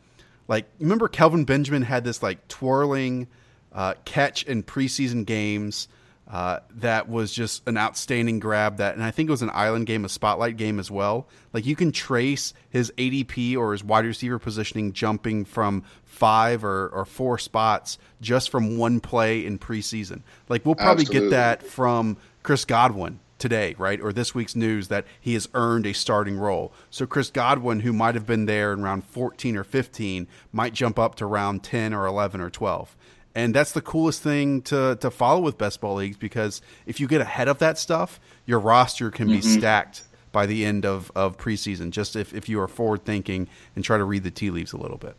like, 0.48 0.66
remember 0.78 1.08
Kelvin 1.08 1.44
Benjamin 1.44 1.82
had 1.82 2.04
this 2.04 2.22
like 2.22 2.46
twirling 2.48 3.26
uh, 3.74 3.94
catch 4.04 4.44
in 4.44 4.62
preseason 4.62 5.26
games 5.26 5.88
uh, 6.26 6.60
that 6.70 7.08
was 7.08 7.32
just 7.32 7.66
an 7.68 7.76
outstanding 7.76 8.38
grab. 8.38 8.78
That, 8.78 8.94
and 8.94 9.04
I 9.04 9.10
think 9.10 9.28
it 9.28 9.30
was 9.30 9.42
an 9.42 9.50
island 9.52 9.86
game, 9.86 10.04
a 10.04 10.08
spotlight 10.08 10.56
game 10.56 10.78
as 10.78 10.90
well. 10.90 11.28
Like 11.52 11.66
you 11.66 11.76
can 11.76 11.92
trace 11.92 12.54
his 12.70 12.92
ADP 12.96 13.56
or 13.56 13.72
his 13.72 13.84
wide 13.84 14.06
receiver 14.06 14.38
positioning 14.38 14.92
jumping 14.92 15.44
from 15.44 15.84
five 16.04 16.64
or, 16.64 16.88
or 16.88 17.04
four 17.04 17.38
spots 17.38 17.98
just 18.20 18.50
from 18.50 18.78
one 18.78 19.00
play 19.00 19.44
in 19.44 19.58
preseason. 19.58 20.22
Like 20.48 20.64
we'll 20.64 20.76
probably 20.76 21.02
Absolutely. 21.02 21.28
get 21.28 21.36
that 21.36 21.62
from 21.62 22.16
Chris 22.42 22.64
Godwin 22.64 23.20
today, 23.38 23.74
right? 23.76 24.00
Or 24.00 24.10
this 24.10 24.34
week's 24.34 24.56
news 24.56 24.88
that 24.88 25.04
he 25.20 25.34
has 25.34 25.48
earned 25.52 25.84
a 25.84 25.92
starting 25.92 26.38
role. 26.38 26.72
So 26.88 27.04
Chris 27.04 27.30
Godwin, 27.30 27.80
who 27.80 27.92
might 27.92 28.14
have 28.14 28.26
been 28.26 28.46
there 28.46 28.72
in 28.72 28.82
round 28.82 29.04
14 29.04 29.56
or 29.58 29.64
15, 29.64 30.26
might 30.52 30.72
jump 30.72 30.98
up 30.98 31.16
to 31.16 31.26
round 31.26 31.62
10 31.62 31.92
or 31.92 32.06
11 32.06 32.40
or 32.40 32.48
12 32.48 32.96
and 33.34 33.54
that's 33.54 33.72
the 33.72 33.82
coolest 33.82 34.22
thing 34.22 34.62
to 34.62 34.96
to 35.00 35.10
follow 35.10 35.40
with 35.40 35.58
best 35.58 35.80
ball 35.80 35.96
leagues 35.96 36.16
because 36.16 36.62
if 36.86 37.00
you 37.00 37.06
get 37.06 37.20
ahead 37.20 37.48
of 37.48 37.58
that 37.58 37.78
stuff, 37.78 38.20
your 38.46 38.58
roster 38.58 39.10
can 39.10 39.28
be 39.28 39.38
mm-hmm. 39.38 39.58
stacked 39.58 40.02
by 40.34 40.44
the 40.44 40.66
end 40.66 40.84
of, 40.84 41.10
of 41.14 41.38
preseason. 41.38 41.90
Just 41.90 42.16
if, 42.16 42.34
if 42.34 42.48
you 42.48 42.60
are 42.60 42.68
forward 42.68 43.04
thinking 43.04 43.48
and 43.74 43.84
try 43.84 43.96
to 43.96 44.04
read 44.04 44.24
the 44.24 44.30
tea 44.30 44.50
leaves 44.50 44.74
a 44.74 44.76
little 44.76 44.98
bit. 44.98 45.16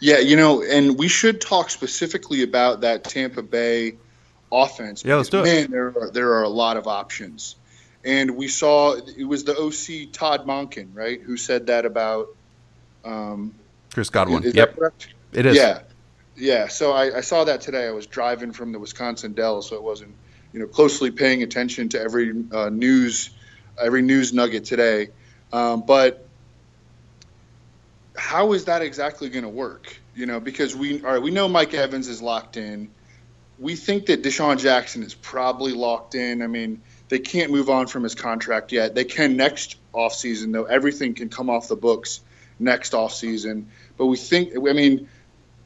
Yeah, 0.00 0.18
you 0.18 0.36
know, 0.36 0.62
and 0.62 0.98
we 0.98 1.08
should 1.08 1.40
talk 1.40 1.70
specifically 1.70 2.42
about 2.42 2.80
that 2.80 3.04
Tampa 3.04 3.42
Bay 3.42 3.96
offense. 4.50 5.04
Yeah, 5.04 5.16
let's 5.16 5.28
do 5.28 5.42
man, 5.42 5.64
it. 5.64 5.70
there 5.70 5.86
are 5.88 6.10
there 6.10 6.32
are 6.34 6.42
a 6.42 6.48
lot 6.48 6.76
of 6.76 6.86
options, 6.86 7.56
and 8.04 8.36
we 8.36 8.48
saw 8.48 8.94
it 8.94 9.24
was 9.24 9.44
the 9.44 9.54
OC 9.54 10.12
Todd 10.12 10.46
Monken, 10.46 10.88
right, 10.94 11.20
who 11.20 11.36
said 11.36 11.66
that 11.66 11.84
about 11.84 12.28
um, 13.04 13.54
Chris 13.92 14.08
Godwin. 14.08 14.42
yep, 14.54 14.78
it 15.32 15.44
is. 15.44 15.56
Yeah, 15.56 15.80
yeah, 16.36 16.68
so 16.68 16.92
I, 16.92 17.18
I, 17.18 17.20
saw 17.20 17.44
that 17.44 17.60
today. 17.60 17.86
I 17.86 17.90
was 17.90 18.06
driving 18.06 18.52
from 18.52 18.72
the 18.72 18.78
Wisconsin 18.78 19.32
Dells, 19.32 19.68
so 19.68 19.76
it 19.76 19.82
wasn't 19.82 20.14
you 20.52 20.60
know, 20.60 20.66
closely 20.66 21.10
paying 21.10 21.42
attention 21.42 21.88
to 21.90 22.00
every 22.00 22.32
uh, 22.52 22.68
news, 22.68 23.30
every 23.80 24.02
news 24.02 24.32
nugget 24.32 24.64
today. 24.64 25.08
Um, 25.52 25.84
but 25.86 26.26
how 28.16 28.52
is 28.52 28.66
that 28.66 28.82
exactly 28.82 29.28
going 29.28 29.44
to 29.44 29.48
work? 29.48 29.96
You 30.14 30.26
know, 30.26 30.40
because 30.40 30.74
we 30.74 31.02
all 31.02 31.12
right, 31.12 31.22
we 31.22 31.30
know 31.30 31.48
Mike 31.48 31.74
Evans 31.74 32.08
is 32.08 32.22
locked 32.22 32.56
in. 32.56 32.90
We 33.58 33.74
think 33.74 34.06
that 34.06 34.22
DeSean 34.22 34.58
Jackson 34.58 35.02
is 35.02 35.14
probably 35.14 35.72
locked 35.72 36.14
in. 36.14 36.42
I 36.42 36.46
mean, 36.46 36.82
they 37.08 37.18
can't 37.18 37.50
move 37.50 37.70
on 37.70 37.86
from 37.86 38.02
his 38.02 38.14
contract 38.14 38.72
yet. 38.72 38.94
They 38.94 39.04
can 39.04 39.36
next 39.36 39.76
offseason, 39.94 40.52
though. 40.52 40.64
Everything 40.64 41.14
can 41.14 41.28
come 41.28 41.48
off 41.48 41.68
the 41.68 41.76
books 41.76 42.20
next 42.58 42.92
offseason. 42.92 43.66
But 43.96 44.06
we 44.06 44.16
think, 44.16 44.52
I 44.56 44.72
mean, 44.72 45.08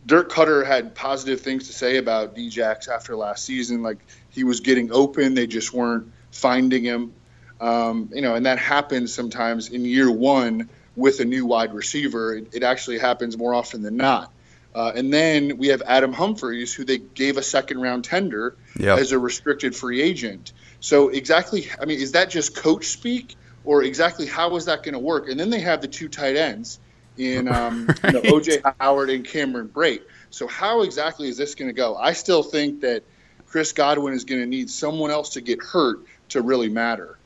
Dirk 0.07 0.31
Koetter 0.31 0.67
had 0.67 0.95
positive 0.95 1.41
things 1.41 1.67
to 1.67 1.73
say 1.73 1.97
about 1.97 2.35
Djax 2.35 2.89
after 2.89 3.17
last 3.17 3.45
season. 3.45 3.83
Like 3.83 3.99
he 4.31 4.45
was 4.45 4.61
getting 4.61 4.93
open, 4.93 5.35
they 5.35 5.47
just 5.47 5.73
weren't 5.73 6.13
finding 6.31 6.85
him. 6.85 7.13
Um, 7.61 8.11
you 8.13 8.23
know, 8.23 8.35
and 8.35 8.47
that 8.47 8.59
happens 8.59 9.13
sometimes 9.13 9.69
in 9.69 9.85
year 9.85 10.11
one 10.11 10.71
with 10.97 11.21
a 11.21 11.25
new 11.25 11.45
wide 11.45 11.75
receiver. 11.75 12.35
It, 12.35 12.55
it 12.55 12.63
actually 12.63 12.99
happens 12.99 13.37
more 13.37 13.55
often 13.55 13.83
than 13.83 13.97
not. 13.97 14.33
Uh, 14.75 14.93
and 14.95 15.13
then 15.13 15.59
we 15.59 15.69
have 15.69 15.83
Adam 15.83 16.13
Humphries, 16.13 16.73
who 16.73 16.85
they 16.85 16.99
gave 16.99 17.37
a 17.37 17.43
second 17.43 17.81
round 17.81 18.05
tender 18.05 18.57
yep. 18.79 18.99
as 18.99 19.13
a 19.13 19.19
restricted 19.19 19.75
free 19.75 20.01
agent. 20.01 20.53
So 20.79 21.09
exactly, 21.09 21.69
I 21.81 21.85
mean, 21.85 21.99
is 21.99 22.13
that 22.13 22.31
just 22.31 22.57
coach 22.57 22.87
speak, 22.87 23.35
or 23.65 23.83
exactly 23.83 24.27
how 24.27 24.55
is 24.57 24.67
that 24.67 24.83
going 24.85 24.95
to 24.95 25.01
work? 25.01 25.29
And 25.29 25.39
then 25.39 25.51
they 25.51 25.61
have 25.61 25.83
the 25.83 25.89
two 25.89 26.09
tight 26.09 26.37
ends 26.37 26.79
in 27.21 27.49
um, 27.53 27.87
right. 27.87 28.05
you 28.05 28.13
know, 28.13 28.23
OJ 28.23 28.75
Howard 28.81 29.11
and 29.11 29.25
Cameron 29.25 29.69
Brate. 29.69 30.03
So 30.31 30.47
how 30.47 30.83
exactly 30.83 31.29
is 31.29 31.37
this 31.37 31.55
going 31.55 31.69
to 31.69 31.75
go? 31.75 31.97
I 31.97 32.13
still 32.13 32.43
think 32.43 32.81
that 32.81 33.03
Chris 33.47 33.73
Godwin 33.73 34.15
is 34.15 34.25
going 34.25 34.41
to 34.41 34.47
need 34.47 34.71
someone 34.71 35.11
else 35.11 35.31
to 35.31 35.41
get 35.41 35.61
hurt 35.63 36.01
to 36.31 36.41
really 36.41 36.69
matter. 36.69 37.19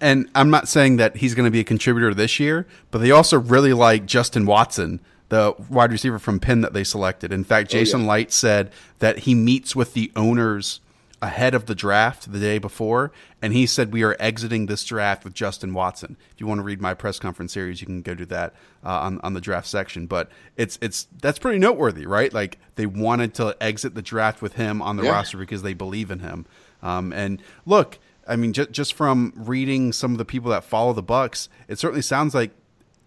And 0.00 0.28
I'm 0.34 0.50
not 0.50 0.68
saying 0.68 0.96
that 0.96 1.16
he's 1.16 1.34
going 1.34 1.44
to 1.44 1.50
be 1.50 1.60
a 1.60 1.64
contributor 1.64 2.12
this 2.12 2.38
year, 2.38 2.66
but 2.90 2.98
they 2.98 3.10
also 3.10 3.38
really 3.38 3.72
like 3.72 4.06
Justin 4.06 4.44
Watson, 4.44 5.00
the 5.28 5.54
wide 5.70 5.92
receiver 5.92 6.18
from 6.18 6.38
Penn 6.38 6.60
that 6.62 6.72
they 6.72 6.84
selected. 6.84 7.32
In 7.32 7.44
fact, 7.44 7.70
Jason 7.70 8.02
oh, 8.02 8.04
yeah. 8.04 8.10
Licht 8.10 8.32
said 8.32 8.70
that 8.98 9.20
he 9.20 9.34
meets 9.34 9.74
with 9.74 9.94
the 9.94 10.12
owners 10.14 10.80
ahead 11.22 11.54
of 11.54 11.66
the 11.66 11.74
draft 11.74 12.30
the 12.30 12.38
day 12.38 12.58
before, 12.58 13.10
and 13.40 13.52
he 13.52 13.66
said 13.66 13.92
we 13.92 14.02
are 14.02 14.16
exiting 14.20 14.66
this 14.66 14.84
draft 14.84 15.24
with 15.24 15.34
Justin 15.34 15.72
Watson. 15.72 16.16
If 16.32 16.40
you 16.40 16.46
want 16.46 16.58
to 16.58 16.62
read 16.62 16.80
my 16.80 16.94
press 16.94 17.18
conference 17.18 17.52
series, 17.52 17.80
you 17.80 17.86
can 17.86 18.02
go 18.02 18.14
do 18.14 18.26
that 18.26 18.54
uh, 18.84 19.00
on 19.00 19.20
on 19.22 19.34
the 19.34 19.40
draft 19.40 19.66
section. 19.66 20.06
But 20.06 20.30
it's 20.56 20.78
it's 20.82 21.08
that's 21.20 21.38
pretty 21.38 21.58
noteworthy, 21.58 22.06
right? 22.06 22.32
Like 22.32 22.58
they 22.74 22.86
wanted 22.86 23.34
to 23.34 23.56
exit 23.60 23.94
the 23.94 24.02
draft 24.02 24.42
with 24.42 24.54
him 24.54 24.82
on 24.82 24.96
the 24.96 25.04
yeah. 25.04 25.12
roster 25.12 25.38
because 25.38 25.62
they 25.62 25.74
believe 25.74 26.10
in 26.10 26.20
him. 26.20 26.46
Um, 26.82 27.12
and 27.12 27.42
look, 27.64 27.98
I 28.28 28.36
mean, 28.36 28.52
just 28.52 28.70
just 28.72 28.94
from 28.94 29.32
reading 29.36 29.92
some 29.92 30.12
of 30.12 30.18
the 30.18 30.24
people 30.24 30.50
that 30.50 30.64
follow 30.64 30.92
the 30.92 31.02
Bucs, 31.02 31.48
it 31.68 31.78
certainly 31.78 32.02
sounds 32.02 32.34
like 32.34 32.50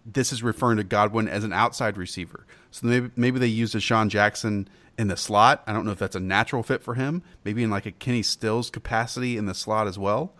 this 0.04 0.32
is 0.32 0.42
referring 0.42 0.78
to 0.78 0.84
Godwin 0.84 1.28
as 1.28 1.44
an 1.44 1.52
outside 1.52 1.96
receiver. 1.96 2.46
So 2.70 2.86
maybe 2.86 3.10
maybe 3.16 3.38
they 3.38 3.46
use 3.46 3.72
DeSean 3.72 4.08
Jackson 4.08 4.68
in 5.00 5.08
the 5.08 5.16
slot. 5.16 5.62
I 5.66 5.72
don't 5.72 5.86
know 5.86 5.92
if 5.92 5.98
that's 5.98 6.14
a 6.14 6.20
natural 6.20 6.62
fit 6.62 6.82
for 6.82 6.92
him. 6.92 7.22
Maybe 7.42 7.62
in 7.62 7.70
like 7.70 7.86
a 7.86 7.90
Kenny 7.90 8.22
Stills 8.22 8.68
capacity 8.68 9.38
in 9.38 9.46
the 9.46 9.54
slot 9.54 9.86
as 9.88 9.98
well. 9.98 10.34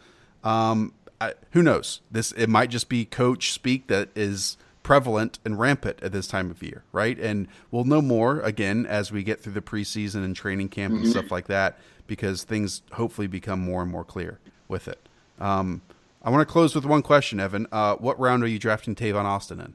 Um, 0.45 0.93
I, 1.19 1.33
who 1.53 1.63
knows? 1.63 2.03
This 2.11 2.33
it 2.33 2.49
might 2.49 2.69
just 2.69 2.91
be 2.91 3.07
coach 3.07 3.53
speak 3.53 3.87
that 3.87 4.11
is 4.15 4.59
prevalent 4.83 5.39
and 5.47 5.59
rampant 5.59 5.99
at 6.03 6.13
this 6.13 6.27
time 6.27 6.51
of 6.51 6.63
year, 6.63 6.85
right? 6.93 7.19
And 7.19 7.49
we'll 7.71 7.85
know 7.85 8.03
more 8.03 8.41
again 8.41 8.85
as 8.85 9.11
we 9.11 9.23
get 9.23 9.41
through 9.41 9.55
the 9.55 9.63
preseason 9.63 10.25
and 10.25 10.37
training 10.37 10.69
camp 10.69 10.93
mm-hmm. 10.93 11.05
and 11.05 11.11
stuff 11.11 11.31
like 11.31 11.47
that, 11.47 11.79
because 12.07 12.45
things 12.45 12.83
hopefully 12.93 13.27
become 13.27 13.61
more 13.61 13.81
and 13.81 13.91
more 13.91 14.05
clear 14.05 14.41
with 14.69 14.89
it. 14.89 15.09
Um, 15.39 15.81
I 16.23 16.29
want 16.29 16.47
to 16.47 16.53
close 16.53 16.75
with 16.75 16.85
one 16.85 17.01
question, 17.01 17.41
Evan. 17.41 17.67
Uh, 17.73 17.95
what 17.95 18.21
round 18.21 18.45
are 18.45 18.47
you 18.47 18.59
drafting 18.59 18.95
Tavon 18.95 19.25
Austin 19.25 19.59
in? 19.59 19.75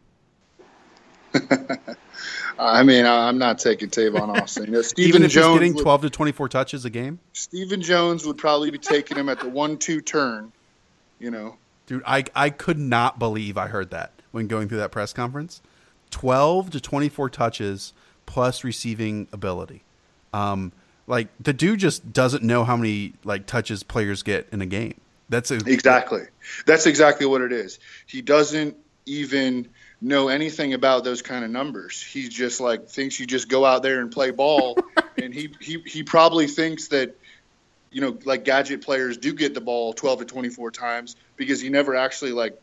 I 2.57 2.83
mean, 2.83 3.05
I'm 3.05 3.37
not 3.37 3.59
taking 3.59 3.89
Tavon 3.89 4.29
Austin. 4.41 4.65
You 4.65 4.71
know, 4.71 4.83
Even 4.97 5.23
if 5.23 5.31
Jones 5.31 5.59
he's 5.61 5.71
getting 5.71 5.83
12 5.83 6.03
would, 6.03 6.13
to 6.13 6.15
24 6.17 6.49
touches 6.49 6.85
a 6.85 6.89
game, 6.89 7.19
Stephen 7.33 7.81
Jones 7.81 8.25
would 8.25 8.37
probably 8.37 8.71
be 8.71 8.77
taking 8.77 9.17
him 9.17 9.29
at 9.29 9.39
the 9.39 9.49
one-two 9.49 10.01
turn. 10.01 10.51
You 11.19 11.31
know, 11.31 11.57
dude, 11.85 12.03
I 12.05 12.25
I 12.35 12.49
could 12.49 12.79
not 12.79 13.19
believe 13.19 13.57
I 13.57 13.67
heard 13.67 13.91
that 13.91 14.11
when 14.31 14.47
going 14.47 14.67
through 14.67 14.79
that 14.79 14.91
press 14.91 15.13
conference. 15.13 15.61
12 16.11 16.71
to 16.71 16.79
24 16.79 17.29
touches 17.29 17.93
plus 18.25 18.63
receiving 18.63 19.27
ability. 19.33 19.83
Um, 20.33 20.71
like 21.07 21.27
the 21.39 21.53
dude 21.53 21.79
just 21.79 22.13
doesn't 22.13 22.43
know 22.43 22.63
how 22.63 22.75
many 22.77 23.13
like 23.23 23.45
touches 23.45 23.83
players 23.83 24.23
get 24.23 24.47
in 24.51 24.61
a 24.61 24.65
game. 24.65 24.99
That's 25.29 25.51
a, 25.51 25.55
exactly. 25.55 26.21
That's 26.65 26.85
exactly 26.85 27.25
what 27.25 27.41
it 27.41 27.51
is. 27.51 27.79
He 28.05 28.21
doesn't 28.21 28.77
even 29.05 29.67
know 30.01 30.27
anything 30.27 30.73
about 30.73 31.03
those 31.03 31.21
kind 31.21 31.43
of 31.43 31.51
numbers. 31.51 32.01
He 32.01 32.27
just 32.29 32.59
like 32.59 32.89
thinks 32.89 33.19
you 33.19 33.25
just 33.25 33.49
go 33.49 33.65
out 33.65 33.83
there 33.83 34.01
and 34.01 34.11
play 34.11 34.31
ball, 34.31 34.77
and 35.21 35.33
he 35.33 35.53
he 35.59 35.79
he 35.85 36.03
probably 36.03 36.47
thinks 36.47 36.89
that 36.89 37.15
you 37.91 38.01
know 38.01 38.17
like 38.25 38.43
gadget 38.43 38.83
players 38.83 39.17
do 39.17 39.33
get 39.33 39.53
the 39.53 39.61
ball 39.61 39.93
12 39.93 40.19
to 40.19 40.25
24 40.25 40.71
times 40.71 41.15
because 41.37 41.61
he 41.61 41.69
never 41.69 41.95
actually 41.95 42.33
like 42.33 42.59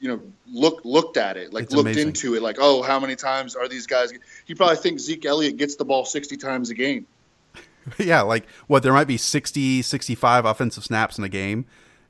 you 0.00 0.08
know 0.08 0.20
look 0.50 0.84
looked 0.84 1.16
at 1.16 1.36
it 1.36 1.52
like 1.52 1.64
it's 1.64 1.72
looked 1.72 1.86
amazing. 1.86 2.08
into 2.08 2.34
it 2.34 2.42
like 2.42 2.56
oh 2.58 2.82
how 2.82 2.98
many 2.98 3.14
times 3.14 3.54
are 3.54 3.68
these 3.68 3.86
guys 3.86 4.12
he 4.44 4.54
probably 4.54 4.76
thinks 4.76 5.02
Zeke 5.02 5.24
Elliott 5.24 5.56
gets 5.56 5.76
the 5.76 5.84
ball 5.84 6.04
60 6.04 6.36
times 6.36 6.70
a 6.70 6.74
game. 6.74 7.06
Yeah, 7.98 8.22
like 8.22 8.48
what 8.66 8.82
there 8.82 8.94
might 8.94 9.06
be 9.06 9.18
60 9.18 9.82
65 9.82 10.46
offensive 10.46 10.84
snaps 10.84 11.18
in 11.18 11.24
a 11.24 11.28
game 11.28 11.66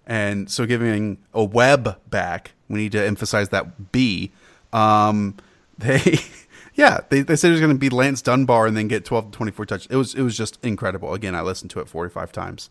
and 0.07 0.51
so 0.51 0.67
giving 0.67 1.19
a 1.33 1.45
web 1.45 1.99
back 2.11 2.53
we 2.69 2.81
need 2.81 2.93
to 2.93 3.05
emphasize 3.05 3.51
that 3.51 3.93
B. 3.93 4.33
Um, 4.73 5.37
they, 5.79 6.19
yeah, 6.75 7.01
they, 7.09 7.23
they 7.23 7.37
said 7.37 7.49
it 7.49 7.53
was 7.53 7.61
going 7.61 7.73
to 7.73 7.79
be 7.79 7.91
Lance 7.91 8.23
Dunbar 8.23 8.67
and 8.67 8.77
then 8.77 8.89
get 8.89 9.05
12 9.05 9.31
to 9.31 9.37
24 9.37 9.67
touches. 9.67 9.87
It 9.91 9.97
was, 9.97 10.15
it 10.15 10.23
was 10.23 10.37
just 10.37 10.59
incredible. 10.65 11.15
Again, 11.15 11.35
I 11.35 11.43
listened 11.43 11.71
to 11.73 11.81
it 11.81 11.89
45 11.89 12.33
times. 12.33 12.71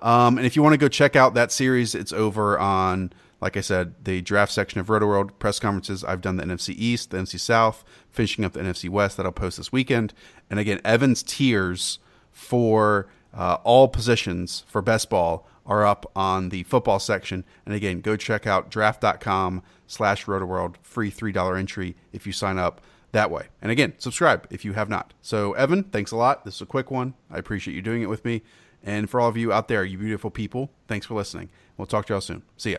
Um, 0.00 0.38
and 0.38 0.46
if 0.46 0.56
you 0.56 0.62
want 0.62 0.74
to 0.74 0.78
go 0.78 0.88
check 0.88 1.16
out 1.16 1.34
that 1.34 1.52
series, 1.52 1.94
it's 1.94 2.12
over 2.12 2.58
on, 2.58 3.12
like 3.40 3.56
I 3.56 3.60
said, 3.60 3.94
the 4.04 4.20
draft 4.20 4.52
section 4.52 4.80
of 4.80 4.88
Rotoworld 4.88 5.38
press 5.38 5.58
conferences. 5.58 6.04
I've 6.04 6.20
done 6.20 6.36
the 6.36 6.44
NFC 6.44 6.74
East, 6.76 7.10
the 7.10 7.18
NFC 7.18 7.38
South, 7.38 7.84
finishing 8.10 8.44
up 8.44 8.52
the 8.52 8.60
NFC 8.60 8.90
West 8.90 9.16
that 9.16 9.26
I'll 9.26 9.32
post 9.32 9.56
this 9.56 9.72
weekend. 9.72 10.12
And 10.50 10.58
again, 10.58 10.80
Evan's 10.84 11.22
tiers 11.22 11.98
for 12.32 13.06
uh, 13.32 13.58
all 13.64 13.88
positions 13.88 14.64
for 14.66 14.82
best 14.82 15.08
ball 15.08 15.46
are 15.66 15.84
up 15.84 16.10
on 16.14 16.50
the 16.50 16.62
football 16.64 16.98
section. 16.98 17.44
And 17.64 17.74
again, 17.74 18.00
go 18.00 18.16
check 18.16 18.46
out 18.46 18.70
draft.com 18.70 19.62
slash 19.86 20.26
rotoworld, 20.26 20.76
free 20.82 21.10
$3 21.10 21.58
entry 21.58 21.96
if 22.12 22.26
you 22.26 22.32
sign 22.32 22.58
up 22.58 22.80
that 23.12 23.30
way. 23.30 23.46
And 23.62 23.70
again, 23.70 23.94
subscribe 23.98 24.46
if 24.50 24.64
you 24.64 24.74
have 24.74 24.88
not. 24.88 25.14
So, 25.22 25.52
Evan, 25.54 25.84
thanks 25.84 26.10
a 26.10 26.16
lot. 26.16 26.44
This 26.44 26.56
is 26.56 26.60
a 26.60 26.66
quick 26.66 26.90
one. 26.90 27.14
I 27.30 27.38
appreciate 27.38 27.74
you 27.74 27.82
doing 27.82 28.02
it 28.02 28.08
with 28.08 28.24
me. 28.24 28.42
And 28.82 29.08
for 29.08 29.20
all 29.20 29.28
of 29.28 29.36
you 29.36 29.52
out 29.52 29.68
there, 29.68 29.84
you 29.84 29.96
beautiful 29.96 30.30
people, 30.30 30.70
thanks 30.88 31.06
for 31.06 31.14
listening. 31.14 31.48
We'll 31.76 31.86
talk 31.86 32.06
to 32.06 32.12
y'all 32.12 32.20
soon. 32.20 32.42
See 32.56 32.72
ya. 32.72 32.78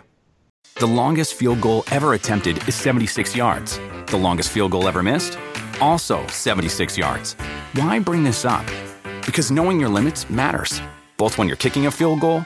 The 0.76 0.86
longest 0.86 1.34
field 1.36 1.62
goal 1.62 1.84
ever 1.90 2.14
attempted 2.14 2.68
is 2.68 2.76
76 2.76 3.36
yards. 3.36 3.80
The 4.08 4.18
longest 4.18 4.50
field 4.50 4.72
goal 4.72 4.88
ever 4.88 5.02
missed? 5.02 5.38
Also 5.82 6.26
76 6.28 6.98
yards. 6.98 7.34
Why 7.74 7.98
bring 8.00 8.24
this 8.24 8.46
up? 8.46 8.66
Because 9.26 9.52
knowing 9.52 9.80
your 9.80 9.90
limits 9.90 10.30
matters, 10.30 10.82
both 11.18 11.38
when 11.38 11.48
you're 11.48 11.58
kicking 11.58 11.88
a 11.88 11.92
field 11.92 12.20
goal 12.20 12.46